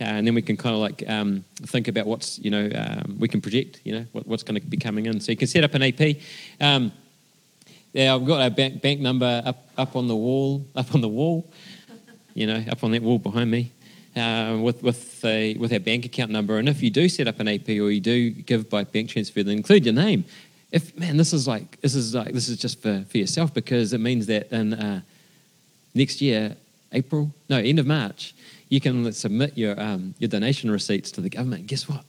and 0.00 0.26
then 0.26 0.34
we 0.34 0.42
can 0.42 0.56
kind 0.56 0.74
of 0.74 0.80
like 0.80 1.08
um, 1.08 1.44
think 1.62 1.86
about 1.86 2.06
what's 2.06 2.40
you 2.40 2.50
know 2.50 2.68
um, 2.74 3.16
we 3.20 3.28
can 3.28 3.40
project 3.40 3.80
you 3.84 3.92
know 3.92 4.04
what, 4.10 4.26
what's 4.26 4.42
going 4.42 4.60
to 4.60 4.66
be 4.66 4.76
coming 4.76 5.06
in. 5.06 5.20
So 5.20 5.30
you 5.30 5.38
can 5.38 5.46
set 5.46 5.62
up 5.62 5.74
an 5.74 5.82
AP. 5.84 6.16
Um, 6.60 6.90
yeah, 7.92 8.14
I've 8.14 8.26
got 8.26 8.42
our 8.42 8.50
bank, 8.50 8.82
bank 8.82 9.00
number 9.00 9.42
up, 9.46 9.70
up 9.78 9.94
on 9.94 10.08
the 10.08 10.16
wall, 10.16 10.66
up 10.74 10.92
on 10.92 11.00
the 11.00 11.08
wall 11.08 11.48
you 12.36 12.46
know, 12.46 12.62
up 12.70 12.84
on 12.84 12.90
that 12.90 13.02
wall 13.02 13.18
behind 13.18 13.50
me. 13.50 13.72
Uh, 14.14 14.58
with 14.62 14.82
with 14.82 15.22
a, 15.26 15.54
with 15.54 15.72
our 15.72 15.78
bank 15.78 16.06
account 16.06 16.30
number, 16.30 16.56
and 16.56 16.70
if 16.70 16.82
you 16.82 16.88
do 16.88 17.06
set 17.06 17.28
up 17.28 17.38
an 17.38 17.48
AP 17.48 17.68
or 17.68 17.90
you 17.90 18.00
do 18.00 18.30
give 18.30 18.70
by 18.70 18.82
bank 18.82 19.10
transfer, 19.10 19.42
then 19.42 19.58
include 19.58 19.84
your 19.84 19.94
name. 19.94 20.24
If 20.72 20.98
man, 20.98 21.16
this 21.16 21.32
is 21.32 21.46
like 21.46 21.80
this 21.80 21.94
is 21.94 22.14
like 22.14 22.32
this 22.32 22.48
is 22.48 22.58
just 22.58 22.82
for, 22.82 23.04
for 23.08 23.18
yourself 23.18 23.54
because 23.54 23.92
it 23.92 24.00
means 24.00 24.26
that 24.26 24.50
in 24.52 24.74
uh, 24.74 25.00
next 25.94 26.20
year, 26.20 26.56
April, 26.92 27.32
no, 27.48 27.58
end 27.58 27.78
of 27.78 27.86
March, 27.86 28.34
you 28.68 28.80
can 28.80 29.12
submit 29.12 29.56
your 29.56 29.80
um, 29.80 30.14
your 30.18 30.28
donation 30.28 30.70
receipts 30.70 31.10
to 31.12 31.20
the 31.20 31.30
government. 31.30 31.66
Guess 31.66 31.88
what? 31.88 32.04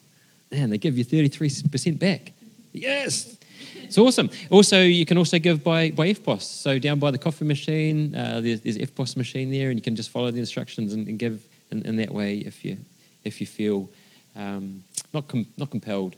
Man, 0.51 0.69
they 0.69 0.77
give 0.77 0.97
you 0.97 1.03
thirty 1.03 1.27
three 1.27 1.51
percent 1.71 1.99
back. 1.99 2.31
Yes, 2.73 3.37
it's 3.83 3.97
awesome. 3.97 4.29
Also, 4.49 4.81
you 4.81 5.05
can 5.05 5.17
also 5.17 5.39
give 5.39 5.63
by, 5.63 5.91
by 5.91 6.09
EFTPOS. 6.09 6.41
So 6.41 6.77
down 6.77 6.99
by 6.99 7.09
the 7.09 7.17
coffee 7.17 7.45
machine, 7.45 8.13
uh, 8.13 8.41
there's, 8.41 8.61
there's 8.61 8.77
EFTPOS 8.77 9.17
machine 9.17 9.49
there, 9.49 9.69
and 9.69 9.79
you 9.79 9.81
can 9.81 9.95
just 9.95 10.09
follow 10.09 10.29
the 10.29 10.39
instructions 10.39 10.93
and, 10.93 11.07
and 11.07 11.17
give 11.17 11.41
in, 11.71 11.83
in, 11.83 11.95
that 11.97 12.11
way 12.11 12.37
if 12.37 12.63
you 12.65 12.77
if 13.23 13.39
you 13.41 13.47
feel 13.47 13.89
um, 14.35 14.83
not 15.13 15.27
com- 15.27 15.47
not 15.57 15.69
compelled, 15.69 16.15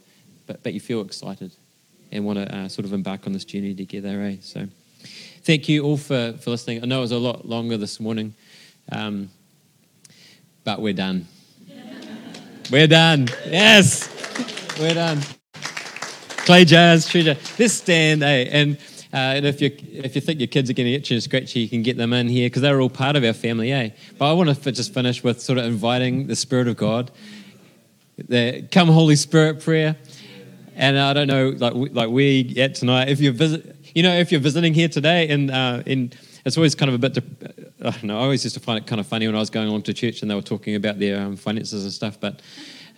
but 0.47 0.63
but 0.63 0.73
you 0.73 0.79
feel 0.79 1.01
excited 1.01 1.51
and 2.11 2.25
want 2.25 2.39
to 2.39 2.55
uh, 2.55 2.67
sort 2.67 2.85
of 2.85 2.93
embark 2.93 3.27
on 3.27 3.33
this 3.33 3.45
journey 3.45 3.73
together. 3.73 4.21
Eh? 4.21 4.37
So, 4.41 4.67
thank 5.43 5.69
you 5.69 5.83
all 5.83 5.97
for 5.97 6.33
for 6.33 6.51
listening. 6.51 6.83
I 6.83 6.85
know 6.85 6.99
it 6.99 7.01
was 7.01 7.11
a 7.11 7.17
lot 7.17 7.47
longer 7.47 7.77
this 7.77 7.99
morning, 7.99 8.33
um, 8.91 9.29
but 10.63 10.81
we're 10.81 10.93
done. 10.93 11.27
we're 12.71 12.87
done. 12.87 13.27
Yes, 13.45 14.09
we're 14.79 14.93
done 14.93 15.19
clay 16.49 16.65
jars, 16.65 17.07
treasure. 17.07 17.37
Let's 17.59 17.75
stand, 17.75 18.23
eh? 18.23 18.47
And, 18.49 18.75
uh, 19.13 19.37
and 19.37 19.45
if 19.45 19.61
you 19.61 19.69
if 19.91 20.15
you 20.15 20.21
think 20.21 20.39
your 20.39 20.47
kids 20.47 20.67
are 20.67 20.73
getting 20.73 20.93
itchy 20.93 21.13
and 21.13 21.21
scratchy, 21.21 21.59
you 21.59 21.69
can 21.69 21.83
get 21.83 21.95
them 21.95 22.11
in 22.11 22.27
here 22.27 22.47
because 22.47 22.63
they're 22.63 22.81
all 22.81 22.89
part 22.89 23.15
of 23.15 23.23
our 23.23 23.33
family, 23.33 23.71
eh? 23.71 23.91
But 24.17 24.31
I 24.31 24.33
want 24.33 24.63
to 24.63 24.71
just 24.71 24.91
finish 24.91 25.23
with 25.23 25.43
sort 25.43 25.59
of 25.59 25.65
inviting 25.65 26.25
the 26.25 26.35
Spirit 26.35 26.67
of 26.67 26.75
God, 26.75 27.11
the 28.17 28.67
Come 28.71 28.87
Holy 28.87 29.15
Spirit 29.15 29.61
prayer. 29.61 29.95
And 30.79 30.97
I 30.97 31.11
don't 31.11 31.27
know, 31.27 31.49
like 31.49 31.73
we- 31.73 31.89
like 31.89 32.09
we 32.09 32.55
at 32.57 32.73
tonight. 32.73 33.09
If 33.09 33.19
you're 33.19 33.33
visit, 33.33 33.75
you 33.93 34.01
know, 34.01 34.15
if 34.15 34.31
you're 34.31 34.41
visiting 34.41 34.73
here 34.73 34.87
today, 34.87 35.27
and 35.27 35.51
uh, 35.51 35.83
it's 35.85 36.57
always 36.57 36.73
kind 36.73 36.89
of 36.89 36.95
a 36.95 36.97
bit. 36.97 37.13
De- 37.13 37.65
I 37.85 37.91
don't 37.91 38.05
know. 38.05 38.17
I 38.17 38.23
always 38.23 38.43
used 38.45 38.55
to 38.55 38.61
find 38.61 38.77
it 38.81 38.87
kind 38.87 38.99
of 38.99 39.05
funny 39.05 39.27
when 39.27 39.35
I 39.35 39.39
was 39.39 39.49
going 39.49 39.67
along 39.67 39.83
to 39.83 39.93
church 39.93 40.21
and 40.21 40.31
they 40.31 40.35
were 40.35 40.41
talking 40.41 40.75
about 40.75 40.97
their 40.97 41.21
um, 41.21 41.35
finances 41.35 41.83
and 41.83 41.91
stuff. 41.93 42.17
But 42.19 42.41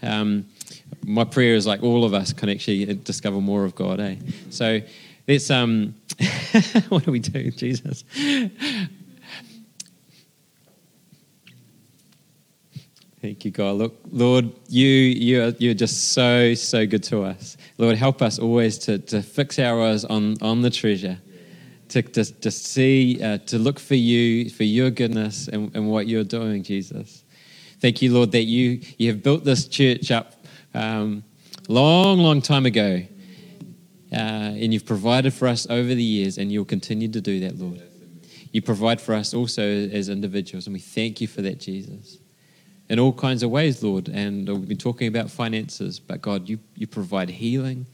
um, 0.03 0.45
my 1.03 1.23
prayer 1.23 1.55
is 1.55 1.65
like 1.65 1.81
all 1.81 2.05
of 2.05 2.13
us 2.13 2.33
can 2.33 2.49
actually 2.49 2.85
discover 2.85 3.41
more 3.41 3.65
of 3.65 3.73
God. 3.73 3.99
Eh? 3.99 4.15
So 4.51 4.79
let's. 5.27 5.49
Um, 5.49 5.95
what 6.89 7.03
do 7.05 7.11
we 7.11 7.19
do, 7.19 7.49
Jesus? 7.49 8.03
Thank 13.21 13.45
you, 13.45 13.51
God. 13.51 13.75
Look, 13.75 13.99
Lord, 14.09 14.51
you 14.67 14.87
you 14.87 15.43
are, 15.43 15.53
you're 15.59 15.75
just 15.75 16.13
so 16.13 16.55
so 16.55 16.87
good 16.87 17.03
to 17.03 17.21
us. 17.21 17.55
Lord, 17.77 17.95
help 17.95 18.19
us 18.23 18.39
always 18.39 18.79
to, 18.79 18.97
to 18.97 19.21
fix 19.21 19.59
our 19.59 19.79
eyes 19.79 20.03
on 20.05 20.37
on 20.41 20.63
the 20.63 20.71
treasure, 20.71 21.19
to 21.89 22.01
to, 22.01 22.25
to 22.25 22.49
see, 22.49 23.21
uh, 23.21 23.37
to 23.45 23.59
look 23.59 23.79
for 23.79 23.93
you, 23.93 24.49
for 24.49 24.63
your 24.63 24.89
goodness 24.89 25.47
and, 25.47 25.69
and 25.75 25.87
what 25.87 26.07
you're 26.07 26.23
doing, 26.23 26.63
Jesus. 26.63 27.23
Thank 27.79 28.01
you, 28.01 28.11
Lord, 28.11 28.31
that 28.31 28.45
you 28.45 28.81
you 28.97 29.09
have 29.11 29.21
built 29.21 29.43
this 29.43 29.67
church 29.67 30.09
up 30.09 30.43
um, 30.73 31.23
long, 31.67 32.17
long 32.17 32.41
time 32.41 32.65
ago, 32.65 33.03
uh, 34.11 34.15
and 34.15 34.73
you've 34.73 34.87
provided 34.87 35.31
for 35.31 35.47
us 35.47 35.67
over 35.69 35.93
the 35.93 36.03
years, 36.03 36.39
and 36.39 36.51
you'll 36.51 36.65
continue 36.65 37.07
to 37.09 37.21
do 37.21 37.39
that, 37.41 37.59
Lord. 37.59 37.83
You 38.51 38.63
provide 38.63 38.99
for 38.99 39.13
us 39.13 39.35
also 39.35 39.61
as 39.61 40.09
individuals, 40.09 40.65
and 40.65 40.73
we 40.73 40.79
thank 40.79 41.21
you 41.21 41.27
for 41.27 41.43
that, 41.43 41.59
Jesus 41.59 42.20
in 42.91 42.99
all 42.99 43.13
kinds 43.13 43.41
of 43.41 43.49
ways, 43.49 43.81
Lord. 43.81 44.09
And 44.09 44.49
we've 44.49 44.67
been 44.67 44.77
talking 44.77 45.07
about 45.07 45.31
finances, 45.31 45.97
but 45.97 46.21
God, 46.21 46.49
you, 46.49 46.59
you 46.75 46.87
provide 46.87 47.29
healing, 47.29 47.85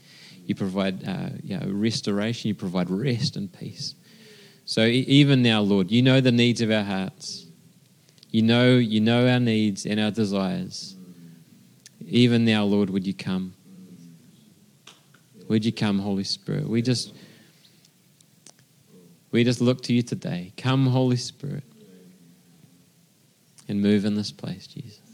you 0.44 0.56
provide 0.56 1.08
uh, 1.08 1.28
you 1.40 1.56
know, 1.56 1.68
restoration, 1.70 2.48
you 2.48 2.56
provide 2.56 2.90
rest 2.90 3.36
and 3.36 3.50
peace. 3.52 3.94
So 4.64 4.84
even 4.86 5.40
now, 5.40 5.60
Lord, 5.60 5.92
you 5.92 6.02
know 6.02 6.20
the 6.20 6.32
needs 6.32 6.60
of 6.62 6.72
our 6.72 6.82
hearts. 6.82 7.46
You 8.32 8.42
know, 8.42 8.76
you 8.76 8.98
know 8.98 9.28
our 9.28 9.38
needs 9.38 9.86
and 9.86 10.00
our 10.00 10.10
desires. 10.10 10.96
Even 12.04 12.44
now, 12.44 12.64
Lord, 12.64 12.90
would 12.90 13.06
you 13.06 13.14
come? 13.14 13.54
Would 15.46 15.64
you 15.64 15.72
come, 15.72 16.00
Holy 16.00 16.24
Spirit? 16.24 16.68
We 16.68 16.82
just 16.82 17.14
we 19.30 19.44
just 19.44 19.60
look 19.60 19.80
to 19.84 19.92
you 19.92 20.02
today. 20.02 20.52
Come, 20.56 20.86
Holy 20.86 21.16
Spirit 21.16 21.67
and 23.68 23.82
move 23.82 24.04
in 24.04 24.14
this 24.14 24.32
place, 24.32 24.66
Jesus. 24.66 25.07